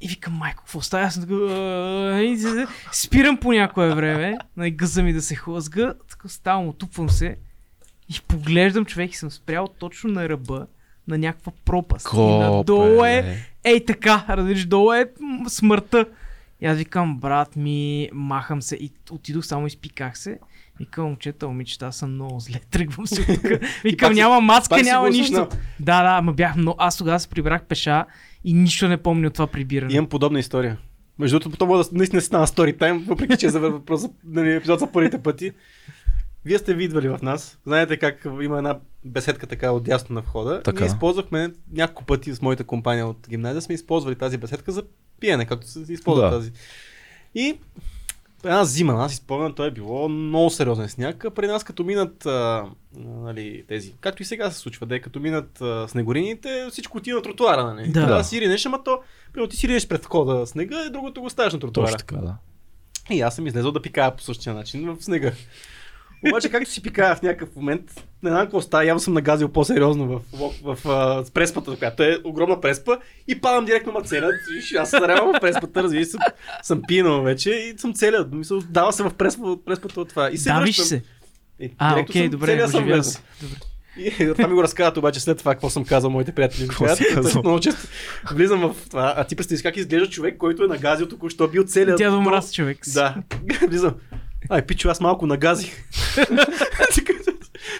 [0.00, 1.04] И викам, майко, какво става?
[1.04, 1.22] Аз съм
[2.92, 7.36] спирам по някое време, на гъза ми да се хлъзга, така ставам, отупвам се
[8.08, 10.66] и поглеждам човек и съм спрял точно на ръба
[11.08, 12.08] на някаква пропаст.
[12.14, 15.10] и надолу е, ей така, разбираш, долу е
[15.48, 16.06] смъртта.
[16.60, 20.38] И аз викам, брат ми, махам се и отидох, само изпиках се.
[20.78, 23.50] Викам, момчета, момичета, аз съм много зле, тръгвам се от тук.
[23.84, 25.48] Викам, няма си няма нищо.
[25.80, 26.76] Да, да, ма бях много.
[26.78, 28.04] Аз тогава се прибрах пеша
[28.44, 29.94] и нищо не помня от това прибиране.
[29.94, 30.78] Имам подобна история.
[31.18, 34.54] Между другото, то може да наистина стана story time, въпреки че е за въпрос нали,
[34.54, 35.52] епизод за първите пъти.
[36.44, 37.58] Вие сте видвали в нас.
[37.66, 40.62] Знаете как има една беседка така отдясно на входа.
[40.62, 40.80] Така.
[40.80, 44.82] Ние използвахме няколко пъти с моята компания от гимназия, сме използвали тази беседка за
[45.20, 46.30] пиене, както се използва Да.
[46.30, 46.52] тази.
[47.34, 47.58] И
[48.44, 51.24] една зима, аз си спомням, то е било много сериозен сняг.
[51.34, 52.64] При нас като минат а,
[52.98, 57.16] нали, тези, както и сега се случва, да е като минат а, снегорините, всичко отива
[57.16, 57.74] на тротуара.
[57.74, 57.88] Нали?
[57.88, 58.06] Да.
[58.06, 59.00] да си ринеш, ама то,
[59.32, 61.86] примерно ти си ринеш пред входа снега и другото го ставаш на тротуара.
[61.86, 62.36] Точно така, да.
[63.10, 65.32] И аз съм излезъл да пикая по същия начин в снега.
[66.28, 67.82] Обаче, както си пикая в някакъв момент,
[68.22, 70.78] не знам какво става, явно съм нагазил по-сериозно в, в, в,
[71.24, 72.96] в, преспата, която е огромна преспа
[73.28, 74.30] и падам директно ма целя.
[74.54, 76.18] Виж, Аз се зарявам в преспата, разбира се,
[76.62, 78.28] съм, пинал вече и съм целя.
[78.32, 80.30] Мисъл, дава се в преспа, преспата от това.
[80.30, 80.84] И се Давиш връщам.
[80.86, 81.02] се.
[81.60, 83.18] И А, директно окей, съм- добре, съм се.
[83.42, 83.56] Добре.
[83.98, 86.68] И това ми го разказват обаче след това, какво съм казал моите приятели.
[86.68, 87.42] Какво си казал?
[87.42, 87.80] Много често
[88.32, 89.14] влизам в това.
[89.16, 91.98] А ти представи как изглежда човек, който е нагазил току-що, бил целият.
[91.98, 92.78] То- мраз човек.
[92.94, 93.14] Да.
[93.68, 93.94] Влизам.
[94.48, 95.84] Ай, пичо, аз малко нагазих.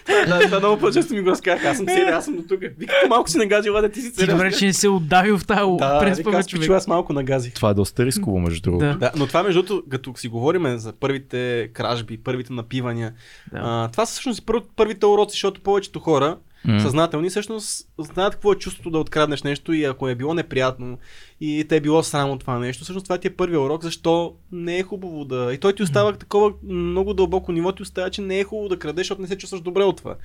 [0.05, 1.67] Това- Това много по-често ми го разказаха.
[1.69, 2.59] Аз съм целия, аз съм до тук.
[2.59, 4.35] Викате малко си нагазил, да ти си Ти целия.
[4.35, 6.61] добре, че не се отдавил в тази Да, през вика, аз човек.
[6.61, 7.53] пичо, аз малко нагазих.
[7.53, 8.85] Това е доста рисково, между другото.
[8.85, 8.93] Да.
[8.95, 13.13] Да, но това между другото, като си говорим за първите кражби, първите напивания,
[13.51, 13.59] Да.
[13.63, 16.37] а, това са всъщност пър, първите уроци, защото повечето хора,
[16.67, 16.79] М.
[16.79, 20.97] съзнателни, всъщност знаят какво е чувството да откраднеш нещо и ако е било неприятно
[21.41, 24.35] и те е било срам от това нещо, всъщност това ти е първият урок, защо
[24.51, 25.53] не е хубаво да...
[25.53, 28.79] И той ти остава такова много дълбоко ниво, ти остава, че не е хубаво да
[28.79, 30.15] крадеш, защото не се чувстваш добре от това.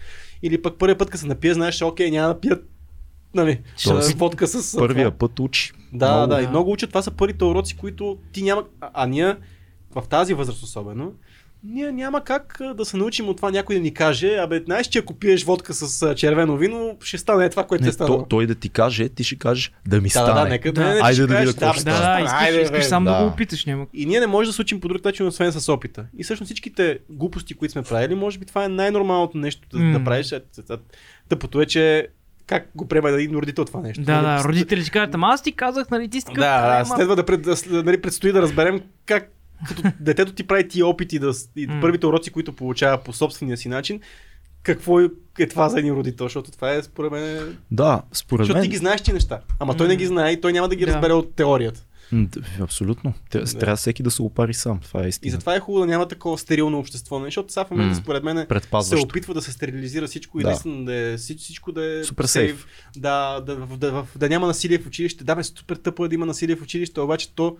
[0.42, 2.70] Или пък първият път, като се напия, знаеш, окей, няма да пият
[3.34, 4.78] нали, Тоест, водка с...
[4.78, 5.18] Първия това.
[5.18, 5.72] път учи.
[5.92, 6.34] Да, Много.
[6.34, 6.90] да, и много учат.
[6.90, 8.64] Това са първите уроци, които ти няма.
[8.80, 9.36] А, а ние
[9.94, 11.12] в тази възраст особено,
[11.64, 14.98] ние няма как да се научим от това някой да ни каже, абе, знаеш, че
[14.98, 18.18] ако пиеш водка с червено вино, ще стане това, което Не, е станало.
[18.18, 20.40] то, той да ти каже, ти ще кажеш да ми да, да, стане.
[20.40, 20.84] да, нека Да.
[20.84, 22.14] не, Айде ще да видя какво ще бе, Да, стане.
[22.14, 22.82] да, искаш, айде, искаш бе.
[22.82, 23.10] сам да.
[23.12, 23.24] да.
[23.24, 23.86] го опиташ, няма.
[23.94, 26.04] И ние не можем да се учим по друг начин, освен с опита.
[26.18, 29.98] И всъщност всичките глупости, които сме правили, може би това е най-нормалното нещо да, М.
[29.98, 30.32] да правиш.
[30.32, 30.40] Е, е,
[30.70, 30.76] е,
[31.28, 32.08] Тъпото е, че
[32.46, 34.02] как го приема един родител това нещо.
[34.02, 36.76] Да, Нали, да, родители ти кажат, ама аз ти казах, нали, ти си Да, да,
[36.76, 39.30] ама- следва да, пред, да, нали, предстои да разберем как
[39.68, 43.68] като детето ти прави тия опити да, и първите уроци, които получава по собствения си
[43.68, 44.00] начин,
[44.62, 45.08] какво е,
[45.38, 47.56] е това за един родител, защото това е според мен...
[47.70, 48.62] Да, според Защото мен.
[48.62, 50.86] ти ги знаеш ти неща, ама той не ги знае и той няма да ги
[50.86, 50.92] Да.
[50.92, 51.84] разбере от теорията.
[52.12, 53.12] Д- Абсолютно.
[53.30, 54.78] Трябва всеки да се опари сам.
[54.80, 55.32] Това е И истина.
[55.32, 57.26] затова е хубаво да няма такова стерилно общество, нали?
[57.26, 58.46] защото сега в момента според мен
[58.82, 60.48] се опитва да се стерилизира всичко и Да.
[60.48, 62.66] наистина да е, всич- всичко да е Супер сейф, сейф.
[62.96, 65.24] Да, да, да, да, да, да няма насилие в училище.
[65.24, 67.56] Да, бе, супер тъпо е да има насилие в училище, обаче то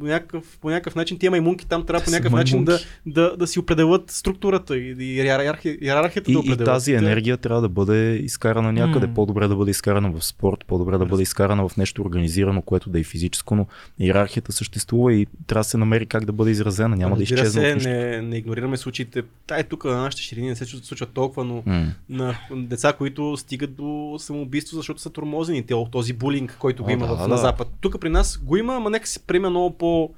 [0.00, 3.46] по някакъв, по някакъв начин тия маймунки там трябва по някакъв начин да, да, да
[3.46, 6.64] си определят структурата и, и иерархи- иерархията И, да и определят.
[6.66, 9.06] тази Те- енергия трябва да бъде изкарана някъде.
[9.06, 9.14] М.
[9.14, 13.00] По-добре да бъде изкарана в спорт, по-добре да бъде изкарана в нещо организирано, което да
[13.00, 13.66] е физическо, но
[13.98, 16.96] иерархията съществува и трябва да се намери как да бъде изразена.
[16.96, 17.80] Няма да Разбира изчезне.
[17.80, 19.22] се, не, не игнорираме случаите.
[19.46, 21.86] Тай тук на нашите ширини не се случва толкова, но М.
[22.08, 25.62] на деца, които стигат до самоубийство, защото са тормозени.
[25.62, 27.28] Те, този булинг, който го има да, в, да.
[27.28, 27.68] на Запад.
[27.80, 30.10] Тук при нас го има, ама нека се приеме много по...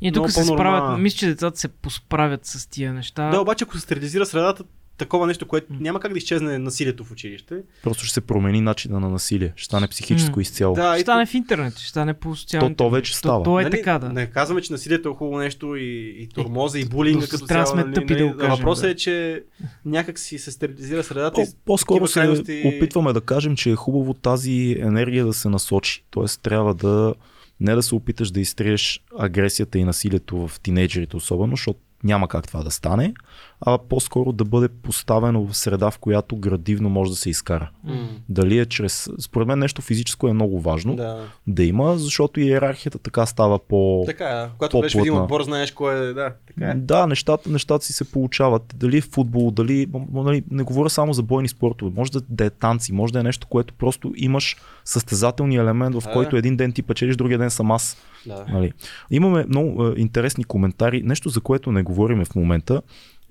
[0.00, 3.30] И тук се справят, мисля, че децата се посправят с тия неща.
[3.30, 4.64] Да, обаче ако се стерилизира средата,
[4.98, 7.54] такова нещо, което няма как да изчезне насилието в училище.
[7.82, 9.52] Просто ще се промени начина на насилие.
[9.56, 10.74] Ще стане психическо изцяло.
[10.74, 12.76] Да, ще и стане в интернет, ще стане по социалните.
[12.76, 13.38] То- то вече става.
[13.38, 14.08] То, то е Нали, така, да.
[14.08, 17.62] Не казваме, че насилието е хубаво нещо и, и тормоза, и булинга но като трябва
[17.62, 17.74] да цяло.
[17.74, 18.90] сме нали, тъпи да нали, го кажем, Въпросът да.
[18.90, 19.42] е, че
[19.84, 21.42] някак си се стерилизира средата.
[21.42, 25.48] и По, по-скоро се крайности- опитваме да кажем, че е хубаво тази енергия да се
[25.48, 26.04] насочи.
[26.10, 27.14] Тоест трябва да
[27.60, 32.48] не да се опиташ да изтриеш агресията и насилието в тинейджерите особено, защото няма как
[32.48, 33.14] това да стане,
[33.60, 37.70] а по-скоро да бъде поставено в среда, в която градивно може да се изкара.
[37.84, 39.08] М, Дали е чрез...
[39.20, 41.64] Според мен нещо физическо е много важно да, Да.
[41.64, 44.02] има, защото иерархията така става по...
[44.06, 44.48] Така е.
[44.58, 45.24] Когато беше в един по-плътна.
[45.24, 46.12] отбор, знаеш кой е.
[46.12, 46.74] Да, така е.
[46.74, 48.74] Да, нещата, нещата си се получават.
[48.76, 49.86] Дали е футбол, дали.
[50.12, 51.92] нали, не говоря само за бойни спортове.
[51.96, 56.04] Може да, да е танци, може да е нещо, което просто имаш състезателния елемент, в
[56.04, 56.12] Да.
[56.12, 57.96] който един ден ти печелиш, другия ден съм аз.
[58.26, 58.44] Да.
[58.48, 58.72] Нали.
[59.10, 61.02] Имаме много е, интересни коментари.
[61.02, 62.82] Нещо, за което не говориме в момента,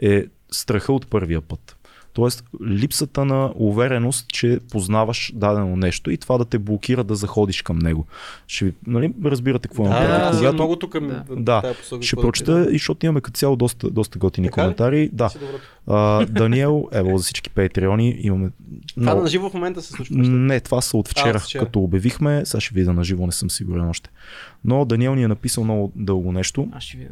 [0.02, 1.74] е страха от първия път.
[2.14, 7.62] Тоест, липсата на увереност, че познаваш дадено нещо и това да те блокира да заходиш
[7.62, 8.06] към него.
[8.48, 10.32] Ще ви, нали, разбирате какво имам Да, предвид.
[10.32, 11.24] да, Когато- много тук Да.
[11.32, 12.70] Да, ще да прочета, кажа.
[12.70, 14.64] и защото имаме като цяло доста, доста готини Така ли?
[14.66, 15.10] коментари.
[15.14, 15.30] Да.
[15.30, 15.64] Си доброто.
[15.88, 18.50] А, Даниел, ево за всички патреони, имаме
[18.96, 20.16] Това на живо в момента се случва.
[20.18, 21.66] Не, това са от вчера, А, от вчера.
[21.66, 22.42] като обявихме.
[22.46, 24.10] Сега ще видя на живо, не съм сигурен още.
[24.68, 26.70] Но Даниел ни е написал много дълго нещо.
[26.72, 27.10] Аз ще видя.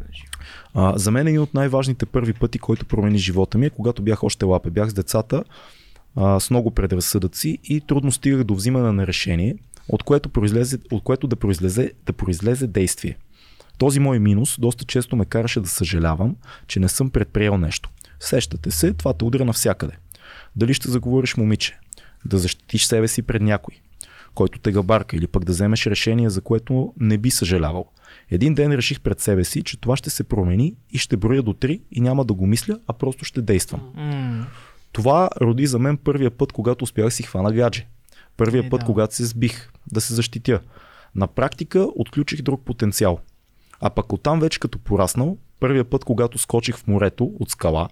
[0.73, 4.01] А, за мен е един от най-важните първи пъти, който промени живота ми, е когато
[4.01, 4.69] бях още лапе.
[4.69, 5.43] Бях с децата,
[6.15, 9.55] а, с много предразсъдъци и трудно стигах до взимане на решение,
[9.89, 13.17] от което, произлезе, от което да, произлезе, да произлезе действие.
[13.77, 16.35] Този мой минус доста често ме караше да съжалявам,
[16.67, 17.89] че не съм предприел нещо.
[18.19, 19.93] Сещате се, това те удря навсякъде.
[20.55, 21.79] Дали ще заговориш момиче,
[22.25, 23.81] да защитиш себе си пред някой,
[24.35, 27.85] който те габарка или пък да вземеш решение, за което не би съжалявал.
[28.31, 31.53] Един ден реших пред себе си, че това ще се промени и ще броя до
[31.53, 33.81] 3 и няма да го мисля, а просто ще действам.
[33.95, 34.45] М,
[34.91, 37.87] Това роди за мен първия път, когато успях си хвана гадже.
[38.37, 38.85] Първия Е, път, да.
[38.85, 40.59] когато се сбих, да се защитя.
[41.15, 43.19] На практика отключих друг потенциал.
[43.79, 47.89] А пък оттам вече като пораснал, първия път, когато скочих в морето от скала,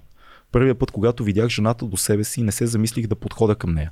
[0.52, 3.74] първия път, когато видях жената до себе си и не се замислих да подходя към
[3.74, 3.92] нея.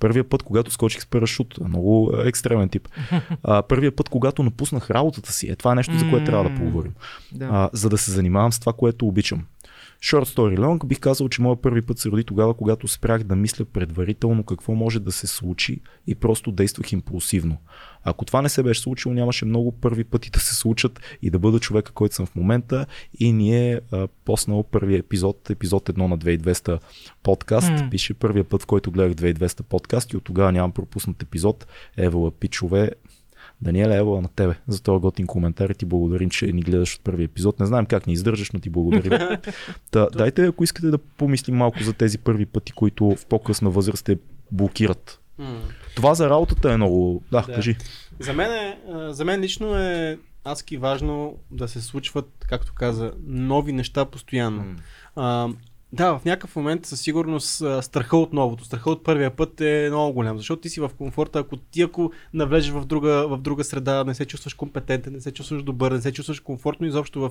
[0.00, 2.88] Първия път, когато скочих с парашут, много е, екстремен тип.
[3.44, 6.56] А, първия път, когато напуснах работата си, е това е нещо, за което трябва да
[6.56, 6.92] поговорим
[7.32, 7.48] Да.
[7.52, 9.44] а, за да се занимавам с това, което обичам.
[10.02, 13.36] Short story long, бих казал, че моят първи път се роди тогава, когато спрях да
[13.36, 17.56] мисля предварително какво може да се случи и просто действах импулсивно.
[18.04, 21.38] Ако това не се беше случило, нямаше много първи пъти да се случат и да
[21.38, 22.86] бъда човека, който съм в момента
[23.18, 26.80] и ние а, поснал първия епизод, епизод 1 на 2200
[27.22, 27.70] подкаст.
[27.70, 27.88] М.
[27.90, 31.66] Пише първия път, в който гледах 2200 подкаст и от тогава нямам пропуснат епизод.
[31.96, 32.90] Евала Пичове,
[33.62, 37.00] Даниела Ева на тебе за този готин коментар и ти благодарим, че ни гледаш от
[37.00, 37.60] първи епизод.
[37.60, 39.38] Не знаем как ни издържаш, но ти благодарим.
[39.90, 44.04] Та, дайте, ако искате да помислим малко за тези първи пъти, които в по-късна възраст
[44.04, 44.18] те
[44.52, 45.20] блокират.
[45.96, 47.22] Това за работата е много...
[47.32, 47.54] Да, Да.
[47.54, 47.76] кажи.
[48.18, 48.76] За мен, е,
[49.08, 54.64] за мен лично е адски важно да се случват, както каза, нови неща постоянно.
[55.16, 55.48] А,
[55.92, 60.12] да, в някакъв момент със сигурност страха от новото, страха от първия път е много
[60.12, 64.04] голям, защото ти си в комфорта, ако ти ако навлезеш в друга, в друга среда,
[64.04, 67.30] не се чувстваш компетентен, не се чувстваш добър, не се чувстваш комфортно изобщо в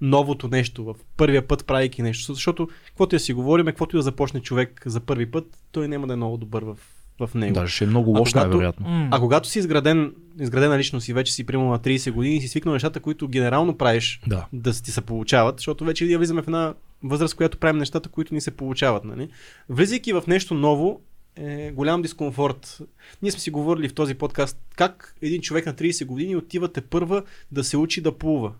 [0.00, 4.02] новото нещо, в първия път правейки нещо, защото каквото я си говорим, каквото и да
[4.02, 6.78] започне човек за първи път, той няма да е много добър в,
[7.20, 7.54] в него.
[7.54, 9.08] Даже ще е много А лош, когато- най-вероятно.
[9.12, 12.48] А когато си изграден, изградена личност и вече си примерно на 30 години и си
[12.48, 14.46] свикнал нещата, които генерално правиш Да.
[14.52, 18.08] да ти се получават, защото вече ние влизаме в една възраст, в която правим нещата,
[18.08, 19.04] които ни се получават.
[19.04, 19.28] Нали?
[19.68, 21.00] Влизайки в нещо ново,
[21.36, 22.78] е голям дискомфорт.
[23.22, 26.80] Ние сме си говорили в този подкаст как един човек на 30 години отива те
[26.80, 28.52] първа да се учи да плува.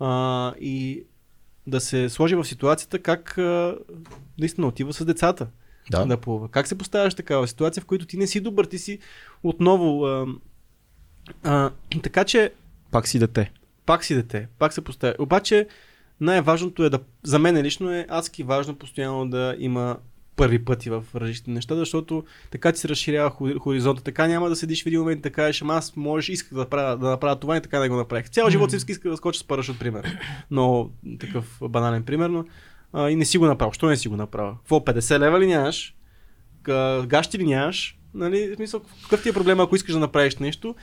[0.00, 1.02] А, и
[1.66, 3.76] да се сложи в ситуацията как а,
[4.38, 5.46] наистина отива с децата
[5.90, 6.06] Да.
[6.06, 6.48] да плува.
[6.48, 8.98] Как се поставяш такава ситуация, в която ти не си добър, ти си
[9.42, 10.06] отново.
[10.06, 10.26] А,
[11.42, 11.70] а,
[12.02, 12.52] така че
[12.90, 13.52] Пак си дете.
[13.86, 15.14] пак си дете, пак се поставя.
[15.18, 15.66] Обаче
[16.20, 19.96] най-важното е да, за мен лично е адски важно постоянно да има
[20.36, 24.02] първи пъти в различни неща, защото така ти се разширява хо- хоризонта.
[24.02, 26.58] Така няма да седиш в един момент и да кажеш, ама аз можеш, исках да
[26.58, 28.28] направя, да направя това и така не го направих.
[28.30, 30.18] Цял живот си исках да скоча с парашут, пример.
[30.50, 30.90] Но
[31.20, 32.44] такъв банален пример, но
[32.94, 33.72] а, и не си го направил.
[33.72, 34.54] Що не си го направил?
[34.54, 35.94] Какво, 50 лева ли нямаш?
[36.62, 37.98] Га- Гащи ли нямаш?
[38.14, 40.74] Нали, в смисъл, какъв ти е проблема, ако искаш да направиш нещо?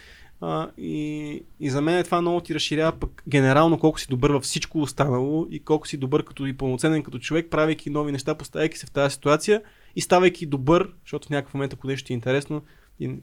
[0.42, 4.44] А, и, и за мен това много ти разширява пък генерално колко си добър във
[4.44, 8.78] всичко останало и колко си добър като и пълноценен като човек, правейки нови неща, поставяйки
[8.78, 9.62] се в тази ситуация
[9.96, 12.62] и ставайки добър, защото в някакъв момент, ако нещо ти е интересно,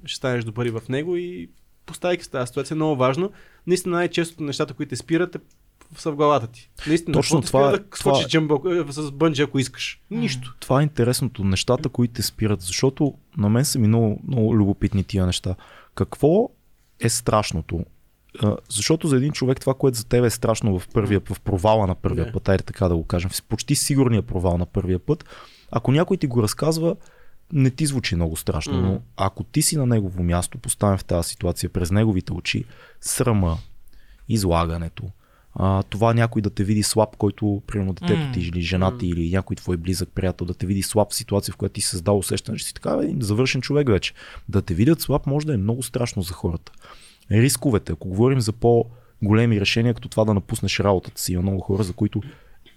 [0.05, 1.51] ще станеш добър и в него и
[1.87, 3.31] поставяйки се в тази ситуация, е много важно.
[3.67, 5.39] Наистина най-често нещата, които те спират, е
[5.97, 6.71] са в главата ти.
[6.87, 10.01] Наистина, Точно това е- да скочиш това джамбъл, е, с бънджи, ако искаш.
[10.11, 10.57] Нищо.
[10.61, 11.45] Това е интересното.
[11.45, 15.55] Нещата, които те спират, защото на мен са ми много, много любопитни тия неща.
[15.95, 16.51] Какво
[17.01, 17.85] е страшното?
[18.71, 21.95] Защото за един човек това, което за теб е страшно в първия, в провала на
[21.95, 22.33] първия Да.
[22.33, 25.25] път, айде така да го кажем, в почти сигурния провал на първия път,
[25.71, 26.97] ако някой ти го разказва,
[27.53, 28.83] не ти звучи много страшно, Мгм.
[28.83, 32.65] но ако ти си на негово място, поставен в тази ситуация през неговите очи,
[33.01, 33.59] срама,
[34.29, 35.05] излагането,
[35.59, 39.31] а, това някой да те види слаб, който, примерно детето ти или жената ти или
[39.31, 42.19] някой твой близък приятел да те види слаб в ситуация, в която ти си създал
[42.19, 44.15] усещане, че си така един завършен човек вече.
[44.49, 46.73] Да те видят слаб може да е много страшно за хората.
[47.31, 51.83] Рисковете, ако говорим за по-големи решения, като това да напуснеш работата си, има много хора,
[51.83, 52.21] за които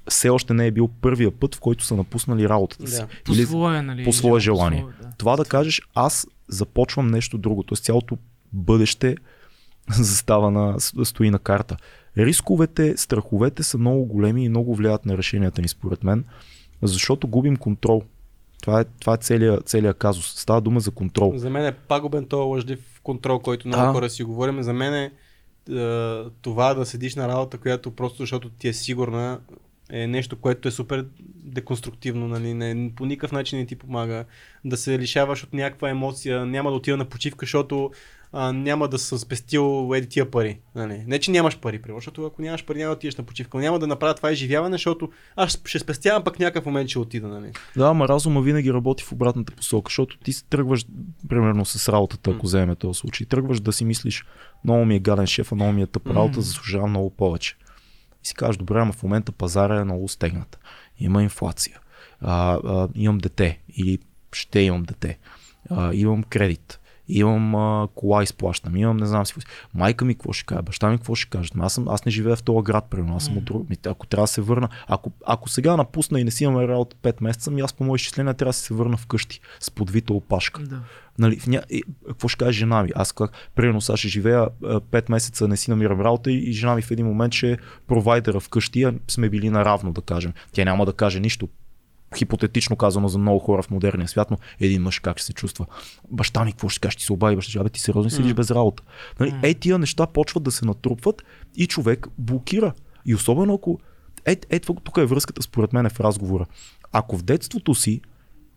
[0.08, 3.02] все още не е бил първия път, в който са напуснали работата си.
[3.02, 3.08] Да.
[3.26, 4.03] По свое, нали?
[4.03, 4.80] по свое жел- желание.
[4.80, 5.14] свое, да.
[5.18, 7.76] Това да кажеш, аз започвам нещо друго, т.е.
[7.76, 8.18] цялото
[8.53, 9.16] бъдеще
[9.90, 11.78] застава на, стои на карта.
[12.17, 16.25] Рисковете, страховете са много големи и много влияят на решенията ни, според мен,
[16.81, 18.03] защото губим контрол.
[18.61, 20.25] Това е, това е целият, целият казус.
[20.25, 21.33] Става дума за контрол.
[21.38, 23.91] За мен е пагубен този лъжлив контрол, който много Да.
[23.91, 24.63] хора си говорим.
[24.63, 25.11] За мен е
[25.69, 29.39] е, това да седиш на работа, която просто защото ти е сигурна,
[29.89, 31.05] е нещо, което е супер
[31.35, 32.53] деконструктивно, нали?
[32.53, 34.25] не, по никакъв начин не ти помага.
[34.65, 37.91] Да се лишаваш от някаква емоция, няма да отида на почивка, защото
[38.34, 40.60] а, няма да съм спестил еди тия пари.
[40.76, 41.03] Нали?
[41.08, 43.58] Не, че нямаш пари, примерно, защото ако нямаш пари, няма да отидеш на почивка.
[43.58, 47.28] Няма да направя това изживяване, защото аз ще спестявам, пък някакъв момент ще отида.
[47.28, 47.52] Нали?
[47.78, 50.86] Да, ама разума винаги работи в обратната посока, защото ти си тръгваш,
[51.30, 54.26] примерно с работата, ако вземем този случай, тръгваш да си мислиш,
[54.64, 57.58] много ми е гаден шефа, много ми е тъп работа, заслужавам много повече.
[58.24, 60.60] И си кажеш, добре, ама в момента пазара е много стегнат.
[60.99, 61.80] Има инфлация.
[62.22, 63.99] А, а, имам дете или
[64.34, 65.20] ще имам дете.
[65.70, 66.80] А, имам кредит.
[67.11, 69.33] Имам а, кола изплащам, имам не знам си.
[69.73, 71.49] Майка ми какво ще каже, баща ми какво ще каже.
[71.59, 73.15] Аз, съм, аз не живея в този град, примерно.
[73.15, 73.67] Аз съм от друг.
[73.85, 77.23] Ако трябва да се върна, ако, ако сега напусна и не си имаме работа 5
[77.23, 80.61] месеца, ми аз по мои изчисления трябва да се върна вкъщи с подвита опашка.
[80.61, 80.79] Да.
[81.19, 81.61] Нали, в ня...
[81.69, 82.89] и, какво ще каже жена ми?
[82.95, 86.75] Аз как, примерно, сега ще живея 5 месеца, не си намирам работа и, и жена
[86.75, 87.57] ми в един момент ще е
[87.88, 90.33] провайдера вкъщи, а сме били наравно, да кажем.
[90.51, 91.49] Тя няма да каже нищо.
[92.17, 95.65] Хипотетично казано за много хора в модерния свят, но един мъж как ще се чувства.
[96.11, 96.95] Баща ми, какво ще кажеш?
[96.95, 98.83] Ти се обади, баща, абе ти сериозно седиш без работа.
[99.19, 101.23] Нали, е, тия неща почват да се натрупват
[101.55, 102.73] и човек блокира.
[103.05, 103.79] И особено ако.
[104.25, 106.45] Е, е тук е връзката според мен е в разговора.
[106.91, 108.01] Ако в детството си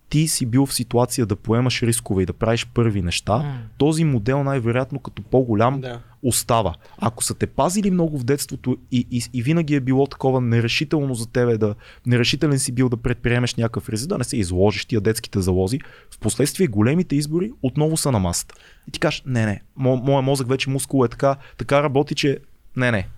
[0.08, 3.58] ти си бил в ситуация да поемаш рискове и да правиш първи неща, М.
[3.78, 6.00] този модел най-вероятно като по-голям Да.
[6.22, 6.74] остава.
[6.98, 11.14] Ако са те пазили много в детството и, и, и винаги е било такова нерешително
[11.14, 11.74] за тебе, да
[12.06, 16.18] нерешителен си бил да предприемеш някакъв риск, да не се изложиш тия детските залози, в
[16.18, 18.54] последствие големите избори отново са на масата.
[18.88, 22.38] И ти кажеш, не, не, мо, моя мозък вече мускул е така, така работи, че
[22.76, 23.08] не, не.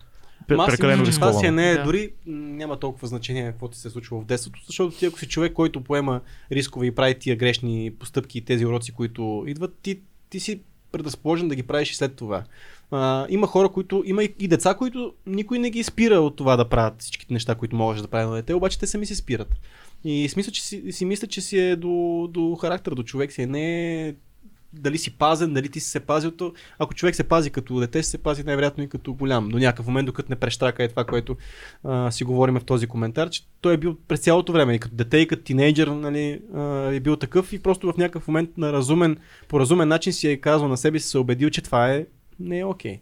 [0.49, 1.57] Си Прекалено че това си рисковано.
[1.57, 1.83] не е, Да.
[1.85, 5.19] дори м, няма толкова значение какво ти се е случило в детството, защото ти ако
[5.19, 6.21] си човек, който поема
[6.53, 10.01] рискове и прави тия грешни постъпки и тези уроци, които идват, ти,
[10.31, 10.61] ти си
[10.93, 12.45] предразположен да ги правиш и след това.
[12.91, 16.57] А, има хора, които, има и, и деца, които никой не ги спира от това
[16.57, 19.55] да правят всичките неща, които можеш да прави на дете, обаче те сами се спират.
[20.05, 23.43] И смисъл, че си, си мисля, че си е до, до характер, до човек си
[23.43, 24.15] е не е
[24.81, 28.03] дали си пазен, дали ти си се пазил, то ако човек се пази като дете,
[28.03, 29.49] се пази най-вероятно и като голям.
[29.49, 31.37] До някакъв момент, докато не прещрака е това, което
[31.85, 34.95] а, си говорим в този коментар, че той е бил през цялото време, и като
[34.95, 36.61] дете, и като тинейджър, нали, а,
[36.93, 39.17] е бил такъв и просто в някакъв момент на разумен,
[39.49, 42.07] по разумен начин си е казал на себе си, се е убедил, че това е
[42.41, 43.01] не е окей.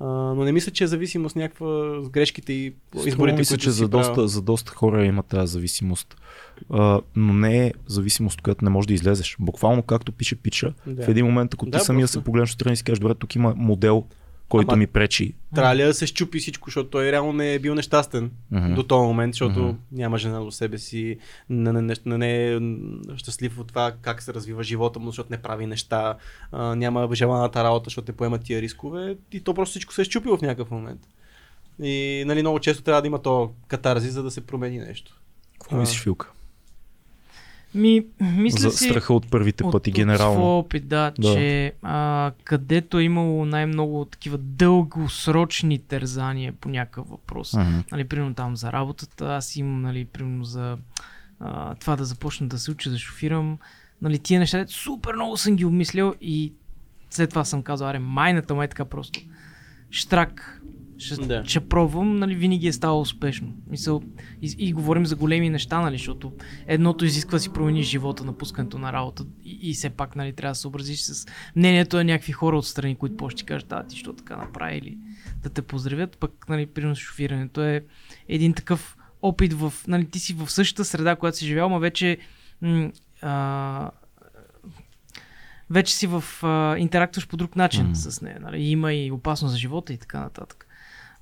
[0.00, 3.54] А, но не мисля, че е зависимост някаква с грешките и Струва изборите, ми се,
[3.54, 6.16] които че за доста, за доста хора има тази зависимост.
[6.70, 9.36] А, но не е зависимост, която не можеш да излезеш.
[9.40, 11.04] Буквално както пише Пича, Да.
[11.04, 12.18] в един момент, ако ти Да, самия просто.
[12.18, 14.04] се погледнеш отстрани и си кажеш, добре, тук има модел,
[14.54, 15.34] който Ама- ми пречи.
[15.54, 18.74] Трябва ли да се щупи всичко, защото той реално не е бил нещастен Мгм.
[18.74, 19.76] до този момент, защото Мгм.
[19.92, 21.18] няма жена до себе си,
[21.50, 22.60] не, не, не, не, не е
[23.16, 26.14] щастлив от това как се развива живота му, защото не прави неща,
[26.52, 30.04] а, няма желаната работа, защото те поемат тия рискове и то просто всичко се е
[30.04, 31.00] щупило в някакъв момент.
[31.82, 35.20] И нали, много често трябва да има то катарзи, за да се промени нещо.
[35.60, 36.30] Какво мислиш, Филка?
[37.74, 38.84] Ми, мисля за си...
[38.84, 40.34] страха от първите от, пъти От генерално.
[40.34, 41.34] своя опит, да, Да.
[41.34, 47.52] че а, където е имало най-много такива дългосрочни тързания по някакъв въпрос.
[47.52, 47.78] Мгм.
[47.92, 50.78] Нали, примерно там за работата, аз имам, нали, примерно за
[51.40, 53.58] а, това да започна да се уча да шофирам.
[54.02, 56.52] Нали, тия неща, супер много съм ги обмислял и
[57.10, 59.20] след това съм казал, аре, майната май така просто.
[59.90, 60.60] Штрак.
[61.04, 61.44] Ще, Да.
[61.44, 63.54] ще пробвам, нали, винаги е ставало успешно.
[63.66, 64.02] Мисъл,
[64.42, 66.32] и, и говорим за големи неща, нали, защото
[66.66, 70.50] едното изисква да си промениш живота, напускането на работа и, и все пак, нали, трябва
[70.50, 71.26] да се съобразиш с
[71.56, 74.98] мнението на някакви хора отстрани, които по ще кажат, а ти що така направи или
[75.42, 77.84] да те поздравят, пък, нали, примерно шофирането е
[78.28, 82.18] един такъв опит в, нали, ти си в същата среда, която си живял, ма вече
[82.62, 82.90] м-
[83.22, 83.90] а,
[85.70, 87.94] вече си в а, интерактуваш по друг начин Мгм.
[87.94, 88.38] с нея.
[88.40, 88.62] Нали?
[88.62, 90.63] Има и опасност за живота и така нататък.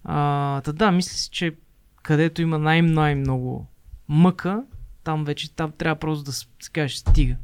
[0.05, 1.55] А, та да, мисля си, че
[2.03, 3.67] където има най-най-много
[4.09, 4.63] мъка,
[5.05, 7.37] там вече там трябва просто да се каже стига.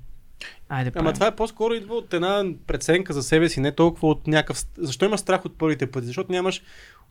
[0.68, 1.14] Айде, Ама правим.
[1.14, 4.64] това е по-скоро идва от една преценка за себе си, не толкова от някакъв...
[4.78, 6.06] Защо има страх от първите пъти?
[6.06, 6.62] Защото нямаш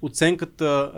[0.01, 0.91] оценката,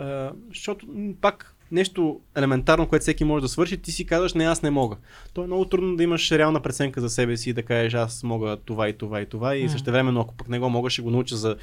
[0.48, 0.86] защото
[1.20, 4.96] пак нещо елементарно, което всеки може да свърши, ти си казваш, не, аз не мога.
[5.34, 8.22] То е много трудно да имаш реална преценка за себе си и да кажеш, аз
[8.22, 9.68] мога това и това и това и М.
[9.68, 11.56] също време, ако пък не го мога, ще го науча за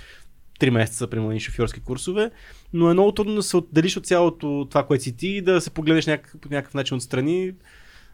[0.59, 2.31] 3 месеца, примерно, шофьорски курсове,
[2.73, 5.61] но е много трудно да се отделиш от цялото това, което си ти и да
[5.61, 7.53] се погледнеш някакъв, по някакъв начин отстрани,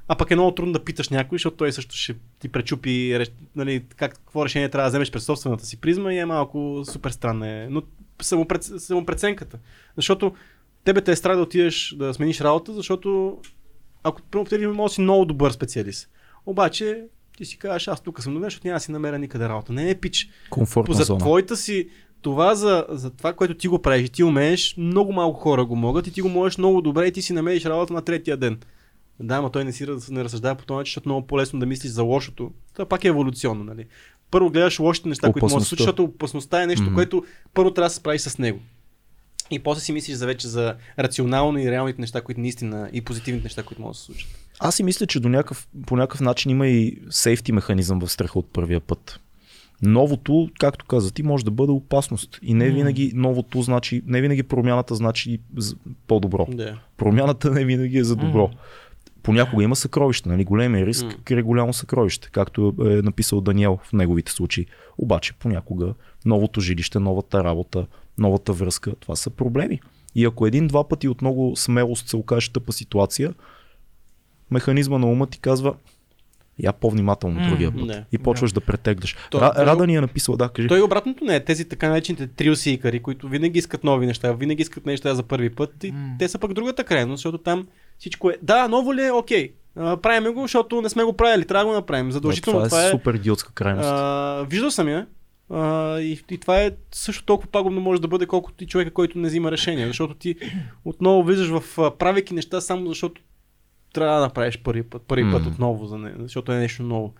[0.07, 3.25] а пък е много трудно да питаш някой, защото той също ще ти пречупи
[3.55, 7.09] нали, как, какво решение трябва да вземеш през собствената си призма и е малко супер
[7.09, 7.45] странно.
[7.45, 7.67] Е.
[7.71, 7.81] Но
[8.21, 9.59] самопред, самопреценката.
[9.95, 10.33] Защото
[10.83, 13.37] тебе те е страх да отидеш да смениш работа, защото
[14.03, 16.09] ако примерно може да си много добър специалист.
[16.45, 17.03] Обаче
[17.37, 19.73] ти си кажеш, аз тук съм добре, защото няма да си намеря никъде работа.
[19.73, 20.29] Не е пич.
[20.49, 21.19] Комфортна За зона.
[21.19, 21.89] твоята си,
[22.21, 25.75] това за, за това, което ти го правиш, и ти умееш, много малко хора го
[25.75, 28.59] могат и ти го можеш много добре и ти си намериш работа на третия ден.
[29.19, 31.91] Да, ама той не си не разсъждава по този начин, защото много по-лесно да мислиш
[31.91, 32.51] за лошото.
[32.73, 33.85] Това пак е еволюционно, нали?
[34.31, 36.93] Първо гледаш лошите неща, които могат да се случат, защото опасността е нещо, Мгм.
[36.95, 37.23] което
[37.53, 38.59] първо трябва да се справиш с него.
[39.51, 43.43] И после си мислиш за вече за рационално и реалните неща, които наистина и позитивните
[43.43, 44.29] неща, които могат да се случат.
[44.59, 48.39] Аз си мисля, че до някакъв, по някакъв начин има и сейфти механизъм в страха
[48.39, 49.19] от първия път.
[49.81, 52.39] Новото, както каза ти, може да бъде опасност.
[52.41, 55.39] И не винаги новото значи, не винаги промяната значи
[56.07, 56.47] по-добро.
[56.49, 56.79] Да.
[56.97, 58.49] Промяната не винаги е за добро.
[59.23, 60.43] Понякога има съкровище, нали?
[60.43, 61.13] големия риск М.
[61.23, 64.65] крие голямо съкровище, както е написал Даниел в неговите случаи.
[64.97, 65.93] Обаче понякога
[66.25, 67.85] новото жилище, новата работа,
[68.17, 69.79] новата връзка, това са проблеми.
[70.15, 73.33] И ако един-два пъти от много смелост се окаже тъпа ситуация,
[74.53, 75.73] механизма на ума ти казва
[76.59, 77.87] я по-внимателно М, другия път.
[77.87, 78.03] да.
[78.11, 79.15] И почваш да, претегляш.
[79.31, 80.67] То- Ра, то- Рада ни е написал, да, кажи.
[80.67, 81.43] Той обратното не е.
[81.43, 85.83] Тези така наречените трилсикари, които винаги искат нови неща, винаги искат неща за първи път.
[85.83, 86.15] И М.
[86.19, 87.67] те са пък другата крайност, защото там
[87.99, 88.37] всичко е.
[88.41, 89.11] Да, ново ли е?
[89.11, 89.53] Окей.
[89.75, 91.45] А, правиме го, защото не сме го правили.
[91.45, 92.11] Трябва да го направим.
[92.11, 92.91] Задължително това, това, е е.
[92.91, 93.89] супер идиотска крайност.
[93.91, 95.07] А, виждал съм я.
[95.49, 99.17] А, и, и това е също толкова пагубно може да бъде, колкото и човека, който
[99.17, 99.87] не взима решение.
[99.87, 100.35] Защото ти
[100.85, 103.21] отново влизаш в правейки неща само защото
[103.93, 105.49] трябва да направиш първи път, първи път М.
[105.49, 107.13] отново, за не, защото е нещо ново.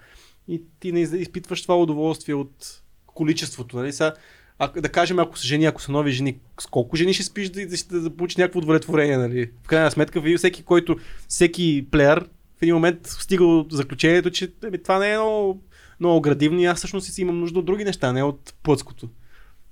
[0.48, 3.78] И ти не из- изпитваш това удоволствие от количеството.
[3.78, 3.94] Нали?
[3.94, 4.14] Сега,
[4.60, 7.50] а, да кажем, ако са жени, ако са нови жени, с колко жени ще спиш
[7.50, 9.52] да, да, да, да получиш някакво удовлетворение, нали?
[9.64, 10.98] В крайна сметка, всеки, който,
[11.28, 12.30] всеки плеер
[12.60, 15.64] в един момент стига до заключението, че ами, това не е много,
[16.00, 19.10] много градивно и аз всъщност си имам нужда от други неща, не от плътското.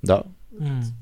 [0.03, 0.23] Да.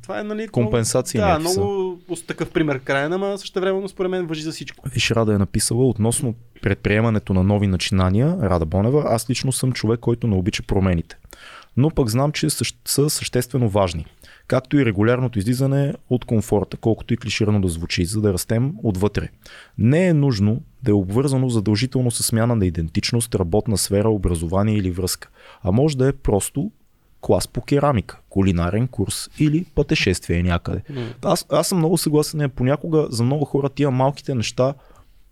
[0.02, 4.12] Това е, нали, Компенсации много, Да, много с такъв пример крайна, ама също време според
[4.12, 4.90] мен въжи за всичко.
[4.90, 10.00] Виж, Рада е написала относно предприемането на нови начинания, Рада Бонева, аз лично съм човек,
[10.00, 11.18] който не обича промените.
[11.78, 12.50] Но пък знам, че
[12.86, 14.06] са съществено важни.
[14.48, 19.30] Както и регулярното излизане от комфорта, колкото и клиширано да звучи, за да растем отвътре.
[19.78, 24.92] Не е нужно да е обвързано задължително с смяна на идентичност, работна сфера, образование или
[24.92, 25.30] връзка.
[25.64, 26.72] А може да е просто
[27.22, 30.82] клас по керамика, кулинарен курс или пътешествие някъде.
[31.22, 32.42] Аз, аз съм много съгласен.
[32.42, 34.74] е, Понякога за много хора тия малките неща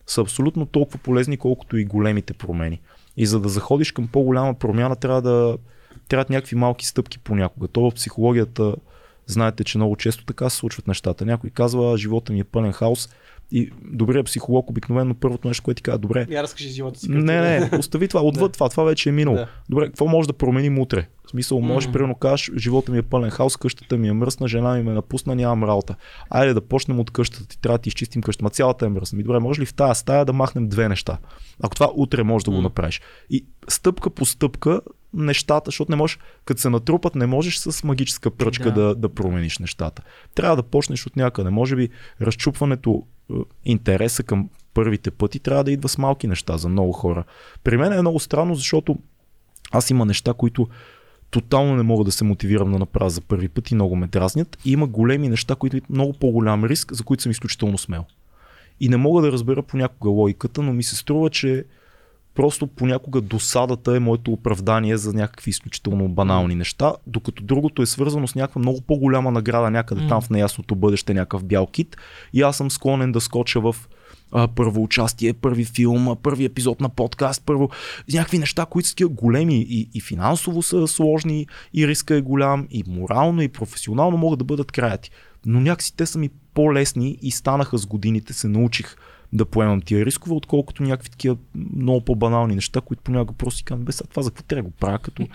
[0.07, 2.81] са абсолютно толкова полезни, колкото и големите промени.
[3.18, 5.57] И за да заходиш към по-голяма промяна, трябва да
[6.07, 7.68] трябват някакви малки стъпки понякога.
[7.68, 8.76] То в психологията,
[9.26, 11.26] знаете, че много често така се случват нещата.
[11.26, 13.09] Някой казва, живота ми е пълен хаос.
[13.51, 17.11] И добрият психолог обикновено първото нещо, което ти казва, добре, Я разкажи живота си.
[17.11, 19.38] не, не, остави това, отвъд това, това вече е минало.
[19.38, 19.47] Да.
[19.69, 21.07] Добре, какво може да променим утре?
[21.28, 24.76] В смисъл, можеш, примерно, кажеш, живота ми е пълен хаос, къщата ми е мръсна, жена
[24.76, 25.95] ми ме напусна, нямам работа.
[26.30, 29.18] Айде да почнем от къщата ти, трябва да ти изчистим къщата, ма цялата е мръсна.
[29.18, 31.18] Ми, добре, може ли в тази стая да махнем две неща?
[31.64, 33.02] Ако това утре можеш да го направиш.
[33.30, 34.82] И стъпка по стъпка
[35.14, 38.82] нещата, защото не можеш, като се натрупат, не можеш с магическа пръчка Да.
[38.82, 40.02] да, да промениш нещата.
[40.36, 41.49] Трябва да почнеш от някъде.
[41.49, 41.90] Може би
[42.22, 43.34] разчупването, е,
[43.66, 47.24] интереса към първите пъти трябва да идва с малки неща за много хора.
[47.64, 48.98] При мен е много странно, защото
[49.72, 50.68] аз има неща, които
[51.32, 54.58] тотално не мога да се мотивирам да направя за първи път и много ме дразнят.
[54.66, 58.06] И има големи неща, които имат много по-голям риск, за които съм изключително смел.
[58.80, 61.66] И не мога да разбера понякога логиката, но ми се струва, че
[62.36, 68.28] просто понякога досадата е моето оправдание за някакви изключително банални неща, докато другото е свързано
[68.28, 70.08] с някаква много по-голяма награда някъде М.
[70.08, 71.98] там в неясното бъдеще, някакъв бял кит.
[72.34, 73.76] И аз съм склонен да скоча в
[74.32, 77.70] а, първо участие, първи филм, първи епизод на подкаст, първо
[78.14, 82.68] някакви неща, които са такива големи и, и финансово са сложни, и риска е голям,
[82.72, 85.12] и морално, и професионално могат да бъдат краяти.
[85.45, 88.95] Но някакси те са ми по-лесни и станаха с годините, се научих
[89.34, 91.38] да поемам тия рискове, отколкото някакви такива
[91.76, 94.76] много по-банални неща, които понякога просто си казвам, бе, това за какво трябва да го
[94.80, 95.28] правя, като,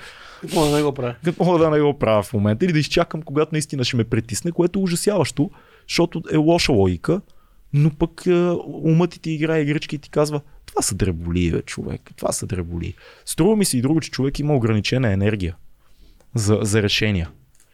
[0.55, 1.15] Мога да не го правя.
[1.25, 4.05] като мога да не го правя в момента или да изчакам, когато наистина ще ме
[4.05, 5.51] притисне, което е ужасяващо,
[5.89, 7.21] защото е лоша логика,
[7.73, 11.63] но пък е, умът ти, ти играе игрички и ти казва, това са дреболи, бе,
[11.63, 12.95] човек, това са дреболи.
[13.25, 15.57] Струва ми се и друго, че човек има ограничена енергия
[16.35, 17.31] за, за решения.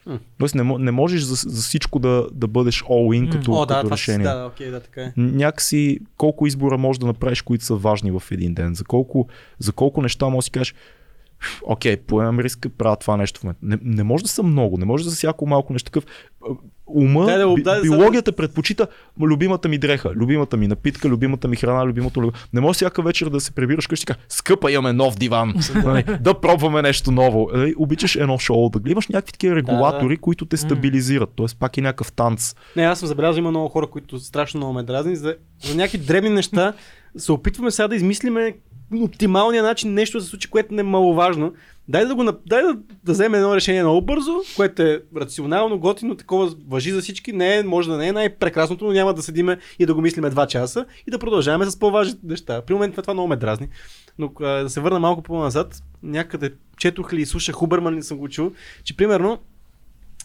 [0.07, 0.19] М.
[0.39, 3.87] Тоест не, не можеш за, за всичко да, да бъдеш all-in като, О, да, като
[3.87, 4.27] това си, решение.
[4.27, 5.13] да, да, окей, да, така е.
[5.17, 8.75] Някакси колко избора можеш да направиш, които са важни в един ден.
[8.75, 10.75] За колко, за колко неща можеш да си кажеш,
[11.63, 13.61] окей, поемам риска, правя това нещо в момента.
[13.63, 16.05] Не, не може да са много, не може да са всяко малко нещо такъв.
[16.87, 18.87] Ума, да го- би, дай да- биологията предпочита
[19.21, 22.21] любимата ми дреха, любимата ми напитка, любимата ми храна, любимото.
[22.21, 26.05] люб- Не може всяка вечер да се прибираш къщи кажеш, скъпа имаме нов диван, нали,
[26.21, 27.51] да пробваме нещо ново.
[27.55, 31.31] Нали, Обичаш едно шоу, да имаш някакви такива регулатори, които те стабилизират.
[31.31, 32.55] Тоест пак е някакъв танц.
[32.77, 35.17] Не, аз съм забелязал, има много хора, които страшно много ме дразни.
[35.17, 36.73] За, за някакви дребни неща
[37.17, 38.57] се опитваме сега да измислиме
[38.97, 41.53] оптималния начин нещо да се случи, което не е маловажно.
[41.89, 46.17] Дай да, го, дай да, да вземем едно решение много бързо, което е рационално, готино,
[46.17, 47.33] такова въжи за всички.
[47.33, 50.31] Не е, може да не е най-прекрасното, но няма да седиме и да го мислиме
[50.31, 52.63] два часа и да продължаваме с по-важните неща.
[52.63, 53.69] При момента това много ме дразни.
[54.19, 58.19] Но а, да се върна малко по-назад, някъде четох ли и слушах Хубърман, не съм
[58.19, 58.53] го чул,
[58.85, 59.39] че примерно,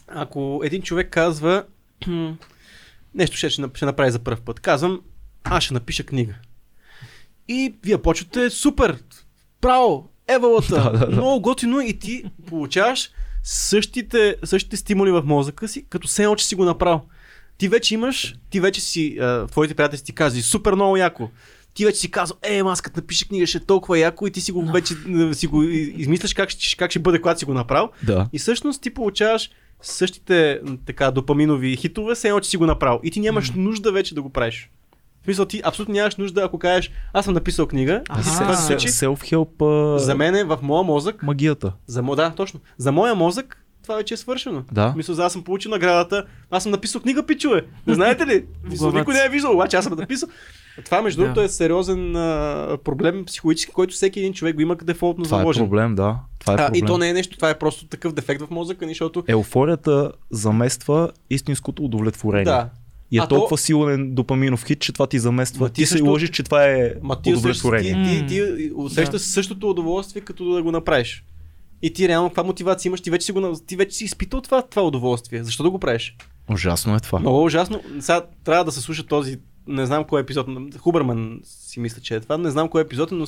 [0.08, 1.64] ако един човек казва,
[3.14, 4.60] нещо ще, ще направи за първ път.
[4.60, 5.00] Казвам,
[5.44, 6.34] аз ще напиша книга.
[7.48, 8.98] И вие почвате супер,
[9.60, 11.12] право, евалата, Да, да, да.
[11.12, 13.10] много готино и ти получаваш
[13.42, 17.00] същите, същите стимули в мозъка си, като все едно, че си го направил.
[17.58, 21.30] Ти вече имаш, ти вече си, а, твоите приятели си ти казали, супер много яко.
[21.74, 24.40] Ти вече си казал, е, аз като напиша книга ще е толкова яко и ти
[24.40, 27.54] си го вече а, си го измисляш как, ще- как ще бъде, когато си го
[27.54, 27.88] направил.
[28.02, 28.28] Да.
[28.32, 29.50] И всъщност ти получаваш
[29.82, 33.00] същите така допаминови хитове, все едно, че си го направил.
[33.04, 34.70] И ти нямаш нужда вече да го правиш.
[35.24, 38.34] В смисъл, ти абсолютно нямаш нужда, ако кажеш, аз съм написал книга, и ти се
[38.34, 38.88] А, това случи.
[38.88, 41.72] Self-help а, За мен е в моя мозък, магията.
[41.86, 42.60] за, да, точно.
[42.78, 44.62] За моя мозък това вече е свършено.
[44.72, 44.94] Да.
[44.96, 47.64] Мисля, аз съм получил наградата, аз съм написал книга, пичове.
[47.86, 48.44] Не знаете ли?
[48.66, 50.28] Главата никой не е виждал, обаче аз съм написал.
[50.84, 55.24] Това, между другото, е сериозен а, проблем психологически, който всеки един човек го има дефолтно
[55.24, 55.62] Това е заложен.
[55.64, 56.16] проблем, да.
[56.38, 56.84] Това е а, проблем.
[56.84, 60.12] и то не е нещо, това е просто такъв дефект в мозъка ни, защото Еуфорията
[60.30, 62.44] замества истинското удовлетворение.
[62.44, 62.68] да,
[63.10, 65.60] И е А то- толкова силен допаминов хит, че това ти замества.
[65.64, 68.20] Ма ти ти се също- лъжиш, че това е Ма ти усещаш, ти, удовлетворение.
[68.20, 71.24] ти, ти усещаш същото удоволствие, като да го направиш.
[71.82, 74.62] И ти реално каква мотивация имаш, ти вече си, го, ти вече си изпитал това,
[74.62, 75.44] това удоволствие.
[75.44, 76.16] Защо да го правиш?
[76.50, 77.18] Ужасно е това.
[77.18, 77.82] Много ужасно.
[78.00, 79.36] Сега трябва да се слуша този,
[79.66, 80.46] не знам кой епизод,
[80.78, 83.26] Хубърман си мисля, че е това, не знам кой епизод, но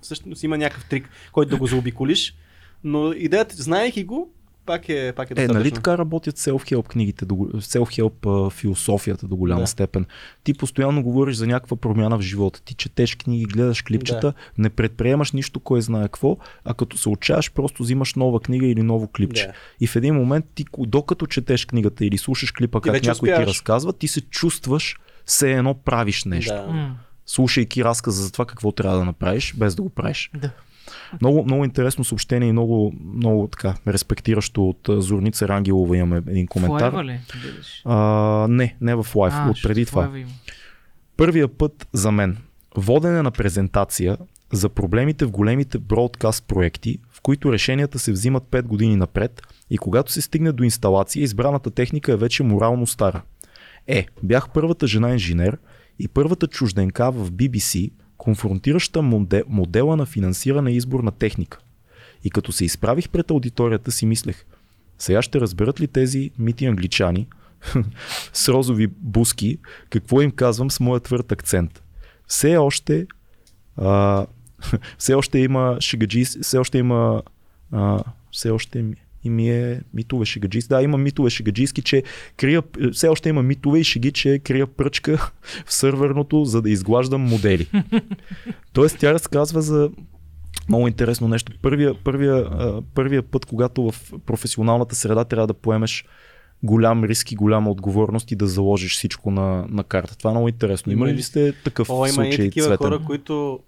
[0.00, 2.34] всъщност има някакъв трик, който да го заобиколиш.
[2.84, 4.30] Но идеята, знаех го,
[4.66, 5.54] пак е, пак е Е, достатъчно.
[5.54, 9.66] нали така работят self-help книгите, self-help философията до голяма Да.
[9.66, 10.06] степен.
[10.44, 12.62] Ти постоянно говориш за някаква промяна в живота.
[12.62, 14.34] Ти четеш книги, гледаш клипчета, Да.
[14.58, 18.82] не предприемаш нищо, кой знае какво, а като се отчаяш, просто взимаш нова книга или
[18.82, 19.46] ново клипче.
[19.46, 19.52] Да.
[19.80, 23.32] И в един момент ти, докато четеш книгата или слушаш клипа, Ти как някой ти
[23.32, 23.48] успяваш.
[23.48, 26.52] разказва, ти се чувстваш все едно правиш нещо.
[26.52, 26.90] Да.
[27.26, 30.30] Слушайки разказа за това какво трябва да направиш, без да го правиш.
[30.34, 30.50] Да.
[31.20, 36.92] Много, много интересно съобщение и много, много така респектиращо от Зорница Рангелова имаме един коментар.
[36.92, 37.20] Forever ли?
[37.84, 40.18] А, не, не в лайф, А, от преди това.
[40.18, 40.30] Има.
[41.16, 42.36] Първия път за мен.
[42.76, 44.16] Водене на презентация
[44.52, 49.78] за проблемите в големите бродкаст проекти, в които решенията се взимат 5 години напред и
[49.78, 53.22] когато се стигне до инсталация, избраната техника е вече морално стара.
[53.86, 55.58] Е, бях първата жена инженер
[55.98, 57.90] и първата чужденка в BBC,
[58.22, 61.58] конфронтираща моде, модела на финансиране и избор на техника.
[62.24, 64.44] И като се изправих пред аудиторията си мислех,
[64.98, 67.26] сега ще разберат ли тези мити англичани
[68.32, 69.58] с розови буски,
[69.90, 71.82] какво им казвам с моя твърд акцент.
[72.26, 73.06] Все още
[73.76, 74.26] а,
[74.98, 77.22] все още има шегаджи, все още има
[77.72, 78.84] а, все още
[79.24, 80.68] и ми е митове шегаджийски.
[80.68, 82.02] Да, има митове шегаджийски, че
[82.36, 82.62] крия,
[82.92, 85.30] все още има митове и шеги, че крия пръчка
[85.66, 87.68] в сървърното, за да изглаждам модели.
[88.72, 89.90] Тоест тя разказва за
[90.68, 91.52] много интересно нещо.
[91.62, 92.46] Първия, първия,
[92.94, 96.04] първия път, когато в професионалната среда трябва да поемеш
[96.62, 100.18] голям риск и голяма отговорност и да заложиш всичко на, на карта.
[100.18, 100.92] Това е много интересно.
[100.92, 102.86] Има Има ли сте такъв О, има и случай, такива Цветан?
[102.86, 103.60] хора, които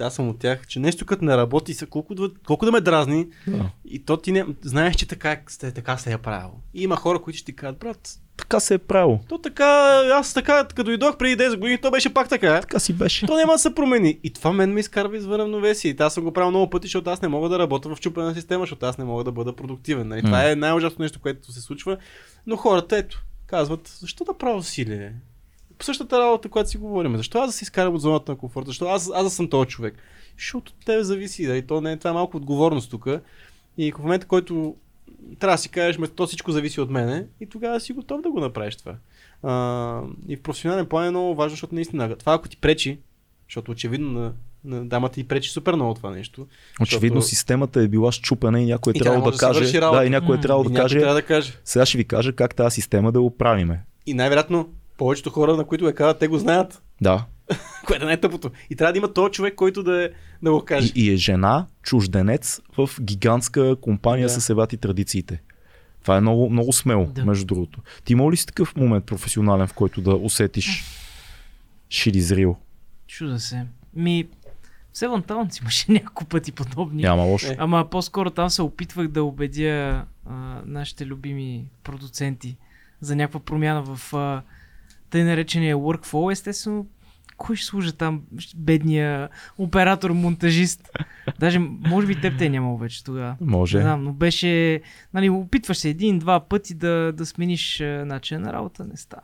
[0.00, 2.80] аз съм от тях, че нещо като не работи, са колко, да- колко да ме
[2.80, 3.70] дразни, Да.
[3.84, 6.50] и то ти не, знаеш, че така, сте, така се е правил.
[6.74, 9.20] И има хора, които ще ти кажат, брат, Така се е правило.
[9.28, 9.64] то така,
[10.12, 12.60] аз така, като дойдох преди 10 години, то беше пак така.
[12.60, 13.26] Така си беше.
[13.26, 14.18] То няма да се промени.
[14.22, 15.90] И това мен ме изкарва извън равновесие.
[15.90, 18.34] И аз съм го правил много пъти, защото аз не мога да работя в чупена
[18.34, 20.08] система, защото аз не мога да бъда продуктивен.
[20.08, 20.22] Нали?
[20.22, 20.44] Това М.
[20.44, 21.96] е най-ужасно нещо, което се случва.
[22.46, 25.12] Но хората, ето, казват, защо да правя усилие?
[25.78, 27.16] По същата работа, която си говорим.
[27.16, 28.66] Защо аз да се изкарам от зоната на комфорт?
[28.66, 29.94] Защо аз, аз да съм този човек?
[30.38, 31.46] Защото от тебе зависи.
[31.46, 31.56] Да?
[31.56, 33.08] И то не е това е малко отговорност тук.
[33.78, 34.76] И в момента, който
[35.38, 38.30] трябва да си кажеш, ме, то всичко зависи от мене и тогава си готов да
[38.30, 38.94] го направиш това.
[39.42, 42.98] А, и в професионален план е много важно, защото наистина това ако ти пречи,
[43.48, 44.32] защото очевидно на,
[44.64, 46.46] на дамата ти пречи супер много това нещо.
[46.80, 49.80] Очевидно защото- системата е била щупена и някой е трябвало да да каже.
[49.80, 50.00] работа.
[50.00, 51.52] Да, и някой е трябвало да трябва да каже.
[51.64, 53.80] Сега ще ви кажа как тази система да го правиме.
[54.06, 57.24] И най-вероятно повечето хора, на които го казват, те го знаят, Да.
[57.86, 58.50] което е най-тъпото.
[58.70, 60.10] И трябва да има този човек, който да, е,
[60.42, 60.92] да го каже.
[60.94, 64.40] И, и е жена, чужденец в гигантска компания Да.
[64.40, 65.42] с евати традициите.
[66.02, 67.24] Това е много, много смело, Да.
[67.24, 67.80] между другото.
[68.04, 70.84] Ти има ли си такъв момент професионален, в който да усетиш
[71.90, 72.56] шилизрил?
[73.06, 73.66] Чуда се.
[73.94, 74.24] Ми,
[74.92, 77.02] в Seven Towns имаше няколко пъти подобни.
[77.02, 77.46] Няма лошо.
[77.46, 77.56] Е.
[77.58, 80.34] Ама по-скоро там се опитвах да убедя а,
[80.66, 82.56] нашите любими продуценти
[83.00, 84.42] за някаква промяна в а,
[85.14, 86.32] тъй наречения workflow.
[86.32, 86.86] Естествено,
[87.36, 88.22] кой ще служа там
[88.56, 89.28] бедния
[89.58, 90.90] оператор, монтажист?
[91.38, 93.36] Даже, може би теб те е нямало вече тогава.
[93.40, 93.76] Може.
[93.76, 94.82] Не знам, но беше,
[95.14, 99.22] нали, опитваш се един-два пъти да, да смениш начин на работа, не става.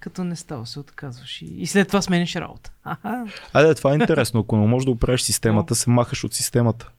[0.00, 2.72] Като не става, се отказваш и, и след това смениш работа.
[2.84, 3.26] Аха.
[3.52, 4.40] Айде, това е интересно.
[4.40, 6.90] Ако не можеш да оправиш системата, се махаш от системата.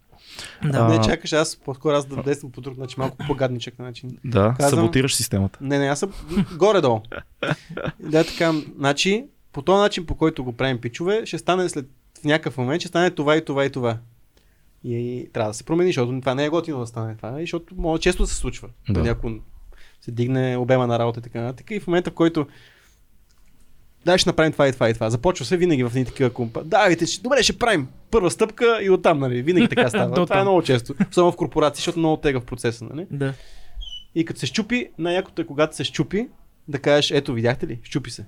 [0.63, 0.77] Да.
[0.77, 4.17] А, Не, чакаш, аз по-скоро аз да действам по друг начин, малко по-гадничък начин.
[4.25, 5.59] Да, Казвам- саботираш системата.
[5.61, 6.13] Не, не, аз съм
[6.57, 7.01] горе-долу.
[7.99, 11.85] да, така, значи, по този начин, по който го правим пичове, ще стане след
[12.21, 13.97] в някакъв момент, ще стане това и това и това.
[14.83, 17.43] И, и трябва да се промени, защото това не е готино да стане това, и
[17.43, 18.67] защото може често да се случва.
[18.87, 18.93] Да.
[18.93, 19.03] Да.
[19.03, 19.41] Някой
[20.01, 21.71] се дигне обема на работа и така нататък.
[21.71, 22.47] И в момента, в който
[24.05, 25.09] Дай ще направим това и това и това.
[25.09, 26.63] Започва се винаги в едни такива компа.
[26.63, 29.41] Да, вите, ще- добре, ще правим първа стъпка и оттам, нали?
[29.41, 30.15] Винаги така става.
[30.15, 30.93] Това е много често.
[31.11, 33.07] Особено в корпорации, защото много тега в процеса, нали?
[33.11, 33.33] да.
[34.15, 36.27] И като се щупи, най-якото е когато се щупи,
[36.67, 38.25] да кажеш, ето видяхте ли, щупи се.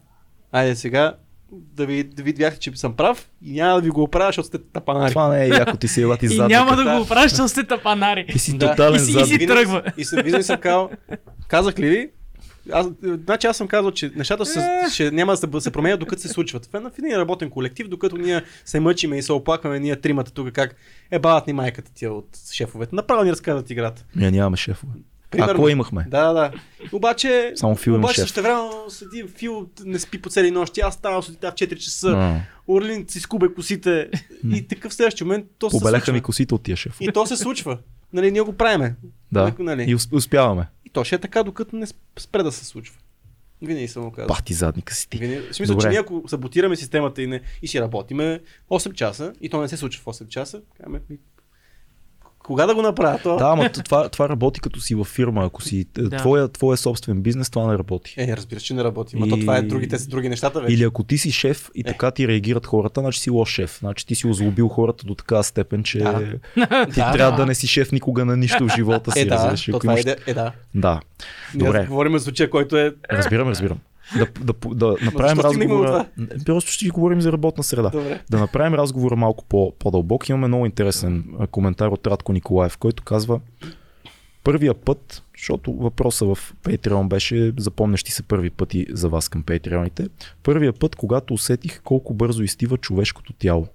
[0.51, 1.15] Айде сега
[1.51, 4.47] да ви, да ви видяхте, че съм прав и няма да ви го оправя, защото
[4.47, 5.09] сте тапанари.
[5.09, 6.49] Това не е яко, ти си елати И задник.
[6.49, 8.25] няма да го оправиш, защото сте тапанари.
[8.25, 8.69] Ти си Да.
[8.69, 9.83] тотален И си- и си тръгва.
[9.97, 10.89] И съм, винаги съм казал,
[11.47, 12.09] казах ли ви?
[12.71, 14.89] Аз, значи аз съм казал, че нещата се, Е.
[14.89, 16.69] ще, няма да се, променят докато се случват.
[16.75, 20.51] Е на един работен колектив, докато ние се мъчиме и се оплакваме ние тримата тук
[20.51, 20.75] как
[21.11, 22.95] е бават ни майката тия от шефовете.
[22.95, 24.05] Направо ни разказват играта.
[24.15, 24.93] Ние нямаме шефове.
[25.31, 25.51] Примерно.
[25.51, 26.05] А кой имахме?
[26.07, 26.51] Да, да.
[26.91, 28.21] Обаче, Само Фил обаче шеф.
[28.23, 28.59] също време
[28.89, 33.05] седи Фил, не спи по цели нощи, аз ставам сутринта в 4 часа, А, Орлин
[33.07, 34.09] си скубе косите
[34.51, 36.13] и такъв следващия момент то се случва.
[36.13, 37.05] ми косите от тия шефове.
[37.05, 37.77] И то се случва.
[38.13, 38.95] Нали, ние го правиме.
[39.31, 39.53] Да.
[39.59, 39.83] Нали?
[39.83, 40.67] И усп- успяваме.
[40.89, 41.87] И то ще е така, докато не
[42.19, 42.97] спре да се случва.
[43.61, 44.27] Винаги съм го казал.
[44.27, 45.17] Пахти задника си ти.
[45.17, 45.47] Винаги...
[45.51, 45.83] В смисъл, Добре.
[45.83, 47.41] че ние ако саботираме системата и, не...
[47.61, 51.17] и си работиме 8 часа и то не се случва в 8 часа, казваме, ми...
[52.49, 53.35] кога да го направя то?
[53.37, 55.45] Да, ама това, това работи като си във фирма.
[55.45, 56.09] Ако си Да.
[56.09, 56.17] да.
[56.17, 58.13] твоя, твоя собствен бизнес, това не работи.
[58.17, 59.15] Е, разбираш, че не работи.
[59.15, 60.73] Ма то И- това е другите, други нещата вече.
[60.73, 61.83] Или ако ти си шеф и Е.
[61.83, 63.77] така ти реагират хората, значи си лош шеф.
[63.79, 66.19] Значи ти си озлобил хората до такава степен, че Да.
[66.19, 66.29] ти
[66.95, 67.37] Да, трябва да.
[67.37, 69.19] да не си шеф никога на нищо в живота си.
[69.19, 70.51] Е, да, разбираш, то това е, имаш- иде- е, да.
[70.75, 70.99] Да.
[71.55, 71.85] Ние Добре.
[71.85, 72.93] говорим за случая, който е...
[73.11, 73.77] Разбирам, разбирам.
[74.17, 76.05] Да, да, да направим разговора.
[76.45, 77.89] Просто ще си говорим за работна среда.
[77.89, 78.21] Добре.
[78.29, 80.29] Да направим разговора малко по, по-дълбок.
[80.29, 83.39] Имаме много интересен коментар от Радко Николаев, който казва
[84.43, 90.09] първия път, защото въпроса в Patreon беше запомнящи се първи пъти за вас към Patreoните.
[90.43, 93.67] Първия път, когато усетих колко бързо изтива човешкото тяло.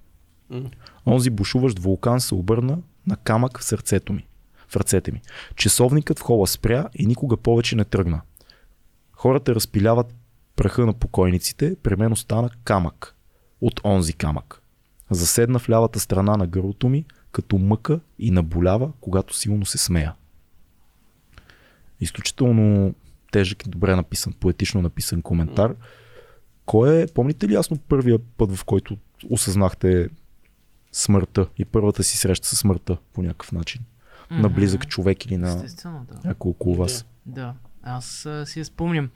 [1.07, 4.27] Онзи бушуващ вулкан се обърна на камък в сърцето ми.
[4.69, 5.21] В ръцете ми.
[5.57, 8.21] Часовникът в хола спря и никога повече не тръгна.
[9.13, 10.15] Хората разпиляват
[10.57, 13.15] праха на покойниците, при мен остана камък
[13.61, 14.63] от онзи камък.
[15.11, 20.15] Заседна в лявата страна на гърлото ми, като мъка и наболява, когато силно се смея.
[22.01, 22.95] Изключително
[23.33, 25.75] тежък и добре написан, поетично написан коментар.
[26.67, 28.97] Кой е, помните ли ясно първия път, в който
[29.31, 30.09] осъзнахте
[30.93, 33.83] смъртта и първата си среща с смъртта по някакъв начин?
[34.31, 34.55] на Мгм.
[34.55, 36.05] близък човек или на да.
[36.25, 37.07] някой около вас.
[37.27, 39.11] Да, аз а, си я спомням.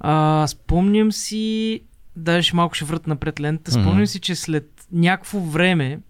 [0.00, 1.80] А, спомням си,
[2.16, 4.06] даже ще малко ще врат напред лентата, спомням Мгм.
[4.06, 6.00] си, че след някакво време,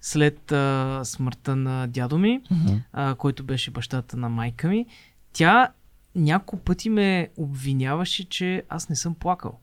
[0.00, 2.74] след а, смъртта на дядо ми, Мгм.
[2.92, 4.86] а, който беше бащата на майка ми,
[5.32, 5.68] тя
[6.14, 9.58] няколко пъти ме обвиняваше, че аз не съм плакал.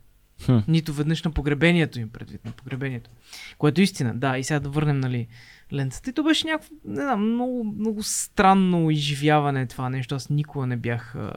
[0.45, 0.57] Хм.
[0.67, 3.09] Нито веднъж на погребението им, предвид на погребението.
[3.57, 4.37] Което е истина, да.
[4.37, 5.27] И сега да върнем, нали,
[5.73, 6.09] лентата.
[6.09, 10.15] И то беше някакво, не знам, много, много странно изживяване това нещо.
[10.15, 11.33] Аз никога не бях а,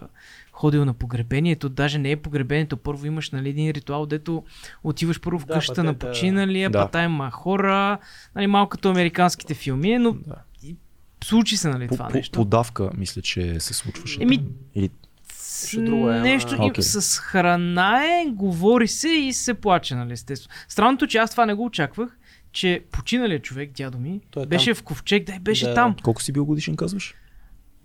[0.55, 1.69] ходил на погребението.
[1.69, 2.77] Даже не е погребението.
[2.77, 4.45] Първо имаш, нали, един ритуал, дето
[4.85, 6.79] отиваш първо в Да, къщата на починалия, Да.
[6.79, 6.85] да.
[6.85, 7.99] патайма хора,
[8.35, 10.35] нали, малко като американските филми, но Да.
[11.25, 12.33] случи се, нали, По, това по, нещо.
[12.33, 14.23] подавка, мисля, че се случваше.
[14.23, 14.45] Еми,
[14.75, 14.91] Или
[15.29, 16.83] С- Нещо друго е, нещо Окей.
[16.83, 20.55] с храна е, говори се и се плаче, нали, естествено.
[20.69, 22.17] Странното, че аз това не го очаквах,
[22.53, 25.75] че починалият човек, дядо ми, Той е беше в ковчег, да, беше Да.
[25.75, 25.97] там.
[26.03, 27.15] колко си бил годишен, казваш?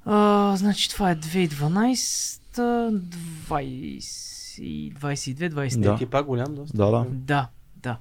[0.05, 5.79] А, значи това е 2012, 20, 22, 23.
[5.79, 5.97] Да.
[5.97, 6.77] Ти е пак голям доста.
[6.77, 7.05] Да, да.
[7.09, 7.97] Да, да.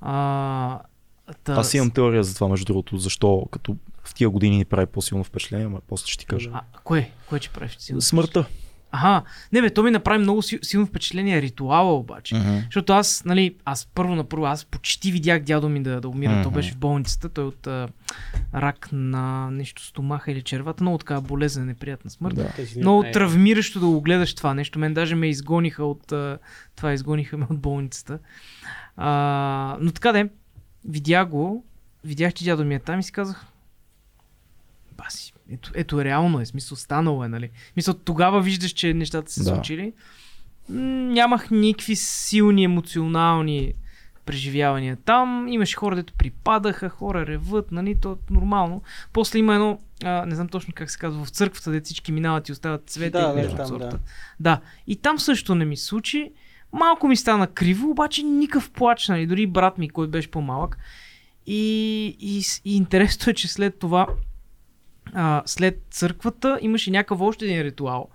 [0.00, 0.80] А,
[1.44, 4.86] та, Аз имам теория за това, между другото, защо като в тия години ни прави
[4.86, 6.50] по-силно впечатление, ама после ще ти кажа.
[6.52, 7.10] А, кое?
[7.28, 7.76] Кое че правиш?
[7.78, 8.00] Силно?
[8.00, 8.46] Смъртта.
[8.90, 12.34] Аха, не бе, то ми направи много си- силно впечатление ритуала обаче.
[12.34, 12.56] Мгм.
[12.64, 16.32] Защото аз, нали, аз първо на първо, аз почти видях дядо ми да, да умира.
[16.32, 16.42] Мгм.
[16.42, 17.88] Той беше в болницата, той от а,
[18.54, 22.34] рак на нещо стомаха или червата, много така болезнена, неприятна смърт.
[22.34, 22.48] Да.
[22.76, 24.78] Много травмиращо да го гледаш това нещо.
[24.78, 26.38] Мен даже ме изгониха от а,
[26.76, 28.18] това, изгониха ме от болницата.
[28.96, 30.28] А, но така де,
[30.84, 31.64] видях го,
[32.04, 33.46] видях, че дядо ми е там и си казах,
[34.98, 37.50] баси, ето, ето реално е, смисъл станало е, нали?
[37.76, 39.46] Мисъл, тогава виждаш, че нещата се Да.
[39.46, 39.92] случили.
[40.68, 43.72] Нямах никакви силни емоционални
[44.26, 45.48] преживявания там.
[45.48, 48.82] Имаше хора, дето припадаха, хора реват, нали, то е нормално.
[49.12, 52.48] После има едно, а, не знам точно как се казва, в църквата, де всички минават
[52.48, 53.88] и остават цвете Да, и да, нещо от там, сорта.
[53.88, 53.98] да.
[54.40, 56.32] Да, и там също не ми се случи.
[56.72, 60.78] Малко ми стана криво, обаче никакъв плач, нали, дори брат ми, който беше по-малък.
[61.46, 61.62] И,
[62.20, 64.06] и, и интересното е, че след това,
[65.12, 68.08] а, след църквата, имаше някакъв още един ритуал,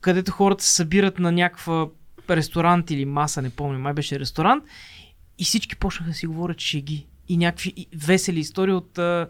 [0.00, 1.88] където хората се събират на някаква
[2.30, 4.64] ресторант или маса, не помня, май беше ресторант,
[5.38, 9.28] и всички почнаха да си говорят шеги и някакви весели истории от, а,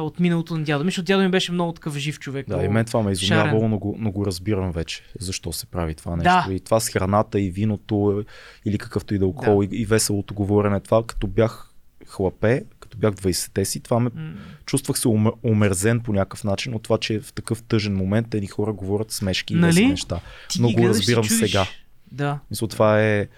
[0.00, 2.48] от миналото на дядо ми, защото дядо ми беше много такъв жив човек.
[2.48, 5.02] Да, и мен това ме е изумявало, но го, но го разбирам вече.
[5.20, 6.48] Защо се прави това нещо.
[6.48, 6.54] Да.
[6.54, 8.24] И това с храната и виното е,
[8.68, 10.80] или какъвто и да алкохол и, и веселото говорене.
[10.80, 11.70] Това като бях
[12.06, 14.32] хлапе, като бях 20-те си, това ме М,
[14.66, 18.46] чувствах се умер, умерзен по някакъв начин от това, че в такъв тъжен момент едни
[18.46, 19.70] хора говорят смешки и Нали?
[19.70, 20.20] весели неща.
[20.50, 21.38] Ти Но го и разбирам чудиш.
[21.40, 21.66] сега.
[22.12, 22.38] Да.
[22.50, 23.28] Мисля, това е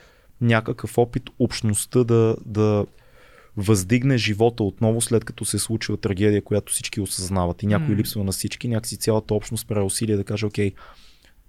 [0.40, 2.86] някакъв опит общността да, да
[3.56, 7.94] въздигне живота отново, след като се е случила трагедия, която всички осъзнават и някой М.
[7.97, 10.73] липсва на всички, някакси цялата общност прави усилие да каже, окей,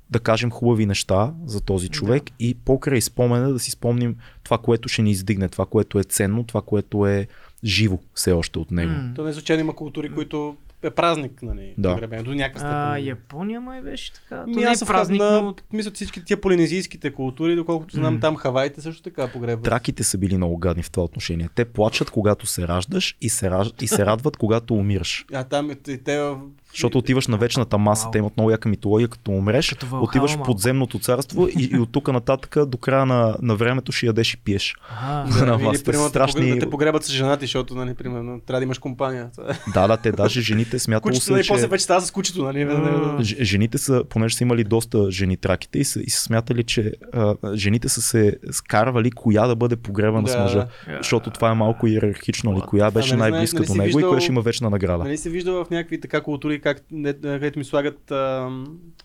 [0.10, 4.90] да кажем хубави неща за този човек и покрай спомена да си спомним това, което
[4.90, 7.28] ще ни издигне, това, което е ценно, това, което е
[7.64, 8.94] живо все още от него.
[9.16, 11.74] То не случайно има култури, които е празник, нали?
[11.78, 11.94] Да.
[11.94, 13.08] погребението, до някакъв А, степен.
[13.08, 14.44] Япония май беше така.
[14.44, 15.56] То Ми, не е празник, на, но...
[15.74, 18.20] мисля, всички тия полинезийските култури, доколкото знам, М.
[18.20, 19.64] там Хаваите също така погребват.
[19.64, 21.50] Траките са били много гадни в това отношение.
[21.56, 23.72] Те плачат, когато се раждаш и се, раж...
[23.82, 25.26] и се радват, когато умираш.
[25.34, 26.36] А там и и те
[26.78, 30.32] Защото отиваш на вечната маса, те имат много яка митология, като умреш, Като Валхала отиваш
[30.32, 34.34] в подземното царство и, и от тук нататък до края на, на времето ще ядеш
[34.34, 34.76] и пиеш.
[35.02, 35.46] Ага.
[35.46, 35.84] на или вас.
[35.84, 38.80] Те страшни- погребат- да те погребат с жената, ти, защото, нали, примерно, трябва да имаш
[38.80, 39.30] компания.
[39.74, 41.48] Да, да, те даже жените смятало Кучето, се, нали, че...
[41.48, 42.62] после вече става с кучето, нали?
[42.62, 43.18] А.
[43.22, 47.36] Жените са, понеже са имали доста жени траките и са, и са смятали, че а,
[47.56, 50.58] жените са се скарвали коя да бъде погребана с Да, мъжа.
[50.58, 50.98] да.
[50.98, 52.58] Защото това е малко иерархично.
[52.58, 55.04] Ли, коя беше нали най-близка нали до него и коя ще има вечна награда.
[55.04, 56.84] Нали се вижда в някакви така култури, как,
[57.22, 58.50] където ми слагат а,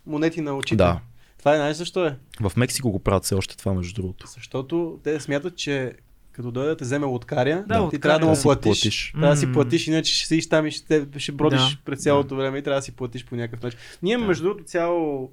[0.06, 0.76] монети на очите.
[0.76, 1.00] Да.
[1.38, 2.16] Това е, знаеш защо е?
[2.40, 4.26] В Мексико го правят все още това, между другото.
[4.26, 5.92] Защото те смятат, че
[6.32, 8.00] като дойде да те вземе лоткаря, Да, ти лоткаря.
[8.00, 8.62] трябва да му Да платиш.
[8.62, 9.12] платиш.
[9.12, 11.78] Трябва да си платиш, иначе ще седиш там и ще, ще бродиш Да.
[11.84, 13.78] през цялото време и трябва да си платиш по някакъв начин.
[14.02, 14.24] Ние Да.
[14.24, 15.30] между другото, цял,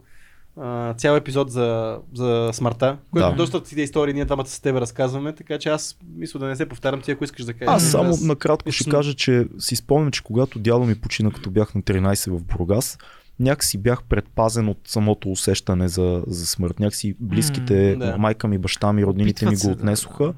[0.58, 3.36] а, цял епизод за, за смъртта, което Да.
[3.36, 6.66] доста ти истории ние двамата с теб разказваме, така че аз мисля да не се
[6.66, 7.74] повтарям, ти ако искаш да кажеш.
[7.76, 11.52] Аз само Аз- накратко ще кажа, че си спомням, че когато дядо ми почина, като
[11.52, 12.98] бях на 13 в Бургас,
[13.40, 16.80] някакси бях предпазен от самото усещане за, за смърт.
[16.80, 18.18] Някакси близките, М, да.
[18.18, 20.34] майка ми, баща ми, роднините ми Опитват го се да- отнесоха.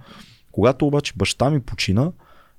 [0.52, 2.12] Когато обаче баща ми почина,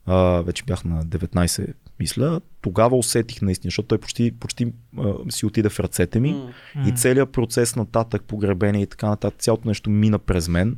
[0.07, 1.67] а, вече бях на 19,
[2.03, 6.33] мисля, тогава усетих наистина, защото той почти, почти а, си отиде в ръцете ми.
[6.33, 6.89] М.
[6.89, 10.77] И целият процес нататък, погребение и така нататък, цялото нещо мина през мен.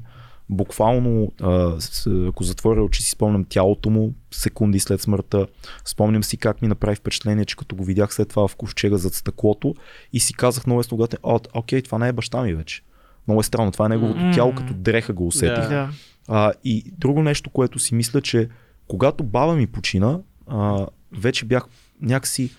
[0.49, 5.47] буквално, а, с, ако затворя очи си спомням тялото му секунди след смъртта.
[5.85, 9.15] Спомням си как ми направи впечатление, че като го видях след това в ковчега зад
[9.15, 9.75] стъклото
[10.13, 11.17] и си казах много ясно, когато,
[11.55, 12.83] окей, това не е баща ми вече.
[13.29, 14.33] Много е странно, това е неговото М.
[14.35, 15.69] тяло, като дреха го усетих.
[15.69, 15.91] Да.
[16.29, 18.49] А, и друго нещо, което си мисля, че
[18.89, 21.65] когато баба ми почина, а, вече бях
[22.01, 22.51] някакси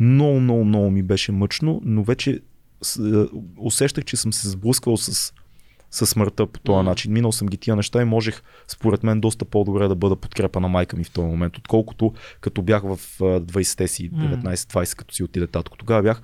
[0.00, 2.40] много, много, много ми беше мъчно, но вече
[2.82, 5.32] с, а, усещах, че съм се сблъсквал с,
[5.90, 7.12] с смъртта по този начин.
[7.12, 10.68] Минал съм ги тия неща и можех, според мен, доста по-добре да бъда подкрепа на
[10.68, 12.90] майка ми в този момент, отколкото като бях в
[13.20, 14.36] а, 20-те си, М.
[14.36, 15.76] 19-20, като си отиде татко.
[15.76, 16.22] Тогава бях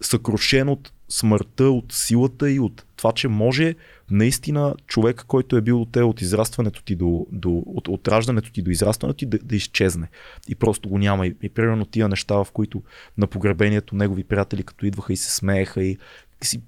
[0.00, 3.74] съкрушен от смъртта, от силата и от това, че може
[4.10, 8.52] наистина човек, който е бил от те от израстването ти до, до от, от раждането
[8.52, 10.08] ти до израстването ти да, да изчезне.
[10.48, 11.26] И просто го няма.
[11.26, 12.82] И, и примерно тия неща, в които
[13.18, 15.98] на погребението негови приятели, като идваха и се смееха и
[16.42, 16.60] си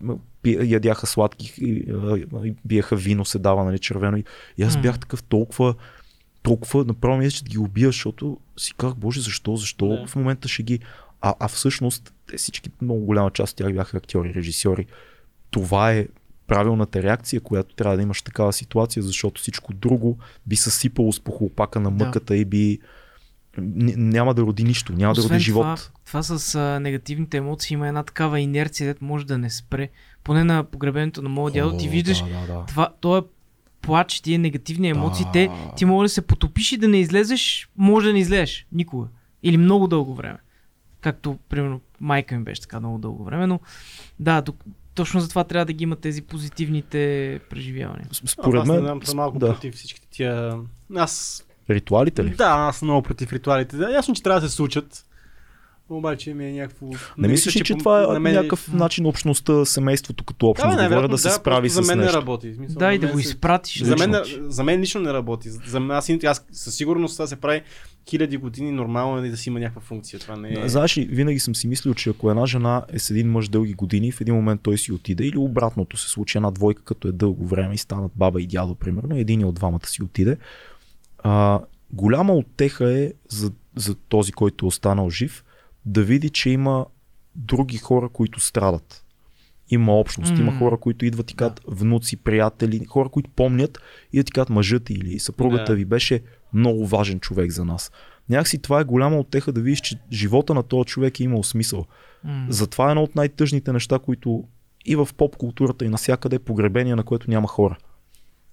[0.47, 1.85] ядяха сладки и,
[2.45, 4.17] и биеха вино, се дава нали, червено.
[4.17, 4.25] И,
[4.59, 5.75] и аз бях такъв толкова
[6.43, 10.49] толкова направо мисля, че да ги убия, защото си казах, боже, защо, защо в момента
[10.49, 10.81] ще ги...
[11.21, 14.87] А, а всъщност, те всички, много голяма част от тях бяха актьори, режисьори.
[15.51, 16.07] Това е
[16.49, 21.81] правилната реакция, която трябва да имаш такава ситуация, защото всичко друго би съсипало с похлопака
[21.81, 22.05] на Да.
[22.05, 22.79] мъката и би...
[23.59, 25.65] Няма да роди нищо, няма да роди Освен живот.
[26.07, 29.89] Това, това с а, негативните емоции има една такава инерция, дето може да не спре.
[30.25, 32.65] Поне на погребението на моят дядо ти виждаш Да, да, да.
[32.67, 33.23] това, той е
[33.81, 35.33] плач, тия негативни емоции, Да.
[35.33, 39.07] те, ти може да се потопиш и да не излезеш, може да не излезеш никога.
[39.43, 40.39] Или много дълго време.
[41.01, 43.61] Както, примерно, майка ми беше така много дълго време, но
[44.21, 44.65] да, тук,
[44.99, 48.07] точно затова трябва да ги има тези позитивните преживявания.
[48.13, 49.47] Според Според аз мен, не знам, съм малко да.
[49.47, 50.55] против всичките тия...
[50.97, 51.45] Аз...
[51.71, 52.31] ритуалите ли?
[52.31, 53.77] Да, аз съм много против ритуалите.
[53.77, 55.05] Да, ясно, че трябва да се случат.
[55.91, 56.87] Обаче ми е някакво...
[57.19, 60.51] Не мислиш ли, че по- това е на мен- някакъв начин общността, семейството като Да,
[60.51, 62.19] общност бе, говоря най-вероятно, да се да, справи с за мен не нещо?
[62.19, 62.55] работи.
[62.55, 63.83] Смисъл, Да, и да го се- изпратиш.
[63.83, 64.15] За мен,
[64.49, 65.51] за мен лично не работи.
[65.51, 67.63] За мен, аз, аз със сигурност това се прави
[68.11, 70.21] хиляди години нормално е да си има някаква функция.
[70.21, 70.53] Това не е...
[70.53, 73.49] Да, Знаеш ли, винаги съм си мислил, че ако една жена е с един мъж
[73.49, 77.09] дълги години, в един момент той си отиде или обратното се случи една двойка, като
[77.09, 80.37] е дълго време и станат баба и дядо, примерно, един от двамата си отиде.
[81.19, 81.61] А,
[81.93, 85.45] голяма отеха е за, за този, който е останал жив,
[85.89, 86.87] да види, че има
[87.37, 89.05] други хора, които страдат.
[89.71, 90.59] Има общност, има М.
[90.59, 93.79] хора, които идват и казват внуци, приятели, хора, които помнят
[94.13, 95.77] и да ти казват мъжът или съпругата Да.
[95.77, 97.93] ви беше много важен човек за нас.
[98.29, 101.85] Някакси това е голяма отеха да видиш, че живота на този човек е имал смисъл.
[102.25, 102.47] М.
[102.49, 104.45] Затова е едно от най-тъжните неща, които
[104.87, 107.79] и в поп културата и навсякъде е погребение, на което няма хора.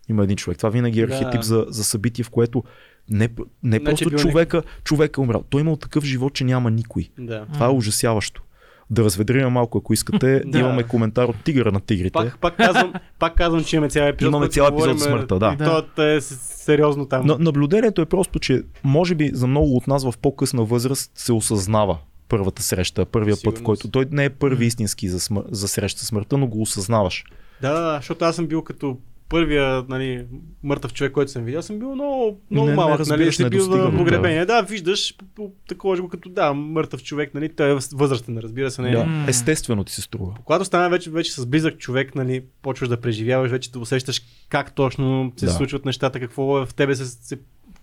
[0.10, 0.58] Има един човек.
[0.58, 1.16] Това винаги е Да.
[1.16, 2.64] архетип за, за събитие, в което
[3.10, 3.30] не,
[3.64, 5.44] не че просто човека, човека е умрял.
[5.50, 7.10] Той е имал такъв живот, че няма никой.
[7.20, 7.46] Да.
[7.54, 8.42] Това е ужасяващо.
[8.90, 10.44] Да разведриме малко, ако искате.
[10.46, 10.60] Да.
[10.60, 12.12] Имаме коментар от Тигъра на тигрите.
[12.12, 14.32] Пак, пак, казвам, пак казвам, че имаме цял епизод.
[14.32, 15.54] Имаме цял епизод смъртта, да.
[15.54, 15.58] И
[15.96, 17.26] то е сериозно там.
[17.26, 21.34] На, наблюдението е просто, че може би за много от нас в по-късна възраст се
[21.34, 21.98] осъзнава
[22.30, 25.44] първата среща, първия път, в който той не е първи истински за, смър...
[25.52, 27.24] за среща смъртта, но го осъзнаваш.
[27.62, 28.98] Да, да, да, защото аз съм бил като
[29.30, 30.26] първия нали,
[30.64, 33.08] мъртъв човек, който съм видял, съм бил много, много Не- малък.
[33.08, 34.46] нали, си не бил достига на до погребение.
[34.46, 38.72] Да, виждаш по- по- такова го като да, мъртъв човек, нали, той е възрастен, разбира
[38.72, 38.82] се.
[38.82, 39.26] Не, Да.
[39.28, 40.34] Естествено ти се струва.
[40.46, 44.76] Когато стана вече, вече с близък човек, нали, почваш да преживяваш, вече да усещаш как
[44.76, 45.52] точно се Да.
[45.52, 47.40] случват нещата, какво е в тебе се, се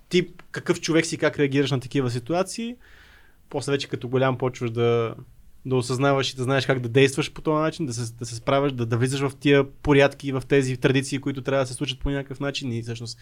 [0.09, 2.77] ти какъв човек си, как реагираш на такива ситуации.
[3.51, 5.14] После вече като голям почваш да,
[5.66, 8.34] да осъзнаваш и да знаеш как да действаш по този начин, да се, да се
[8.34, 11.98] справяш, да, да влизаш в тия порядки, в тези традиции, които трябва да се случат
[11.98, 13.18] по някакъв начин и всъщност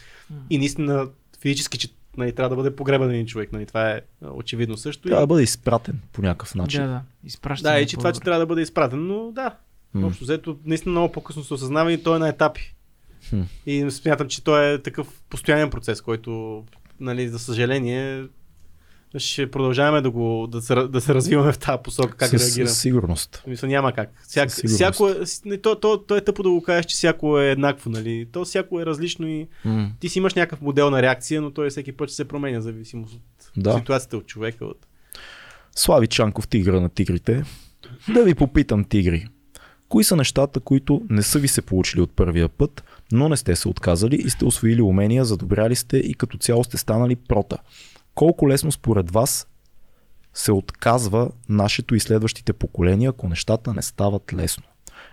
[0.51, 1.09] и наистина
[1.41, 3.53] физически, че нали, трябва да бъде погребан един човек.
[3.53, 5.03] Нали, това е очевидно също.
[5.03, 6.83] Трябва и, да бъде изпратен по някакъв начин.
[6.83, 7.03] Да, да.
[7.25, 9.57] Изпращане да, е и че това, че трябва да бъде изпратен, но да,
[9.95, 10.07] М.
[10.07, 12.75] Общо взето, наистина много по-късно се осъзнава и той е на етапи.
[13.29, 13.43] Хм.
[13.67, 16.65] И смятам, че той е такъв постоянен процес, който,
[17.01, 18.25] нали, за съжаление,
[19.19, 22.69] ще продължаваме да, го, да, се, да се развиваме в тази посока, как Със- реагирам.
[22.69, 23.43] Със сигурност.
[23.47, 24.11] Мисля, няма как.
[24.23, 25.15] Всяк, всяко е,
[25.45, 28.29] не, то, то, то, е тъпо да го кажеш, че всяко е еднакво, нали?
[28.33, 29.91] То всяко е различно и М.
[30.01, 33.15] ти си имаш някакъв модел на реакция, но той всеки път ще се променя, зависимост
[33.15, 33.21] от
[33.57, 33.79] Да.
[33.79, 34.65] ситуацията, от човека.
[34.65, 34.87] От...
[35.75, 37.45] Слави Чанков, тигра на тигрите.
[38.09, 39.27] Да ви попитам, тигри.
[39.89, 43.57] Кои са нещата, които не са ви се получили от първия път, но не сте
[43.57, 47.59] се отказали и сте освоили умения, задобряли сте и като цяло сте станали прота?
[48.21, 49.49] Колко лесно според вас
[50.35, 54.65] се отказва нашето и следващите поколения, ако нещата не стават лесно?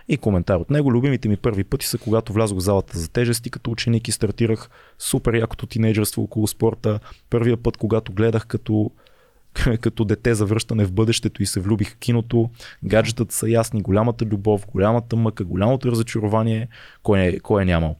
[0.08, 0.92] И коментар от него.
[0.92, 4.70] Любимите ми първи пъти са когато влязох в залата за тежести като ученик и стартирах
[4.98, 7.00] супер якото тинейджерство около спорта.
[7.30, 8.90] Първия път, когато гледах като
[9.80, 12.50] като дете за връщане в бъдещето и се влюбих в киното.
[12.84, 16.68] Гаджетата са ясни, голямата любов, голямата мъка, голямото разочарование,
[17.02, 17.96] кой е, кой е нямал.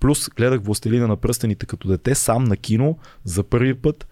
[0.00, 4.06] Плюс гледах Властелина на пръстените като дете, сам на кино, за първи път.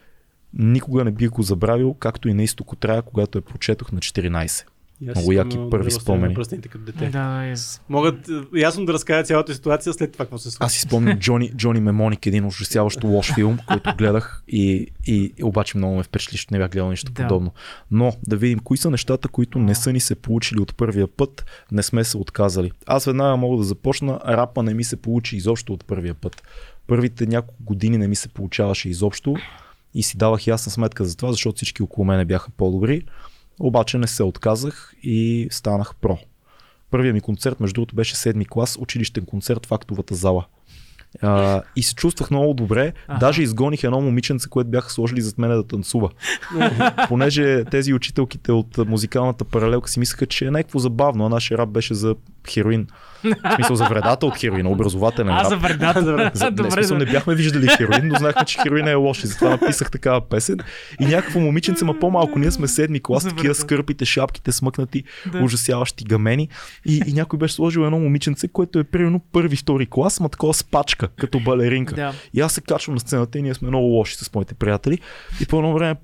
[0.54, 4.64] Никога не бих го забравил, както и на изтоко трябва, когато я прочетох на 14.
[5.02, 6.34] И аз Много яки първи спомени.
[6.34, 7.08] пръстените като дете.
[7.08, 7.80] Да, yes.
[7.88, 10.66] Могат е, ясно да разкажа цялата ситуация след това, какво се случва.
[10.66, 15.44] Аз си спомням Джони, Джони Мемоник, един ужасяващо лош филм, който гледах и, и, и
[15.44, 17.22] обаче много ме впечатли, защото не бях гледал нищо Да.
[17.22, 17.52] подобно.
[17.90, 21.44] Но да видим кои са нещата, които не са ни се получили от първия път,
[21.72, 22.72] не сме се отказали.
[22.86, 26.42] Аз веднага мога да започна, рапа не ми се получи изобщо от първия път.
[26.86, 29.36] Първите няколко години не ми се получаваше изобщо
[29.94, 33.02] и си давах ясна сметка за това, защото всички около мене бяха по-добри.
[33.60, 36.18] Обаче не се отказах и станах про.
[36.90, 40.46] Първият ми концерт, между другото, беше седми клас, училищен концерт в актовата зала.
[41.22, 42.92] А, и се чувствах много добре.
[43.08, 43.18] Аха.
[43.18, 46.10] Даже изгоних едно момиченце, което бяха сложили зад мене да танцува.
[47.08, 51.68] Понеже тези учителките от музикалната паралелка си мислеха, че е някакво забавно, а нашия рап
[51.68, 52.14] беше за
[52.48, 52.86] хероин.
[53.24, 56.30] В смисъл за вредата от хероина, образователен А, за вредата.
[56.34, 59.26] За, в Добре, смисъл, не бяхме виждали хероин, но знаехме, че хероин е лош и
[59.26, 60.58] затова написах такава песен.
[61.00, 65.38] И някакво момиченце, ма по-малко, ние сме седми клас, За такива скърпите, шапките, смъкнати, Да.
[65.38, 66.48] ужасяващи гамени.
[66.86, 70.54] И, и някой беше сложил едно момиченце, което е примерно първи, втори клас, ма такова
[70.54, 71.94] с пачка, като балеринка.
[71.94, 72.12] Да.
[72.34, 74.98] И аз се качвам на сцената и ние сме много лоши с моите приятели.
[75.40, 75.96] И по едно време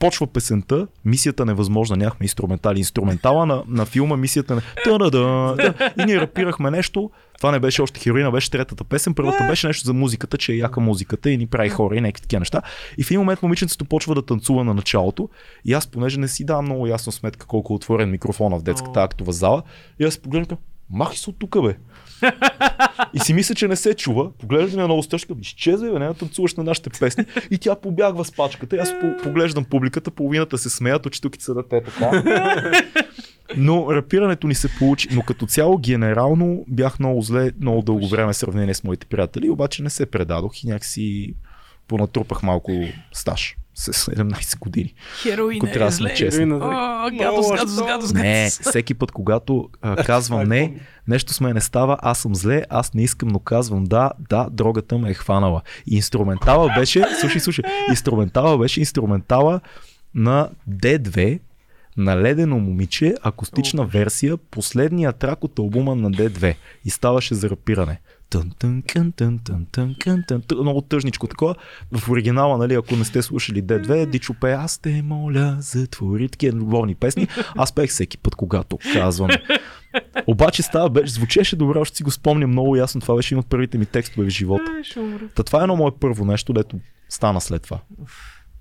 [0.00, 2.78] почва песента, мисията невъзможна, нямахме инструментали.
[2.78, 4.60] Инструментала на, на филма мисията не...
[4.84, 5.92] Та-да-да, да.
[6.02, 7.10] И ние рапирахме нещо.
[7.38, 9.14] Това не беше още хероина, беше третата песен.
[9.14, 12.22] Първата беше нещо за музиката, че е яка музиката и ни прави хора и някакви
[12.22, 12.62] такива неща.
[12.98, 15.28] И в един момент момиченцето почва да танцува на началото.
[15.64, 19.02] И аз, понеже не си давам много ясно сметка колко е отворен микрофона в детската
[19.02, 19.62] актова зала,
[19.98, 20.58] и аз погледнах,
[20.92, 21.76] махи се от тук, бе.
[23.14, 24.30] И си мисля, че не се чува.
[24.38, 27.24] Поглеждам я много стъжка, изчезва, бе, не танцуваш на нашите песни.
[27.50, 28.76] И тя побягва с пачката.
[28.76, 32.22] И аз по- поглеждам публиката, половината се смеят, учителките са да те така.
[33.56, 38.32] Но рапирането ни се получи, но като цяло генерално бях много зле, много дълго време
[38.32, 41.34] в сравнение с моите приятели, обаче не се предадох и някакси
[41.88, 42.72] понатрупах малко
[43.12, 44.94] стаж с 17 години.
[45.22, 46.14] Хероин Ако трябва е да сме зле.
[46.14, 46.44] честни.
[46.44, 47.56] Хероина, О, Много гадост, лошо.
[47.56, 48.60] гадост, гадост, Не, гадост.
[48.62, 50.74] всеки път, когато а, казвам не,
[51.08, 54.48] нещо с мен не става, аз съм зле, аз не искам, но казвам да, да,
[54.50, 55.62] дрогата ме е хванала.
[55.86, 59.60] И инструментала беше, слушай, слушай, инструментала беше инструментала
[60.14, 61.40] на D2,
[61.96, 66.54] на Ледено момиче, акустична версия, последния трак от албума на D2.
[66.84, 68.00] И ставаше за рапиране.
[68.30, 71.54] Тън, тън, кън, тън, тън, тън, кън, тън, тън, много тъжничко такова.
[71.92, 76.58] В оригинала, нали, ако не сте слушали D2, Дичо пее, аз те моля, затвори такива
[76.58, 77.28] любовни песни.
[77.56, 79.30] Аз пех всеки път, когато казвам.
[80.26, 83.00] Обаче става, беше, звучеше добре, още си го спомням много ясно.
[83.00, 84.82] Това беше един от първите ми текстове в живота.
[84.96, 85.00] Е.
[85.34, 87.78] Та това е едно мое първо нещо, дето стана след това.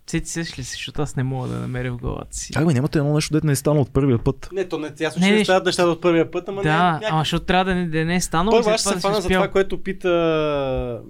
[0.10, 2.53] Сеш ли се, защото аз не мога да намеря в главата си.
[2.65, 4.49] Бе, нямате едно нещо, дето не е станало от първия път.
[4.53, 6.69] Не, то не, ясно, Не, че не, не стават нещата от първия път, ама да,
[6.69, 8.57] не, някак- ама защото трябва да не, да не е станало.
[8.57, 11.02] Първо аз се да фана за това, което пита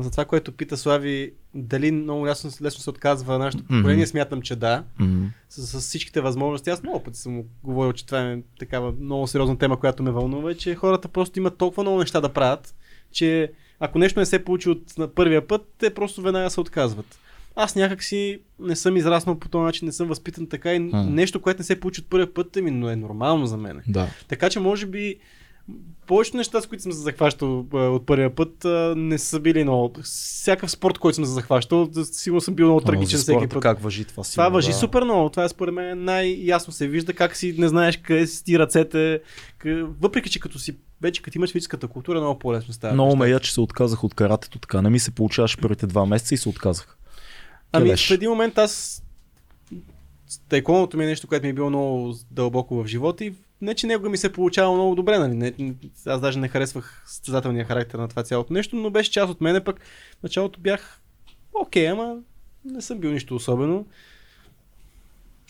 [0.00, 4.56] за това, което пита Слави, дали много лесно, лесно се отказва нашето поколение, смятам, че
[4.56, 4.84] да.
[4.98, 5.30] М.
[5.48, 6.70] С, с всичките възможности.
[6.70, 10.50] Аз много пъти съм говорил, че това е такава много сериозна тема, която ме вълнува,
[10.50, 12.74] е, че хората просто имат толкова много неща да правят,
[13.12, 17.18] че ако нещо не се получи от на първия път, те просто веднага се отказват.
[17.56, 21.04] Аз някак си не съм израснал по този начин, не съм възпитан така и М.
[21.04, 23.80] нещо, което не се получи от първия път, ами, но е нормално за мен.
[23.88, 24.08] Да.
[24.28, 25.16] Така че може би
[26.06, 28.66] повечето неща, с които съм се захващал от първия път,
[28.96, 29.92] не са били много.
[30.02, 33.62] Всякакъв спорт, който съм се захващал, сигурно съм бил много трагичен за всеки спорта път.
[33.62, 34.14] Как въжи това?
[34.14, 34.74] Това сигурно, въжи да.
[34.74, 35.30] супер много.
[35.30, 39.20] Това е според мен най-ясно се вижда как си не знаеш къде си ти ръцете.
[40.00, 42.94] Въпреки, че като си вече като имаш физическата култура, много по-лесно става.
[42.94, 44.82] Много ме я, че се отказах от каратето така.
[44.82, 46.98] Не ми се получаваше първите два месеца и се отказах.
[47.72, 49.02] Ами в един момент аз
[50.48, 53.86] тайконото ми е нещо, което ми е било много дълбоко в живота и не, че
[53.86, 55.34] него ми се получава много добре, нали?
[55.34, 55.74] Не,
[56.06, 59.64] аз даже не харесвах състезателния характер на това цялото нещо, но беше част от мене,
[59.64, 59.80] пък
[60.20, 61.00] в началото бях
[61.54, 62.16] окей, ама
[62.64, 63.86] не съм бил нищо особено.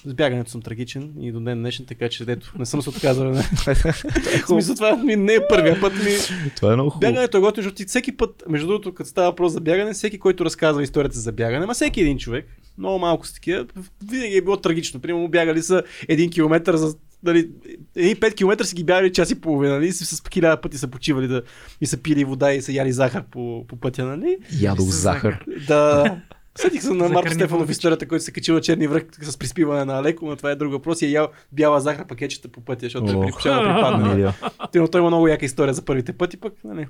[0.05, 3.35] С бягането съм трагичен и до ден днешен, така че дето не съм се отказал.
[4.47, 6.11] Смисъл това ми не е първия път ми.
[6.57, 7.13] Това е много хубаво.
[7.13, 10.19] Бягането е готино, защото ти всеки път, между другото, като става въпрос за бягане, всеки,
[10.19, 12.47] който разказва историята за бягане, ма всеки един човек,
[12.79, 13.67] много малко са такива,
[14.11, 15.01] винаги е било трагично.
[15.01, 17.51] Примерно бягали са един километър за Дали,
[17.97, 19.93] едни 5 км си ги бягали час и половина, нали?
[19.93, 21.43] С, хиляда пъти са почивали да
[21.81, 24.39] и са пили вода и са яли захар по, по пътя, нали?
[24.61, 25.45] Ядох захар.
[25.67, 26.17] Да.
[26.55, 30.03] Съдих се на Марко Стефанов историята, който се качил на черни връх с приспиване на
[30.03, 31.03] леко, но това е друг въпрос.
[31.03, 33.27] И е ял бяла захар пакетчета по пътя, защото е Ох.
[33.27, 34.33] припочава да припадне.
[34.75, 36.87] Но той има много яка история за първите пъти, пък, нали.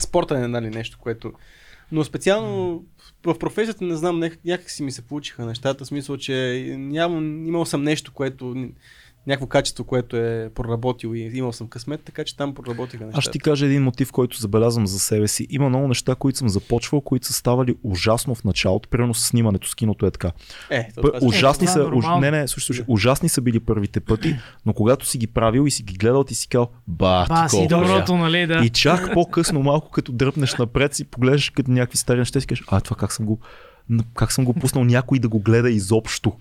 [0.00, 1.32] Спорта е нали, нещо, което
[1.92, 2.84] Но специално
[3.26, 7.46] в професията не знам, няк- някак си ми се получиха нещата, в смисъл, че нямам,
[7.46, 8.68] имал съм нещо, което
[9.26, 13.18] някакво качество, което е проработил и имал съм късмет, така че там проработиха нещата.
[13.18, 15.46] Аз ще ти кажа един мотив, който забелязвам за себе си.
[15.50, 18.88] Има много неща, които съм започвал, които са ставали ужасно в началото.
[18.88, 20.32] Примерно с снимането с киното е така.
[20.70, 22.20] Е, П- ужасни това е са, уж, нормално.
[22.20, 24.36] не, не, слушай, слушай, ужасни са били първите пъти,
[24.66, 27.66] но когато си ги правил и си ги гледал, ти си казал, ба, Ба, си
[27.68, 28.60] доброто, нали, да.
[28.64, 32.46] И чак по-късно, малко като дръпнеш напред, си погледаш като някакви стари неща и си
[32.46, 33.38] кажеш, а това как съм го,
[34.14, 36.32] как съм го пуснал някой да го гледа изобщо.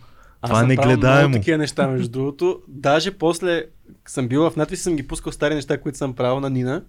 [0.41, 1.20] Аз Това е негледаемо.
[1.30, 2.61] Много такива неща, между другото.
[2.68, 3.64] Даже после
[4.07, 6.84] съм бил в надпис, съм ги пускал стари неща, които съм правил на Нина.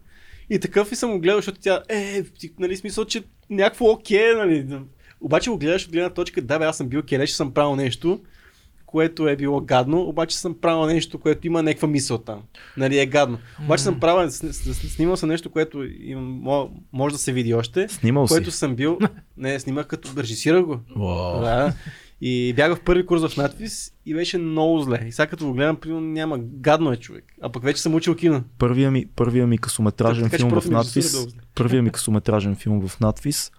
[0.51, 2.23] И такъв и съм го гледал, защото тя, е,
[2.59, 4.67] нали, смисъл, че някакво окей, нали.
[5.21, 8.21] Обаче го гледаш от гледна точка, да, бе, аз съм бил келеш, съм правил нещо,
[8.87, 12.43] което е било гадно, обаче съм правил нещо, което има някаква мисъл там.
[12.77, 13.39] Нали, е гадно.
[13.65, 18.35] Обаче съм правил, снимал съм нещо, което мо- може да се види още, Снимал си.
[18.35, 18.99] което съм бил,
[19.37, 20.81] не, снимах като режисирах го.
[20.97, 21.41] Уау.
[21.41, 21.73] Да.
[22.21, 25.05] И бях в първи курс в надпис и беше много зле.
[25.07, 27.25] И сега като го гледам, примерно няма гадно е човек.
[27.43, 28.45] А пък вече съм учил кино.
[28.59, 33.53] Първия ми, първия ми късометражен Така филм в надпис, първия ми късометражен филм в надпис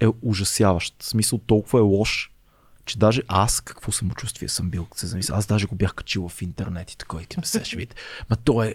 [0.00, 0.94] е ужасяващ.
[1.02, 2.32] В смисъл толкова е лош,
[2.84, 5.34] че даже аз какво самочувствие съм бил, се замисля.
[5.36, 7.96] Аз даже го бях качил в интернет и такой, към се ще видите.
[8.30, 8.74] Ма то е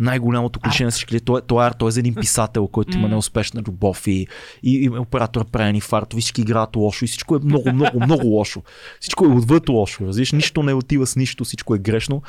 [0.00, 1.20] най-голямото клише на всички.
[1.20, 4.26] Той, е- той, е, той е за един писател, който има неуспешна любов и,
[4.62, 8.26] и, и оператор прави ни фартови, всички играят лошо и всичко е много, много, много
[8.26, 8.62] лошо.
[9.00, 10.06] Всичко е отвъд лошо.
[10.06, 12.22] Разбираш, нищо не отива с нищо, всичко е грешно.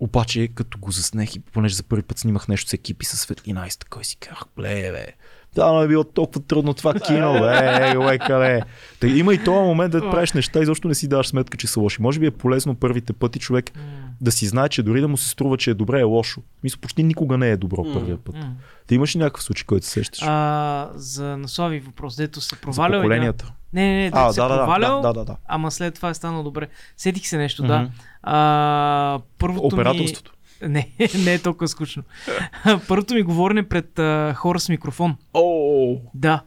[0.00, 3.66] Обаче, като го заснех и понеже за първи път снимах нещо с екипи с светлина
[3.66, 5.06] и с такой си казах, бле, бе,
[5.54, 7.56] да, но е било толкова трудно това кино, бе,
[7.90, 8.60] е, лека, бе.
[9.00, 11.66] Та, има и този момент да правиш неща и защо не си даваш сметка, че
[11.66, 12.02] са лоши.
[12.02, 13.70] Може би е полезно първите пъти човек
[14.20, 16.42] да си знае, че дори да му се струва, че е добре, е лошо.
[16.64, 18.34] Мисля, почти никога не е добро първия път.
[18.34, 18.52] м.
[18.86, 20.22] Ти имаш ли някакъв случай, който се сещаш?
[20.22, 22.88] А, за наслави въпрос, дето се За провалял.
[22.88, 23.52] и да- поколенията.
[23.72, 25.36] Не, не, не, А, дето се да, провалял, да, да, да, да.
[25.46, 26.66] ама след това е станало добре.
[26.96, 27.68] Сетих се нещо, Мгм.
[27.68, 27.90] да.
[28.24, 30.32] А, първото Операторството.
[30.62, 30.68] Ми...
[30.68, 30.88] Не,
[31.24, 32.02] не е толкова скучно.
[32.88, 35.16] Първото ми говорене пред а, хора с микрофон.
[35.34, 36.42] О, Да.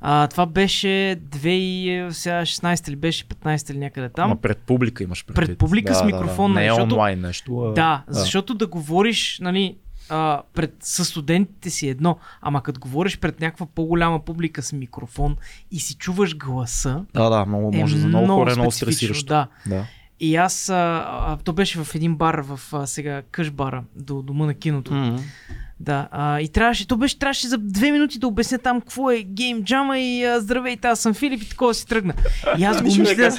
[0.00, 0.88] А, това беше
[1.30, 4.24] 2016 или беше 15 или някъде там.
[4.24, 5.46] Ама пред публика имаш предвид.
[5.48, 7.58] Пред публика с микрофон, Не е защото- онлайн нещо.
[7.58, 7.72] А...
[7.72, 9.76] Да, защото да говориш, нали,
[10.08, 15.36] а, пред със студентите си едно, ама като говориш пред някаква по-голяма публика с микрофон
[15.70, 19.14] и си чуваш гласа, Да, да, много, е може за много, хора е много специфично,
[19.14, 19.26] стресиращо.
[19.26, 19.48] Да.
[19.76, 19.86] да.
[20.20, 24.22] И аз, а, а, то беше в един бар, в а, сега къш бара, до
[24.22, 24.94] дома на киното.
[24.94, 25.18] М.
[25.80, 29.22] Да, а, и трябваше, то беше, трябваше за две минути да обясня там какво е
[29.22, 32.14] гейм джама и а, здравейте, аз съм Филип и такова си тръгна.
[32.58, 33.30] И аз го мисля,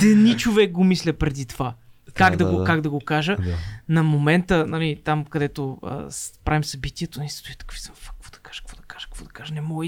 [0.00, 1.74] дни човек го мисля преди това.
[2.14, 2.64] Как да, да, го, да.
[2.64, 3.36] как да го кажа.
[3.36, 3.56] Да.
[3.88, 6.08] На момента, нали, там където а,
[6.44, 9.86] правим събитието, не стои такъв съм, «Фак, какво да кажа, какво да кажа, не мога.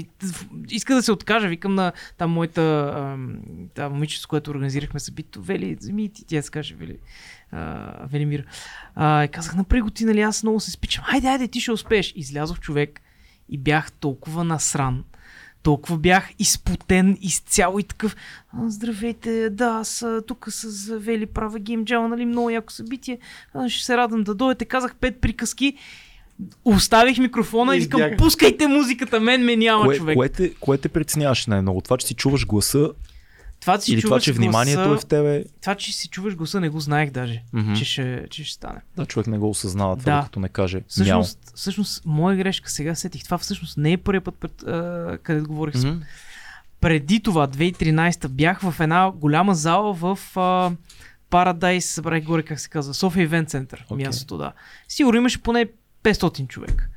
[0.69, 3.39] Иска да се откажа, викам на там моята ам,
[3.73, 6.97] та момиче, с което организирахме събитието, Вели, вземи ти, тя се каже, Вели,
[7.51, 8.45] а, Велимир.
[8.99, 11.03] И казах, направи го ти, нали, аз много се спичам.
[11.03, 12.13] Хайде, хайде, ти ще успееш.
[12.15, 13.01] Излязох човек
[13.49, 15.03] и бях толкова насран,
[15.63, 18.15] толкова бях изпотен изцяло и такъв.
[18.65, 23.19] Здравейте, да, аз тук с Вели правя геймджал, нали, много яко събитие.
[23.67, 24.65] Ще се радвам да дойдете.
[24.65, 25.77] Казах пет приказки.
[26.65, 30.15] Оставих микрофона и викам, пускайте музиката, мен ме няма Кое, човек.
[30.15, 31.81] кое, те, кое те притесняваше най-много?
[31.81, 32.89] Това, че си чуваш гласа
[33.59, 35.43] Това, че си или това, чуваш че вниманието гласа, е в тебе?
[35.61, 37.73] Това, че си чуваш гласа, не го знаех даже, Мгм.
[37.73, 38.79] че, ще, че ще стане.
[38.97, 40.17] Да, човек не го осъзнава това, Да.
[40.17, 40.81] докато не каже.
[40.87, 43.23] Всъщност, всъщност, моя грешка сега сетих.
[43.23, 45.97] Това всъщност не е първият път, пред, а, където говорих с Мгм.
[46.81, 50.71] преди това, 2013, бях в една голяма зала в а,
[51.31, 54.51] Paradise, събрах горе, как се казва, София Event Center, мястото, да.
[54.87, 55.65] Сигурно имаше поне
[56.03, 56.89] 500 човек.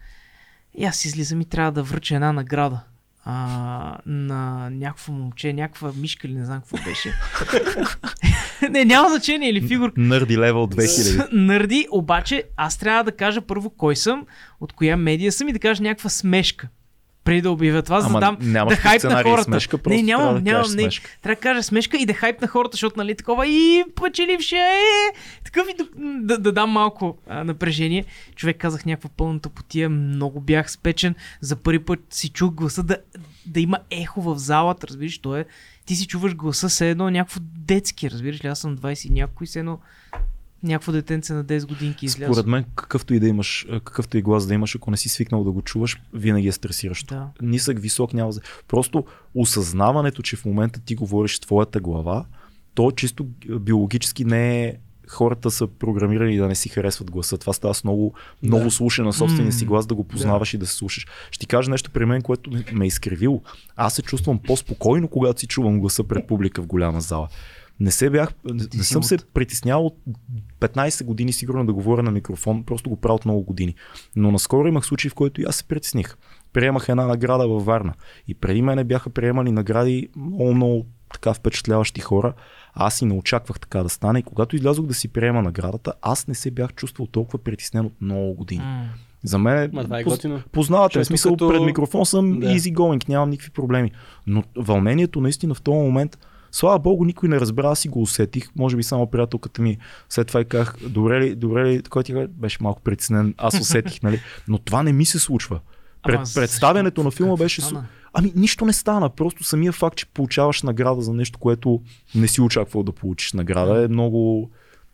[0.75, 2.81] И аз излизам и трябва да връча една награда
[3.29, 7.15] а, на някакво момче, някаква мишка или не знам какво беше.
[8.71, 10.01] не, няма значение или фигурка.
[10.01, 11.29] Нърди левел 2000.
[11.33, 14.27] Нърди, обаче аз трябва да кажа първо кой съм,
[14.61, 16.69] от коя медия съм и да кажа някаква смешка.
[17.27, 19.45] Преди да обявя това, за да дам да хайп на хората.
[19.45, 20.83] смешка, не, нямам, да нямам, не.
[20.83, 21.11] смешка.
[21.23, 25.13] Трябва да кажа смешка и да хайп на хората, защото нали такова и печелившия е.
[25.45, 28.05] Такъв и да, да, да дам малко а, напрежение.
[28.37, 31.15] Човек казах някаква пълната потия, много бях спечен.
[31.41, 32.97] За първи път си чух гласа да,
[33.47, 35.45] да има ехо в залата, разбираш, то е.
[35.87, 38.49] Ти си чуваш гласа все едно някакво детски, разбираш ли?
[38.49, 39.79] Аз съм 20 и някой, все едно
[40.67, 42.35] някакво детенце на 10 годинки излязо.
[42.35, 45.45] Според мен, какъвто и да имаш, какъвто и глас да имаш, ако не си свикнал
[45.45, 47.15] да го чуваш, винаги е стресиращо.
[47.15, 47.29] Да.
[47.43, 48.33] Нисък, висок, няма.
[48.69, 52.25] Просто осъзнаването, че в момента ти говориш твоята глава,
[52.75, 53.27] то чисто
[53.61, 54.75] биологически не е
[55.09, 57.39] хората са програмирани да не си харесват гласа.
[57.39, 58.71] Това става с много, много Да.
[58.71, 61.07] слушане на собствения си глас, да го познаваш и да се слушаш.
[61.31, 63.43] Ще ти кажа нещо при мен, което ме е изкривило.
[63.77, 67.29] Аз се чувствам по-спокойно, когато си чувам гласа пред публика в голяма зала.
[67.81, 69.99] Не се бях, не, не съм от- се притеснявал от
[70.61, 73.75] 15 години сигурно да говоря на микрофон, просто го правя от много години.
[74.17, 76.17] Но наскоро имах случай, в който и аз се притесних.
[76.53, 77.95] Приемах една награда във Варна.
[78.29, 82.35] И преди мене бяха приемани награди много, много така впечатляващи хора.
[82.75, 84.19] Аз и не очаквах така да стане.
[84.19, 87.93] И когато излязох да си приема наградата, аз не се бях чувствал толкова притеснен от
[88.01, 88.65] много години.
[88.65, 88.85] М.
[89.25, 90.41] За мен Ма, това е поз- готино.
[90.53, 92.47] познавате, в смисъл като- пред микрофон съм Да.
[92.47, 93.91] easy going, нямам никакви проблеми.
[94.27, 96.19] Но вълнението наистина в този момент,
[96.57, 98.49] слава богу, никой не разбра, аз си го усетих.
[98.57, 99.79] Може би само приятелката ми
[100.09, 104.03] след това и казах, добре ли, добре ли, кой ти беше малко притеснен, аз усетих,
[104.03, 104.21] нали?
[104.49, 105.61] Но това не ми се случва.
[106.03, 107.61] Пред, Ама представянето на филма беше.
[107.61, 107.87] стана?
[108.13, 109.11] Ами нищо не стана.
[109.11, 111.81] Просто самия факт, че получаваш награда за нещо, което
[112.15, 114.51] не си очаквал да получиш награда е много.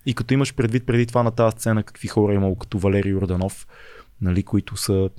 [0.07, 3.13] И като имаш предвид преди това на тази сцена, какви хора е имало, като Валерий
[3.13, 3.67] Йорданов,
[4.21, 5.11] нали, които са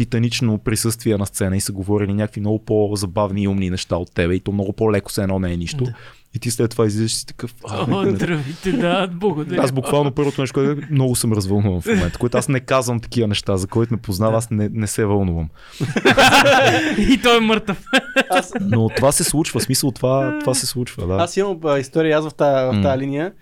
[0.00, 4.34] титанично присъствие на сцена и са говорили някакви много по-забавни и умни неща от тебе
[4.34, 5.84] и то много по-леко се едно не е нищо.
[5.84, 5.94] Да.
[6.34, 7.54] И ти след това излизаш и си такъв.
[7.68, 9.62] «А, О, не, здравейте, да, благодаря.
[9.62, 13.00] аз буквално първото нещо, което е, много съм развълнуван в момента, което аз не казвам
[13.00, 15.48] такива неща, за които ме познава, аз не, не се вълнувам.
[16.98, 17.84] И той е мъртъв.
[18.30, 21.14] Аз, Но това се случва, смисъл това, това се случва, да.
[21.14, 23.32] аз имам а, история аз в тази, в тази линия.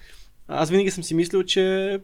[0.48, 1.98] Аз винаги съм си мислил, че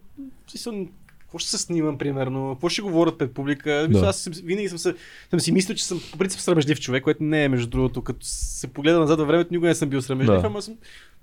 [1.35, 3.87] какво ще се снимам, примерно, какво ще говорят пред публика.
[3.91, 4.07] Да.
[4.07, 4.95] Аз винаги съм, се,
[5.31, 8.03] съм си мислил, че съм по принцип срамежлив човек, което не е между другото.
[8.03, 10.47] Като се погледа назад във времето, никога не съм бил срамежлив, Да.
[10.47, 10.75] ама съм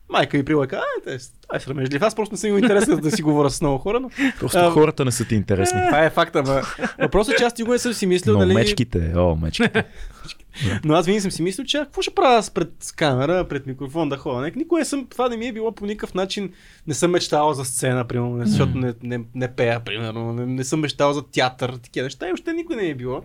[0.10, 1.18] майка ми прилека, а, те,
[1.50, 2.02] ай, срамежлив.
[2.02, 4.10] Аз просто не съм имал интересен да си говоря с много хора, но
[4.40, 5.80] Просто а, хората не са ти интересни.
[5.88, 6.44] това е факта.
[6.44, 6.62] Ма.
[7.00, 9.84] Въпросът е, че аз никога не съм си мислил, Но нали, мечките, о, мечките.
[10.84, 14.10] но аз винаги съм си мислил, че какво ще правя аз пред камера, пред микрофон
[14.10, 14.52] да ходя.
[14.56, 16.53] Никога не съм, това не ми е било по никакъв начин,
[16.88, 20.80] не съм мечтал за сцена, примерно, защото не, не, не пея, примерно, не, не съм
[20.80, 23.23] мечтал за театър, такива неща и още никой не е било.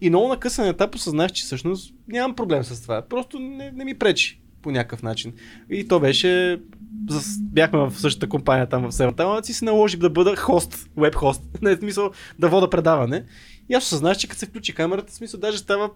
[0.00, 3.02] И много на късен етап осъзнах, че всъщност нямам проблем с това.
[3.02, 5.32] Просто не, не ми пречи по някакъв начин.
[5.70, 6.60] И то беше
[7.40, 11.14] бяхме в същата компания там в Северната, ама си се наложи да бъда хост, веб
[11.14, 13.24] хост, не е смисъл да вода предаване.
[13.68, 15.90] И аз осъзнах, че като се включи камерата, смисъл даже става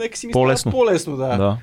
[0.00, 1.16] нека си ми По-лесно.
[1.16, 1.36] да.
[1.36, 1.58] Да.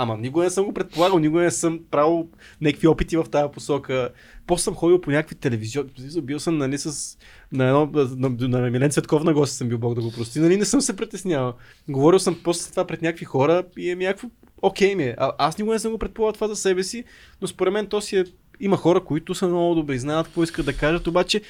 [0.00, 2.28] Ама никога не съм го предполагал, никога не съм правил
[2.60, 4.08] някакви опити в тази посока.
[4.46, 5.90] После съм ходил по някакви телевизионни.
[6.22, 7.18] Бил съм нали, с,
[7.52, 10.40] на едно, на, на, на Милен Цветков на гости съм бил, Бог да го прости.
[10.40, 11.54] Нали, не съм се притеснявал.
[11.88, 14.28] Говорил съм после това пред някакви хора и е някакво
[14.62, 15.14] окей ми е.
[15.18, 17.04] А, аз никога не съм го предполагал това за себе си,
[17.42, 18.24] но според мен то си е...
[18.60, 21.40] Има хора, които са много добри, знаят какво искат да кажат, обаче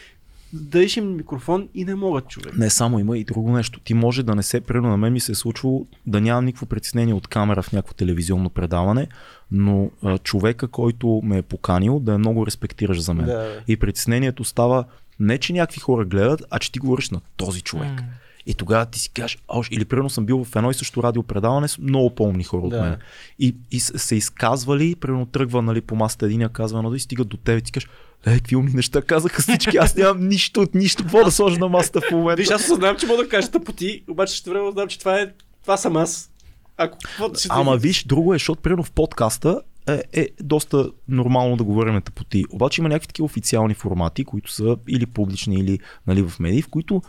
[0.53, 2.57] да им микрофон и не могат човек.
[2.57, 3.81] Не само има и друго нещо.
[3.81, 6.66] Ти може да не се, примерно на мен ми се е случвало да нямам никакво
[6.66, 9.07] притеснение от камера в някакво телевизионно предаване,
[9.51, 13.27] но а, човека, който ме е поканил, да е много респектираш за мен.
[13.27, 13.61] Да.
[13.69, 14.85] И притеснението става
[15.20, 18.01] не, че някакви хора гледат, а че ти говориш на този човек.
[18.01, 18.07] М.
[18.49, 21.69] И тогава ти си кажеш, още, или примерно съм бил в едно и също радиопредаване
[21.69, 22.83] с много по-умни хора от Да.
[22.83, 22.97] мен.
[23.39, 27.29] И, и се изказвали, примерно тръгва нали, по масата един, казва, но да и стигат
[27.29, 27.89] до теб и ти кажеш,
[28.27, 31.69] е, какви умни неща казаха всички, аз нямам нищо от нищо, какво да сложа на
[31.69, 32.43] масата в момента.
[32.43, 35.33] Виж, аз осъзнавам, че мога да кажа тъпоти, обаче ще време знам, че това е.
[35.62, 36.31] Това съм аз.
[36.77, 36.99] Ако
[37.35, 41.95] си Ама виж, друго е, защото примерно в подкаста е, е доста нормално да говорим
[41.95, 42.45] на тъпоти.
[42.51, 46.69] Обаче има някакви такива официални формати, които са или публични, или нали, в медии, в
[46.69, 47.03] които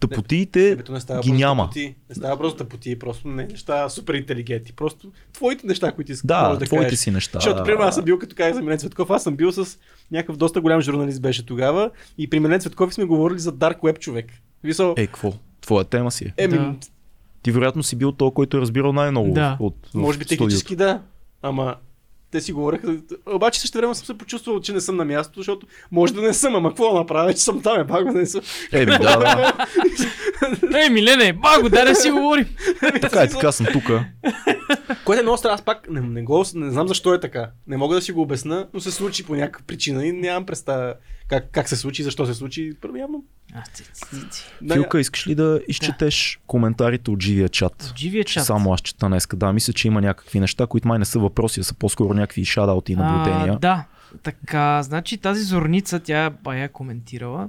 [0.00, 1.62] тъпотиите Ебето не става ги просто няма.
[1.62, 1.94] Тъпоти.
[2.08, 4.72] Не става просто тъпоти, просто не неща супер интелигентни.
[4.72, 6.98] Просто твоите неща, които искаш Да, да твоите кажеш.
[6.98, 7.38] си неща.
[7.38, 9.78] Защото, примерно, аз съм бил, като казах за Милен Цветков, аз съм бил с
[10.10, 13.98] някакъв доста голям журналист беше тогава и при Милен Цветков сме говорили за Dark Web
[13.98, 14.26] човек.
[14.64, 15.32] Висо, Е, какво?
[15.60, 16.34] Твоя тема си е.
[16.36, 16.74] еми, Да.
[17.42, 19.56] Ти вероятно си бил този, който е разбирал най-много Да.
[19.60, 20.44] от в може би студиото.
[20.44, 21.00] технически да,
[21.42, 21.74] ама
[22.36, 22.96] те си говореха.
[23.26, 26.34] Обаче също време съм се почувствал, че не съм на място, защото може да не
[26.34, 28.40] съм, ама какво направя, че съм там, е да не съм.
[28.72, 29.52] Еми, да, да.
[30.78, 32.46] Ей, Милене, баго, да си говорим.
[33.00, 33.84] така е, така съм тук.
[35.04, 37.50] Което е много странно, аз пак не, не, го, не знам защо е така.
[37.66, 40.94] Не мога да си го обясна, но се случи по някаква причина и нямам представа
[41.28, 42.72] как, как се случи, защо се случи.
[42.80, 43.24] Първо явно.
[44.62, 47.82] Да, Филка, искаш ли да изчетеш коментарите от живия чат?
[47.82, 48.44] В живия чат.
[48.44, 49.36] Само аз чета днеска.
[49.36, 52.44] Да, мисля, че има някакви неща, които май не са въпроси, а са по-скоро някакви
[52.44, 53.52] шадаути и наблюдения.
[53.52, 53.84] А, да.
[54.22, 57.48] Така, значи тази зорница, тя бая е коментирала.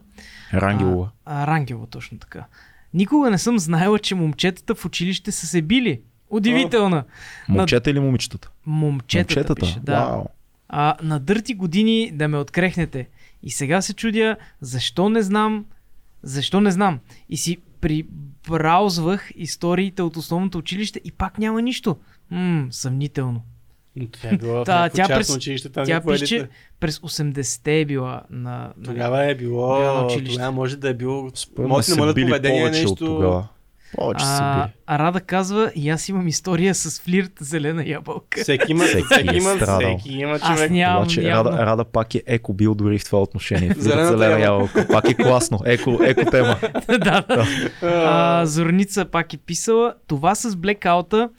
[0.53, 1.09] Рангелова.
[1.25, 2.45] А, а, Рангелова, точно така.
[2.93, 6.01] Никога не съм знаела, че момчетата в училище са се били.
[6.29, 7.03] Удивителна.
[7.49, 8.49] Момчета или момичетата?
[8.65, 9.61] Момчетата, Момчетата.
[9.61, 10.05] пише, да.
[10.05, 10.25] Вау.
[10.69, 13.07] А, на дърти години да ме открехнете.
[13.43, 15.65] И сега се чудя, защо не знам,
[16.23, 16.99] защо не знам.
[17.29, 21.97] И си прибраузвах историите от основното училище и пак няма нищо.
[22.31, 23.41] Ммм, съмнително.
[23.95, 26.49] Но Тя е била в Та, някакво тя през- училище, там Тя пише,
[26.79, 28.73] през 80-те е била на...
[28.85, 30.33] Тогава е било, на училище.
[30.33, 31.47] тогава може да е било, са
[31.89, 32.91] намалят били поведение повече нещо.
[32.91, 33.47] от тогава.
[33.95, 38.41] Повече А, а Рада казва, и аз имам история с флирт зелена ябълка.
[38.41, 40.71] Всеки има, Всеки всеки, е има, всеки има Аз човек.
[40.71, 41.51] нямам Обаче явно.
[41.51, 43.73] Рада, Рада пак е еко бил дори в това отношение.
[43.77, 44.87] Зелената Зелена ябълка.
[44.87, 45.59] Пак е класно.
[45.65, 46.59] Еко, еко тема.
[46.87, 47.47] да, да.
[47.81, 51.29] А, Зорница пак е писала, това с блекаута,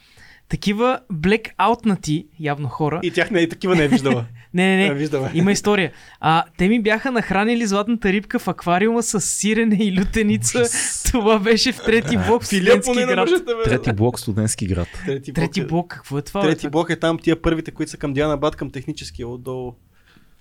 [0.48, 3.00] такива блекаутнати, явно хора.
[3.02, 4.24] И тях не е такива не е виждала.
[4.54, 5.30] Не, не, Не е не, виждала.
[5.34, 5.92] има история.
[6.20, 10.62] А, те ми бяха нахранили златната рибка в аквариума с сирене и лютеница.
[11.10, 13.16] Това беше в трети блок студентски град.
[13.18, 13.62] може да ме...
[13.64, 14.88] Трети блок студентски град.
[15.06, 15.44] Трети блок.
[15.44, 16.40] Трети е- блок, какво е това?
[16.40, 19.74] Трети блок е там тия първите, които са към Диана Бат, към техническия отдолу.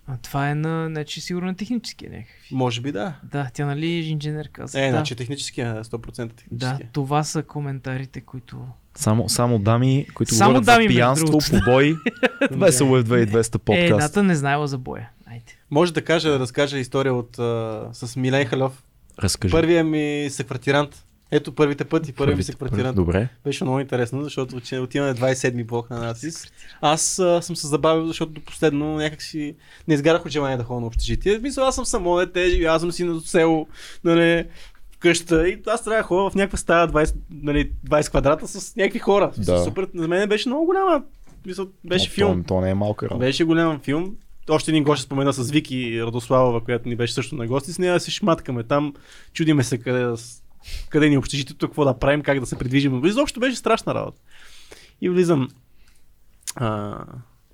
[0.07, 2.55] А, това е на, значи сигурно технически някакви.
[2.55, 3.13] Може би да.
[3.23, 4.81] Да, тя нали е инженер каза.
[4.81, 4.91] Е, да.
[4.91, 6.89] значи техническия, 100% да, техническия.
[6.93, 8.57] това са коментарите, които...
[8.95, 11.95] Само, само дами, които Само говорят дами, за пиянство, побой.
[12.51, 13.91] Весело е 2200 Е, подкаст.
[13.91, 15.09] едната не знаела за боя.
[15.25, 15.53] Айде.
[15.71, 18.83] Може да кажа, да разкажа история от, а, с Милен Халев.
[19.19, 19.51] Разкажи.
[19.51, 21.03] Първият ми секвартирант.
[21.31, 22.95] Ето първите пъти, първият ми Първите- секвартирант.
[22.95, 23.29] Добре.
[23.43, 26.47] Беше много интересно, защото отиваме отиваме 27-ми блок на нацис.
[26.81, 29.55] Аз а, съм се забавил, защото до последно някак си
[29.87, 31.39] не изгарах от желание да ходя на общежитие.
[31.39, 33.67] Мисля, аз съм само дете, живявам си на село,
[34.03, 34.45] нали,
[34.99, 38.99] къща и аз трябва да ходя в някаква стая 20, нали, 20 квадрата с някакви
[38.99, 39.31] хора.
[39.37, 39.63] Да.
[39.63, 41.03] Супер, за мен беше много голяма.
[41.45, 42.43] Мисля, беше Но филм.
[42.43, 43.19] То, то не е малка работа.
[43.19, 44.15] Беше голям филм.
[44.49, 47.73] Още един гост спомена с Вики Радославова, която ни беше също на гости.
[47.73, 48.93] С нея се шматкаме там.
[49.33, 50.15] Чудиме се къде, да
[50.89, 53.05] къде ни е общежитието, какво да правим, как да се придвижим.
[53.05, 54.21] Изобщо беше страшна работа.
[55.01, 55.49] И влизам
[56.55, 56.99] а,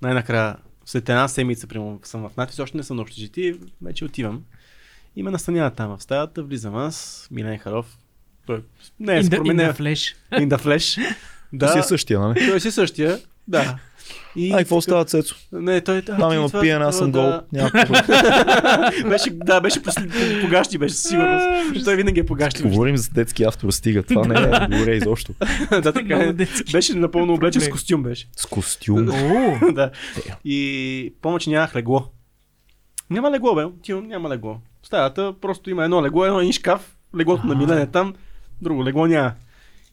[0.02, 4.42] най-накрая след една седмица примерно, съм в Натис, още не съм на общежитие, вече отивам.
[5.16, 7.98] И ме настаняват там в стаята, влизам аз, Милен Харов.
[8.46, 8.62] Той
[9.00, 10.14] не е In the, според in the е flash.
[10.32, 11.14] in the flash.
[11.52, 11.68] Да.
[11.68, 12.46] Си е същия, нали?
[12.48, 13.18] той си същия.
[13.48, 13.78] Да.
[14.36, 15.36] И Ай, какво става, Цецо?
[15.52, 15.98] Не, той...
[15.98, 17.22] а, Там ти има пиене, аз съм гол.
[17.22, 17.42] да.
[19.08, 19.80] Беше, да, беше
[20.42, 21.84] погащи, беше със сигурност.
[21.84, 22.62] той винаги е погащи.
[22.62, 24.02] Говорим за детски автор, стига.
[24.02, 25.32] Това не е добре изобщо.
[25.70, 26.32] да, така е.
[26.72, 28.28] Беше напълно облечен с костюм, беше.
[28.36, 29.06] С костюм.
[29.74, 29.90] Да.
[30.44, 32.04] И помня, че нямах легло.
[33.10, 33.64] Няма легло, бе.
[33.64, 34.56] Отивам, няма легло.
[34.82, 37.56] В стаята просто има едно легло, едно един шкаф, леглото на А.
[37.56, 38.14] Милен е там,
[38.62, 39.32] друго легло няма.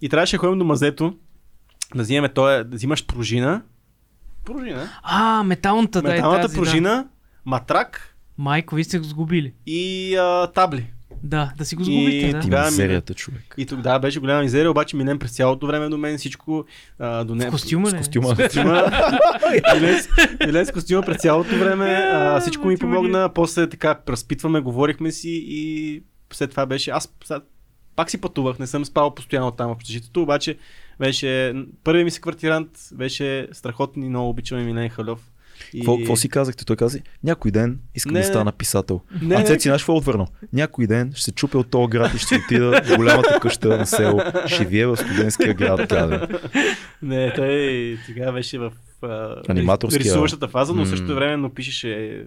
[0.02, 1.14] И трябваше да ходим до мазето,
[1.96, 3.62] да вземем той, да взимаш пружина.
[4.46, 4.90] Пружина.
[5.04, 7.08] а, металната, да е Металната тази, пружина,
[7.46, 8.44] матрак Да.
[8.44, 9.54] Майко, вие сте го сгубили.
[9.66, 10.86] и а, табли.
[11.24, 12.40] Да, да си го И сгубите, да.
[12.40, 13.56] Ти Да, мизерията, човек.
[13.58, 16.66] И тогава беше голяма мизерия, обаче Милен през цялото време до мен всичко
[17.00, 17.48] а, до не...
[17.48, 18.36] В костюма С костюма.
[18.38, 18.92] костюма.
[19.74, 20.08] Милен, с-
[20.40, 21.86] Милен с костюма през цялото време.
[22.12, 23.30] А, всичко ми помогна.
[23.30, 26.04] После така разпитваме, говорихме си и
[26.34, 26.92] след това беше.
[26.92, 27.14] Аз
[27.96, 30.58] пак си пътувах, не съм спал постоянно там в общежитието, обаче
[31.00, 31.54] беше
[31.84, 35.20] първият ми се квартирант, беше страхотен и много обичаме Милен Халев.
[35.74, 35.80] И...
[35.80, 36.66] Какво, какво си казахте?
[36.66, 39.02] Той каза, някой ден искам Не, да стана писател.
[39.22, 39.44] Не, а.
[39.44, 40.28] Цеци, знаеш какво е отвърнал?
[40.54, 43.86] Някой ден ще се чупя от този град и ще отида в голямата къща на
[43.86, 44.22] село.
[44.46, 46.28] Ще вие в студентския град, гаде.
[47.02, 48.72] Не, той тогава беше в
[49.50, 50.04] Аниматорския.
[50.04, 50.88] рисуващата фаза, но М.
[50.88, 52.24] също времено пишеше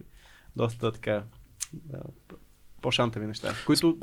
[0.57, 1.23] доста така
[1.95, 1.99] а,
[2.83, 3.97] по-шантави неща, които...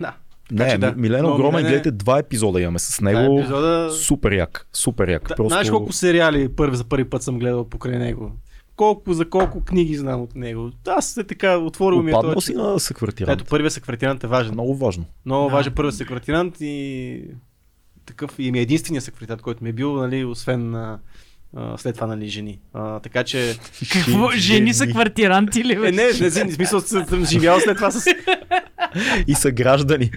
[0.00, 0.16] Да,
[0.50, 0.90] Не, Значи да.
[0.90, 0.96] да.
[0.96, 3.38] Милен Но огромен, Милене- гледайте два епизода имаме с това него.
[3.38, 3.90] епизода...
[3.92, 5.22] Супер як, супер як.
[5.22, 5.48] Да, Просто...
[5.48, 8.32] Знаеш колко сериали първи за първи път съм гледал покрай него?
[8.76, 10.70] Колко, за колко книги знам от него?
[10.86, 13.40] Аз е така, отворил ми е този си на съквартирант.
[13.40, 14.52] Ето, първият секретариант е важен.
[14.52, 15.04] Много важно.
[15.26, 15.54] Много Да.
[15.54, 17.20] важен първият секретариант и
[18.06, 20.98] такъв и ми е единственият секретариант, който ми е бил, нали, освен а,
[21.56, 22.58] а, след това, нали, жени.
[22.72, 23.56] А, така че...
[23.92, 24.30] Какво?
[24.30, 25.72] Жени са квартиранти ли?
[25.72, 26.10] Е, не, не,
[26.44, 28.04] в смисъл съм живял след това с...
[29.26, 30.10] И са граждани.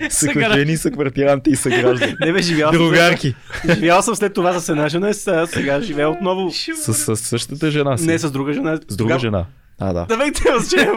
[0.53, 2.15] Жени са квартиранти и са граждани.
[2.19, 3.35] Не бе, живял съм, Другарки.
[3.61, 3.79] след...
[3.79, 6.51] живял съм след това с една жена, сега, сега живея отново.
[6.75, 8.05] С, с същата жена си.
[8.05, 8.79] Не, с друга жена.
[8.87, 9.45] с друга жена.
[9.79, 10.05] А, да.
[10.05, 10.89] Да бе, те възче.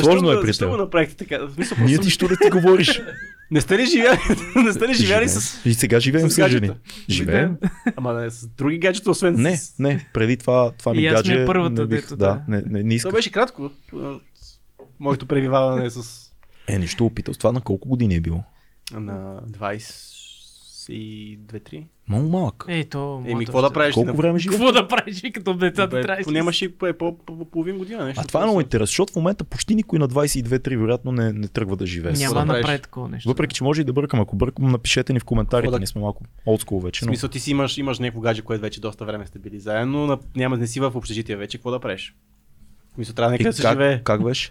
[0.00, 1.44] Сложно е при Защо го направихте така?
[1.46, 3.00] В смисъл, Ние ти що да ти говориш?
[3.50, 4.18] Не сте ли живяли,
[4.64, 5.60] не сте ли живяли с...
[5.64, 6.70] И сега живеем с с, жени.
[7.10, 7.56] Живеем?
[7.96, 9.74] Ама не, с други гаджета, освен Не, с...
[9.78, 10.06] не.
[10.14, 11.46] Преди това, това ми И аз ми е гадже.
[11.46, 12.42] първата, не бих, дето, да, да.
[12.48, 13.12] не, не, не То исках.
[13.12, 13.70] беше кратко.
[15.00, 16.23] Моето пребиваване с...
[16.68, 17.34] Е, нищо опитал.
[17.34, 18.44] Това на колко години е било?
[18.92, 21.84] На 22-3.
[22.08, 22.64] Много малък.
[22.68, 23.94] Ето, Еми, моето какво да правиш?
[23.94, 24.58] Колко време живее?
[24.58, 26.68] Какво да правиш, като децата трябва Нямаш и
[26.98, 27.18] по
[27.52, 28.04] половин година.
[28.04, 31.32] Нещо А това е много интересно, защото в момента почти никой на 22-3 вероятно не,
[31.32, 32.12] не тръгва да живее.
[32.12, 33.28] Няма да направи такова нещо.
[33.28, 34.20] Въпреки, че може и да бъркам.
[34.20, 35.70] Ако бъркам, напишете ни в коментарите.
[35.70, 37.04] Да- Ние сме малко олдскул В вече.
[37.04, 37.08] Но...
[37.08, 40.18] смисъл, ти си имаш, имаш някакво гадже, което вече доста време сте били заедно, на,
[40.36, 42.14] няма не си в общежитие вече, какво да правиш?
[42.90, 44.00] В смисъл, трябва да се живее.
[44.04, 44.50] как беше?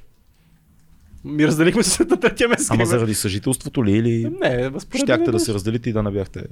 [1.25, 2.71] Ми разделихме се на третия месец.
[2.71, 6.43] Ама заради съжителството ли или Не, щяхте да се разделите и да не бяхте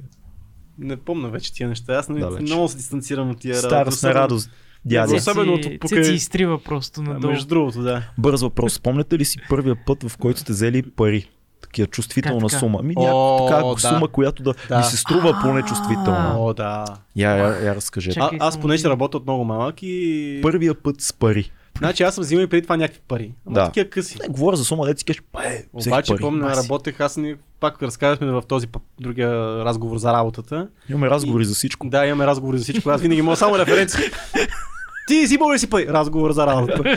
[0.78, 1.92] Не помня вече тия неща.
[1.92, 2.40] Аз Далеч.
[2.42, 4.50] много се дистанцирам от тия Стара сме особено- радост.
[4.84, 5.14] Дядя.
[5.16, 7.32] Особено от покрай- Цеци изтрива просто надолу.
[7.32, 8.02] Между другото, да.
[8.18, 8.72] Бърз въпрос.
[8.74, 11.28] Спомняте ли си първия път, в който сте взели пари?
[11.62, 12.58] Такива чувствителна Как така?
[12.58, 12.78] сума.
[12.80, 13.02] Ами О,
[13.40, 13.94] някаква така да.
[13.94, 14.78] сума, която да, Да.
[14.78, 15.64] ви се струва поне А.
[15.64, 16.34] чувствителна.
[16.38, 16.84] О, да.
[17.16, 18.20] Я, я, я разкажете.
[18.20, 20.38] А, аз понеже да- работя от много малък и...
[20.42, 21.50] Първия път с пари.
[21.82, 23.32] Значи аз съм взимал и преди това някакви пари.
[23.46, 23.64] Ама Да.
[23.64, 24.18] такива къси.
[24.22, 26.20] Не, говоря за сума, дете си кажеш, е, взех Обаче пари.
[26.20, 28.66] помня, работех, аз ни пак разказахме в този
[29.00, 29.30] другия
[29.64, 30.68] разговор за работата.
[30.88, 31.88] Имаме разговори за всичко.
[31.88, 32.90] Да, имаме разговори за всичко.
[32.90, 34.00] Аз винаги мога само референции.
[35.06, 35.86] Ти взимал ли си пари?
[35.88, 36.96] Разговор за работа.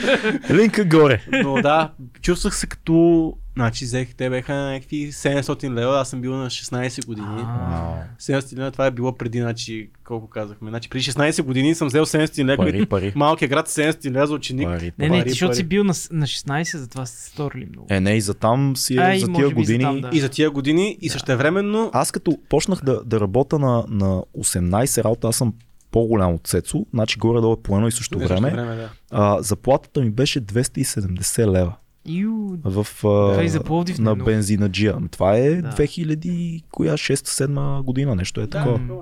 [0.52, 1.22] Линка горе.
[1.44, 1.92] Но да,
[2.22, 3.34] чувствах се като...
[3.58, 7.28] Значи взех, те беха някакви 700 лева, аз съм бил на 16 години.
[7.40, 7.94] А.
[8.22, 10.70] 700 лева, това е било преди, значи, колко казахме.
[10.70, 12.58] Значи, преди 16 години съм взел 700 лева.
[12.58, 13.14] Пари, пари.
[13.16, 14.68] Малкият град 700 лева за ученик.
[14.68, 15.56] Пари, Не, не, Пари, ти, защото пари.
[15.56, 17.88] си бил на, на 16, затова си сторили много.
[17.90, 19.84] Е, не, и за там си е, А, за тия би за години.
[19.84, 20.10] там, да.
[20.14, 21.90] И за тия години, и същевременно...
[21.94, 25.54] Аз като почнах да, да работя на, на 18 работа, аз съм
[25.92, 28.52] по-голям от Цецо, значи горе-долу е по едно и също време.
[28.52, 28.90] време да.
[29.12, 31.74] А, заплатата ми беше 270 лева
[32.06, 34.26] Ю, в, това а, и за Пловдив е на много.
[34.26, 34.94] бензинаджия.
[34.98, 35.70] Ами Това е Да.
[35.70, 37.48] 2000, коя 6-7
[37.82, 38.78] година, нещо е такова.
[38.78, 38.94] М.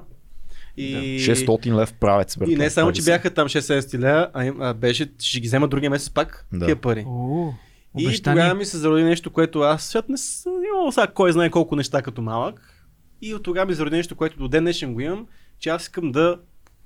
[0.77, 0.95] И...
[1.19, 2.38] 600 лев правец.
[2.38, 5.39] Бе, И не това само, че бяха там 6-7 лева, а, им- а беше, ще
[5.39, 6.60] ги взема другия месец пак, Да.
[6.60, 6.65] да.
[6.65, 7.03] тия пари.
[7.07, 7.49] О,
[7.99, 8.41] И обещание.
[8.41, 11.76] тогава ми се зароди нещо, което аз свят не съм имал сега кой знае колко
[11.76, 12.85] неща като малък.
[13.22, 15.26] И от тогава ми зароди нещо, което до ден днешен го имам,
[15.60, 16.39] че аз искам да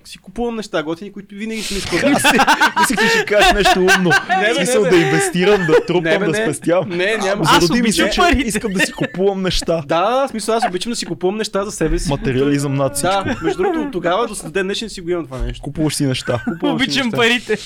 [0.07, 4.11] си купувам неща готини, които винаги съм искал да Мислих, че ще кажеш нещо умно.
[4.41, 6.37] Не, бе, Смисъл не, да инвестирам, да трупам, Не, бе, да не.
[6.37, 6.89] спестявам.
[6.89, 7.43] Не, няма.
[7.47, 8.47] Аз Зароди ми се, обичам че парите.
[8.47, 9.83] искам да си купувам неща.
[9.87, 12.09] Да, смисъл аз обичам да си купувам неща за себе си.
[12.09, 13.23] Материализъм над всичко.
[13.25, 15.63] Да, между другото от тогава до ден днешен си го имам това нещо.
[15.63, 16.43] Купуваш си неща.
[16.63, 17.17] Обичам неща.
[17.17, 17.57] парите.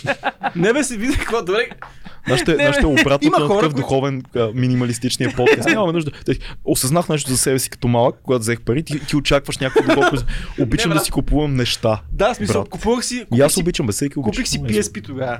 [0.55, 1.69] Не бе си видя какво добре.
[2.27, 5.69] Нашите, бе, нашите обратното има на такъв които- духовен а, минималистичния подкаст.
[5.69, 6.11] Нямаме нужда.
[6.25, 6.33] Те,
[6.65, 8.83] Осъзнах нещо за себе си като малък, когато взех пари.
[8.83, 10.21] Ти, ти очакваш някакво духовно.
[10.59, 12.01] Обичам Не, да си купувам неща.
[12.11, 12.69] Да, смисъл, Брат.
[12.69, 14.31] купувах си, И купих аз си, обичам, бе, всеки обича.
[14.31, 15.37] купих си PSP тогава.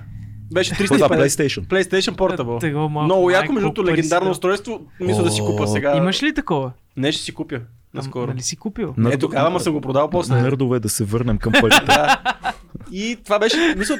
[0.53, 0.97] Беше ясно.
[0.97, 1.27] Да, 350.
[1.27, 1.67] PlayStation.
[1.67, 2.59] PlayStation Portable.
[2.59, 4.81] Тегло малко, Много яко, между другото, легендарно устройство.
[4.99, 5.97] Мисля да си купа сега.
[5.97, 6.71] Имаш ли такова?
[6.97, 7.59] Не, ще си купя.
[7.93, 8.27] Наскоро.
[8.27, 8.93] Нали си купил?
[8.97, 10.41] Не, тогава, ма съм го продал после.
[10.41, 11.85] Нърдове да се върнем към парите.
[11.85, 12.17] Да.
[12.91, 13.97] И това беше, мисля,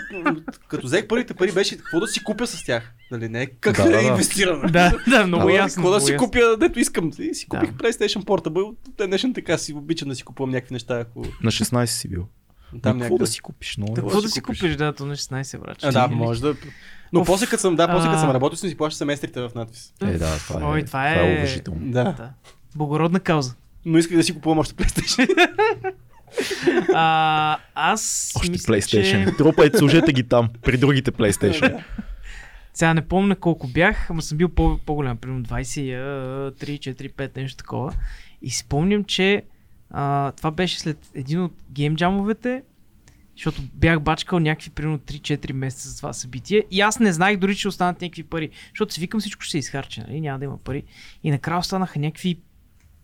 [0.68, 2.94] като взех първите пари, беше какво да си купя с тях.
[3.12, 4.08] Нали, не как Да, да, да, да, да.
[4.08, 4.62] инвестирам.
[4.72, 5.84] Да, да, много Ама, ясно.
[5.84, 7.12] Какво да си купя, дето искам.
[7.20, 7.78] И си купих Да.
[7.84, 8.76] PlayStation Portable.
[8.98, 11.00] Те днешен така си обичам да си купувам някакви неща.
[11.00, 11.26] Ако...
[11.44, 12.28] На 16 си бил.
[12.82, 13.18] Там някъде.
[13.18, 13.78] да си купиш?
[13.78, 15.88] Много е Какво да си купиш, да, то на 16 врача.
[15.88, 16.56] А, да, може да.
[17.14, 17.28] Но Оф.
[17.28, 19.94] после като съм, да, после като съм работил, съм си плащал семестрите в надпис.
[20.02, 21.80] Е, да, това е, Ой, това това е е- уважително.
[21.82, 22.04] Да.
[22.04, 22.30] Да.
[22.76, 23.56] Благородна кауза.
[23.86, 25.28] Но исках да си купувам още PlayStation.
[26.94, 29.30] А, аз Още мисля, PlayStation.
[29.30, 29.36] че...
[29.38, 31.84] Трупайте, служете ги там, при другите PlayStation.
[32.74, 37.58] Сега не помня колко бях, ама съм бил по- по-голям, примерно 23, 4, 5, нещо
[37.58, 37.94] такова.
[38.42, 39.44] И спомням, че
[39.92, 42.64] а, това беше след един от геймджамовете,
[43.36, 47.56] защото бях бачкал някакви примерно 3-4 месеца за това събитие и аз не знаех дори,
[47.56, 50.22] че останат някакви пари, защото си викам всичко ще се изхарча, нали?
[50.22, 50.84] няма да има пари.
[51.24, 52.40] И накрая останаха някакви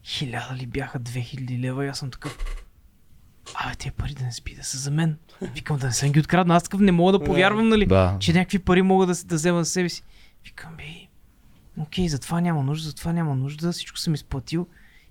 [0.04, 2.38] хиляда ли бяха, 2000 лева и аз съм такъв
[3.56, 5.18] Абе, тези пари да не спи, да са за мен.
[5.42, 6.58] Викам да не съм ги откраднал.
[6.58, 7.86] Аз такъв не мога да повярвам, нали?
[7.86, 8.18] Да.
[8.20, 10.04] че някакви пари мога да, да взема за себе си.
[10.46, 10.84] Викам, бе,
[11.78, 14.68] окей, за това няма нужда, за това няма нужда, всичко съм изплатил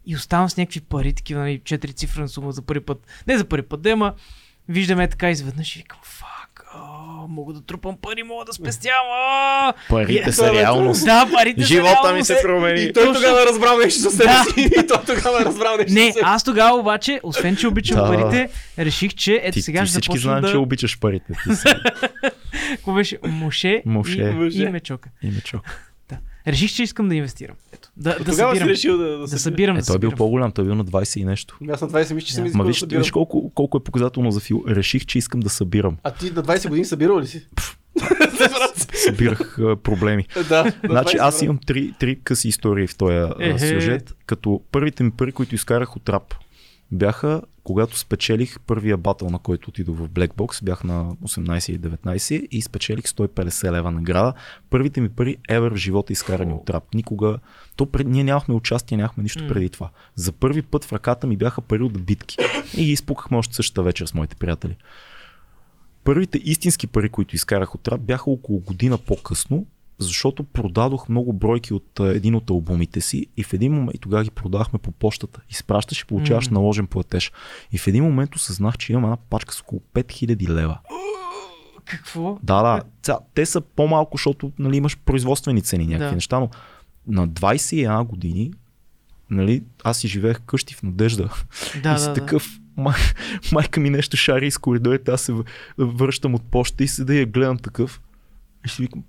[0.07, 2.99] и оставам с някакви пари, такива, нали, 4 цифрена сума за първи път.
[3.27, 4.15] Не за първи път, да, ама
[4.69, 6.78] виждаме така изведнъж и викам, фак, о,
[7.28, 9.73] мога да трупам пари, мога да спестявам, о!
[9.89, 11.05] Парите Е, са реалност.
[11.05, 12.27] Да, парите са Живота ми реалност.
[12.27, 12.81] се промени.
[12.81, 13.15] И той Точно.
[13.15, 14.45] тогава разбрал нещо за себе Да.
[14.45, 14.61] си.
[14.73, 18.07] И той тогава разбрал нещо Не, за аз тогава обаче, освен че обичам Да.
[18.07, 20.51] парите, реших, че ето Ти, сега ти ще всички знаем, да...
[20.51, 21.33] че обичаш парите.
[22.70, 23.19] Какво беше?
[23.23, 24.35] Моше, Моше.
[24.53, 25.09] И, и мечока.
[25.23, 25.62] имечок.
[26.09, 26.16] Да.
[26.47, 27.57] Реших, че искам да инвестирам.
[27.73, 28.68] Ето, да, да Тогава си събирам.
[28.68, 30.74] решил да, да, Да се събирам, Е, да той е бил по-голям, той е бил
[30.74, 31.59] на 20 и нещо.
[31.70, 32.48] Аз на 20 мисля, че съм Да.
[32.48, 33.02] искал Ма да виж, събирам.
[33.02, 34.64] виж колко, колко е показателно за Фил.
[34.68, 35.97] Реших, че искам да събирам.
[36.02, 37.47] А ти на 20 години събирал ли си?
[38.94, 40.24] Събирах проблеми.
[40.48, 40.64] да.
[40.64, 41.44] на Значи 20, аз да.
[41.44, 43.16] имам три, три къси истории в този
[43.59, 46.35] сюжет, като първите ми пари, които изкарах от рап,
[46.93, 51.79] бяха когато спечелих първия батъл, на който отидох в Black Box, бях на 18 или
[51.79, 54.33] 19 и спечелих 150 лева награда.
[54.71, 56.95] Първите ми пари ever в живота изкарани от рап.
[56.95, 57.39] Никога,
[57.77, 59.91] то пред, ние нямахме участие, нямахме нищо преди това.
[60.15, 62.37] За първи път в ръката ми бяха пари от битки
[62.77, 64.77] и ги изпукахме още същата вечер с моите приятели.
[66.05, 69.67] Първите истински пари, които изкарах от рап, бяха около година по-късно,
[69.98, 73.98] защото продадох много бройки от а, един от албумите си и в един момент и
[73.98, 75.40] тогава ги продавахме по почтата.
[75.51, 76.55] Изпращаш и получаваш М.
[76.55, 77.32] наложен платеж.
[77.73, 80.78] И в един момент осъзнах, че имам една пачка с около 5000 лева.
[81.85, 82.39] Какво?
[82.43, 82.82] Да, да.
[83.02, 86.14] Ця, те са по-малко, защото нали, имаш производствени цени, някакви Да.
[86.14, 86.51] неща, но
[87.06, 88.52] на 21 години
[89.31, 91.31] нали, аз си живеех къщи в надежда.
[91.82, 92.14] Да, и си да, да.
[92.14, 92.47] такъв,
[92.77, 92.94] май,
[93.52, 95.35] майка ми нещо шари из коридорите, аз се
[95.78, 98.01] връщам от почта и седа и я гледам такъв.
[98.66, 99.02] И си викам,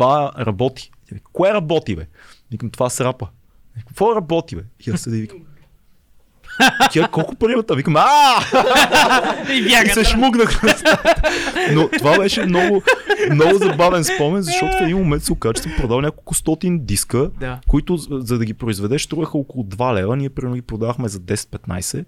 [0.00, 0.90] това работи.
[1.12, 2.06] Вика, Кое работи, бе?
[2.50, 3.28] Викам, това срапа.
[3.76, 4.62] Викам, Какво работи, бе?
[4.86, 5.38] И аз и викам,
[6.92, 7.64] тя колко пари има?
[7.76, 8.40] Викам, а
[9.50, 10.74] И И се шмугнах на.
[11.72, 12.82] Но това беше много,
[13.30, 17.30] много забавен спомен, защото в един момент се оказа, че съм продал няколко стотин диска,
[17.40, 17.58] Да.
[17.68, 20.16] които за за да ги произведеш струваха около 2 лева.
[20.16, 22.04] Ние примерно ги продавахме за 10-15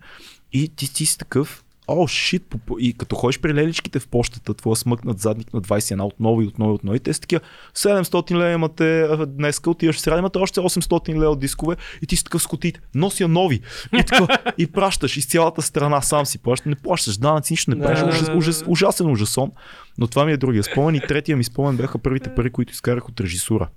[0.53, 4.77] и ти, ти си такъв О, шит, и като ходиш при леличките в почтата, твоя
[4.77, 6.97] смъкнат задник на 21 отново и отново и отново.
[6.97, 7.41] И те са такива
[7.75, 12.17] 700 лева имате а, днеска, отиваш в сряда, имате още 800 лева дискове и ти
[12.17, 12.81] си такъв с кутиите.
[12.95, 13.61] Нося нови.
[13.99, 17.79] И, така, и пращаш из цялата страна, сам си плащаш, не плащаш данъци, нищо не
[17.79, 18.15] правиш.
[18.15, 19.51] ужас, ужас, ужасен ужасон.
[19.99, 20.95] Но това ми е другия спомен.
[20.95, 23.69] И третия ми спомен бяха първите пари, които изкарах от режисура.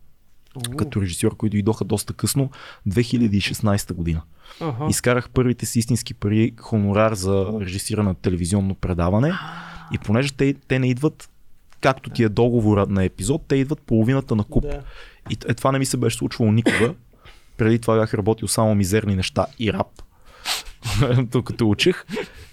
[0.78, 2.50] Като режисьор, които дойдоха доста късно,
[2.90, 4.22] 2016 година.
[4.62, 4.86] Ага.
[4.90, 9.34] Изкарах първите си истински пари, хонорар за режисиране на телевизионно предаване.
[9.94, 11.30] И понеже те, те не идват,
[11.82, 14.64] както ти е договора на епизод, те идват половината на куп.
[14.64, 14.82] Да.
[15.30, 16.94] И е, това не ми се беше случвало никога.
[17.58, 19.88] Преди това бях работил само мизерни неща и рап,
[21.24, 22.06] докато учех.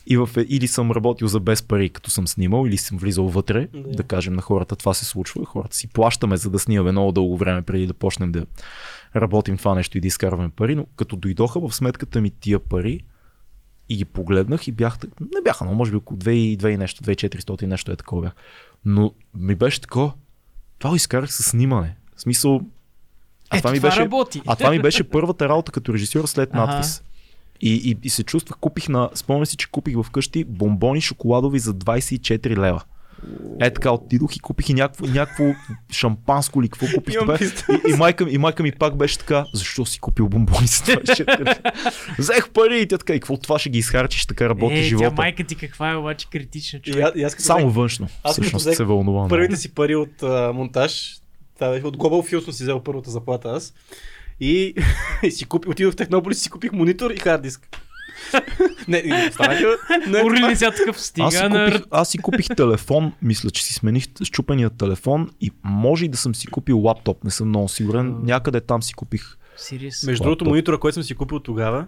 [0.07, 3.29] И в, е- или съм работил за без пари, като съм снимал, или съм влизал
[3.29, 3.83] вътре, Да.
[3.83, 5.45] да, кажем на хората, това се случва.
[5.45, 8.47] Хората си плащаме, за да снимаме много дълго време, преди да почнем да
[9.17, 10.75] работим това нещо и да изкарваме пари.
[10.75, 13.01] Но като дойдоха в сметката ми тия пари,
[13.89, 16.77] и ги погледнах и бях, не бяха, но може би около 2 и 2 и
[16.77, 18.33] нещо, 2400 нещо е такова бях.
[18.85, 20.13] Но ми беше такова,
[20.79, 21.97] това го изкарах с снимане.
[22.17, 22.61] В смисъл,
[23.51, 24.43] а Ето, това ми това беше, работи.
[24.47, 26.83] а това ми беше първата работа като режисьор след Ага.
[27.63, 31.75] И, и, и, се чувствах, купих на, спомням си, че купих вкъщи бомбони шоколадови за
[31.75, 32.83] 24 лева.
[33.61, 35.45] Е така, отидох и купих и някакво, някакво
[35.93, 37.19] шампанско или какво купих.
[37.19, 37.39] Това.
[37.41, 40.83] И, и, майка, ми- и майка ми пак беше така, защо си купил бомбони за
[40.83, 41.55] 24 лева?
[42.19, 45.09] Взех пари и тя така, и какво това ще ги изхарчиш, така работи е, живота.
[45.09, 47.07] тя майка ти каква е обаче критична човек.
[47.17, 48.09] и аз като Само взех външно.
[48.23, 49.19] Аз Всъщност взех се вълнува.
[49.19, 49.29] много.
[49.29, 51.17] първите си пари от а, монтаж,
[51.55, 53.75] това беше от Global Field съм си взел първата заплата аз.
[54.41, 54.75] И,
[55.23, 57.69] и си купи, отидох в Технополис и си купих монитор и хард диск.
[58.89, 59.77] не, не, станаха.
[60.09, 61.67] Не, Урли сега такъв стига Аз си, на...
[61.67, 66.19] купих, аз си купих телефон, мисля, че си смених щупения телефон и може и да
[66.19, 68.17] съм си купил лаптоп, не съм много сигурен.
[68.23, 69.37] Някъде там си купих.
[69.57, 70.03] Сириус.
[70.03, 71.87] Между другото, монитора, който съм си купил тогава,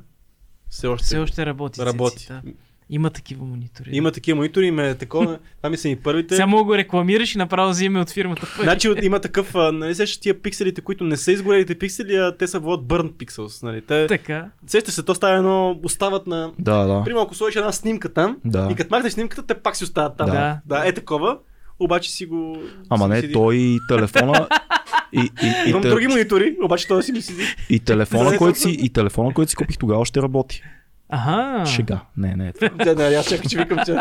[0.71, 1.81] все още, Все още работи.
[1.81, 2.17] работи.
[2.17, 2.43] цеци, да.
[2.91, 3.89] Има такива монитори.
[3.93, 5.39] Има такива монитори, има е такова.
[5.57, 6.35] Това ми са и първите.
[6.35, 8.47] Сега мога го рекламираш и направо вземе от фирмата.
[8.57, 8.65] пари.
[8.65, 12.59] Значи има такъв, нали сещаш тия пикселите, които не са изгорелите пиксели, а те са
[12.59, 13.63] водят burn pixels.
[13.63, 13.83] Нали?
[13.83, 14.51] Те, Така.
[14.67, 16.53] сещаш се, то става едно, остават на...
[16.59, 17.05] Да, да.
[17.05, 18.69] Примерно, ако сложиш една снимка там, Да.
[18.73, 20.27] и като махнеш снимката, те пак си остават там.
[20.27, 20.61] Да.
[20.67, 21.39] да е такова,
[21.79, 22.59] обаче си го...
[22.91, 23.33] Ама си не, седи.
[23.33, 24.49] той и телефона.
[25.13, 27.43] И, и, и, Имам те- други монитори, обаче той си ми седи.
[27.71, 30.63] и, телефона, който си, и телефона, който си купих тогава, ще работи.
[31.15, 31.67] Аха.
[31.67, 32.01] Шега.
[32.17, 32.53] Не, не.
[32.85, 33.97] Да, да, аз чакам, че викам, че...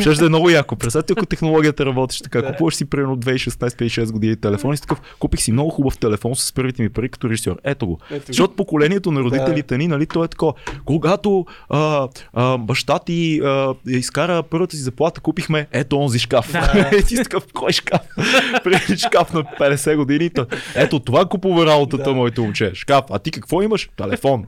[0.00, 0.76] Ще да е много яко.
[0.76, 2.42] Представете, ако технологията работиш така.
[2.42, 2.46] Да.
[2.46, 6.52] Купуваш си примерно 2016-2006 години телефон и си такъв, купих си много хубав телефон с
[6.52, 7.56] първите ми пари като режисьор.
[7.64, 7.98] Ето го.
[8.10, 8.26] Ето.
[8.26, 10.52] Защото поколението на родителите ни, нали, то е такова.
[10.84, 16.52] Когато а, а, баща ти а, изкара първата си заплата, купихме ето онзи шкаф.
[16.52, 16.90] Да.
[16.98, 18.00] И ти си такъв, кой шкаф?
[18.64, 20.30] Преди шкаф на 50 години.
[20.74, 22.14] Ето това купува работата, Да.
[22.14, 22.70] моето момче.
[22.74, 23.04] Шкаф.
[23.10, 23.90] А ти какво имаш?
[23.96, 24.44] Телефон.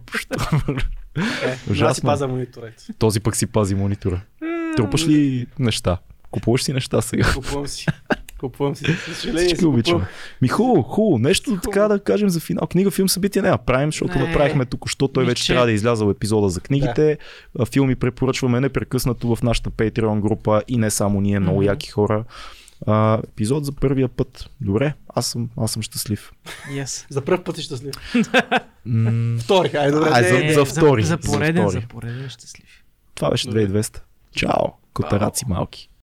[1.17, 2.07] Е, аз си Ужасно.
[2.07, 2.67] паза монитора.
[2.67, 2.99] ето.
[2.99, 4.21] Този пък си пази монитора.
[4.77, 5.99] Трупаш ли неща?
[6.31, 7.33] Купуваш си неща сега?
[7.35, 7.87] Купувам си.
[8.41, 8.85] Купувам си.
[8.85, 10.05] Съжаление си Всички обичаме.
[10.43, 11.19] Ми хубаво, хубаво.
[11.19, 12.67] Нещо така да кажем за финал.
[12.67, 14.27] Книга, филм, събитие не правим, защото Не.
[14.27, 15.09] направихме току-що.
[15.09, 17.19] Той вече трябва да е излязъл епизода за книгите.
[17.59, 21.67] А, Филми препоръчваме непрекъснато в нашата Patreon група и не само ние, много Мгм.
[21.67, 22.25] яки хора.
[22.87, 24.51] А, епизод за първия път.
[24.61, 26.33] Добре, аз съм, аз съм щастлив.
[26.69, 27.07] Yes.
[27.09, 27.95] За първ път си щастлив.
[29.41, 30.09] Втори, айде добре.
[30.13, 31.81] Ай, не, за- за втори, За, за пореден, втори.
[31.81, 32.85] за пореден щастлив.
[33.15, 33.67] Това беше Добре.
[33.69, 34.01] 2200.
[34.33, 35.91] Чао, котараци малки.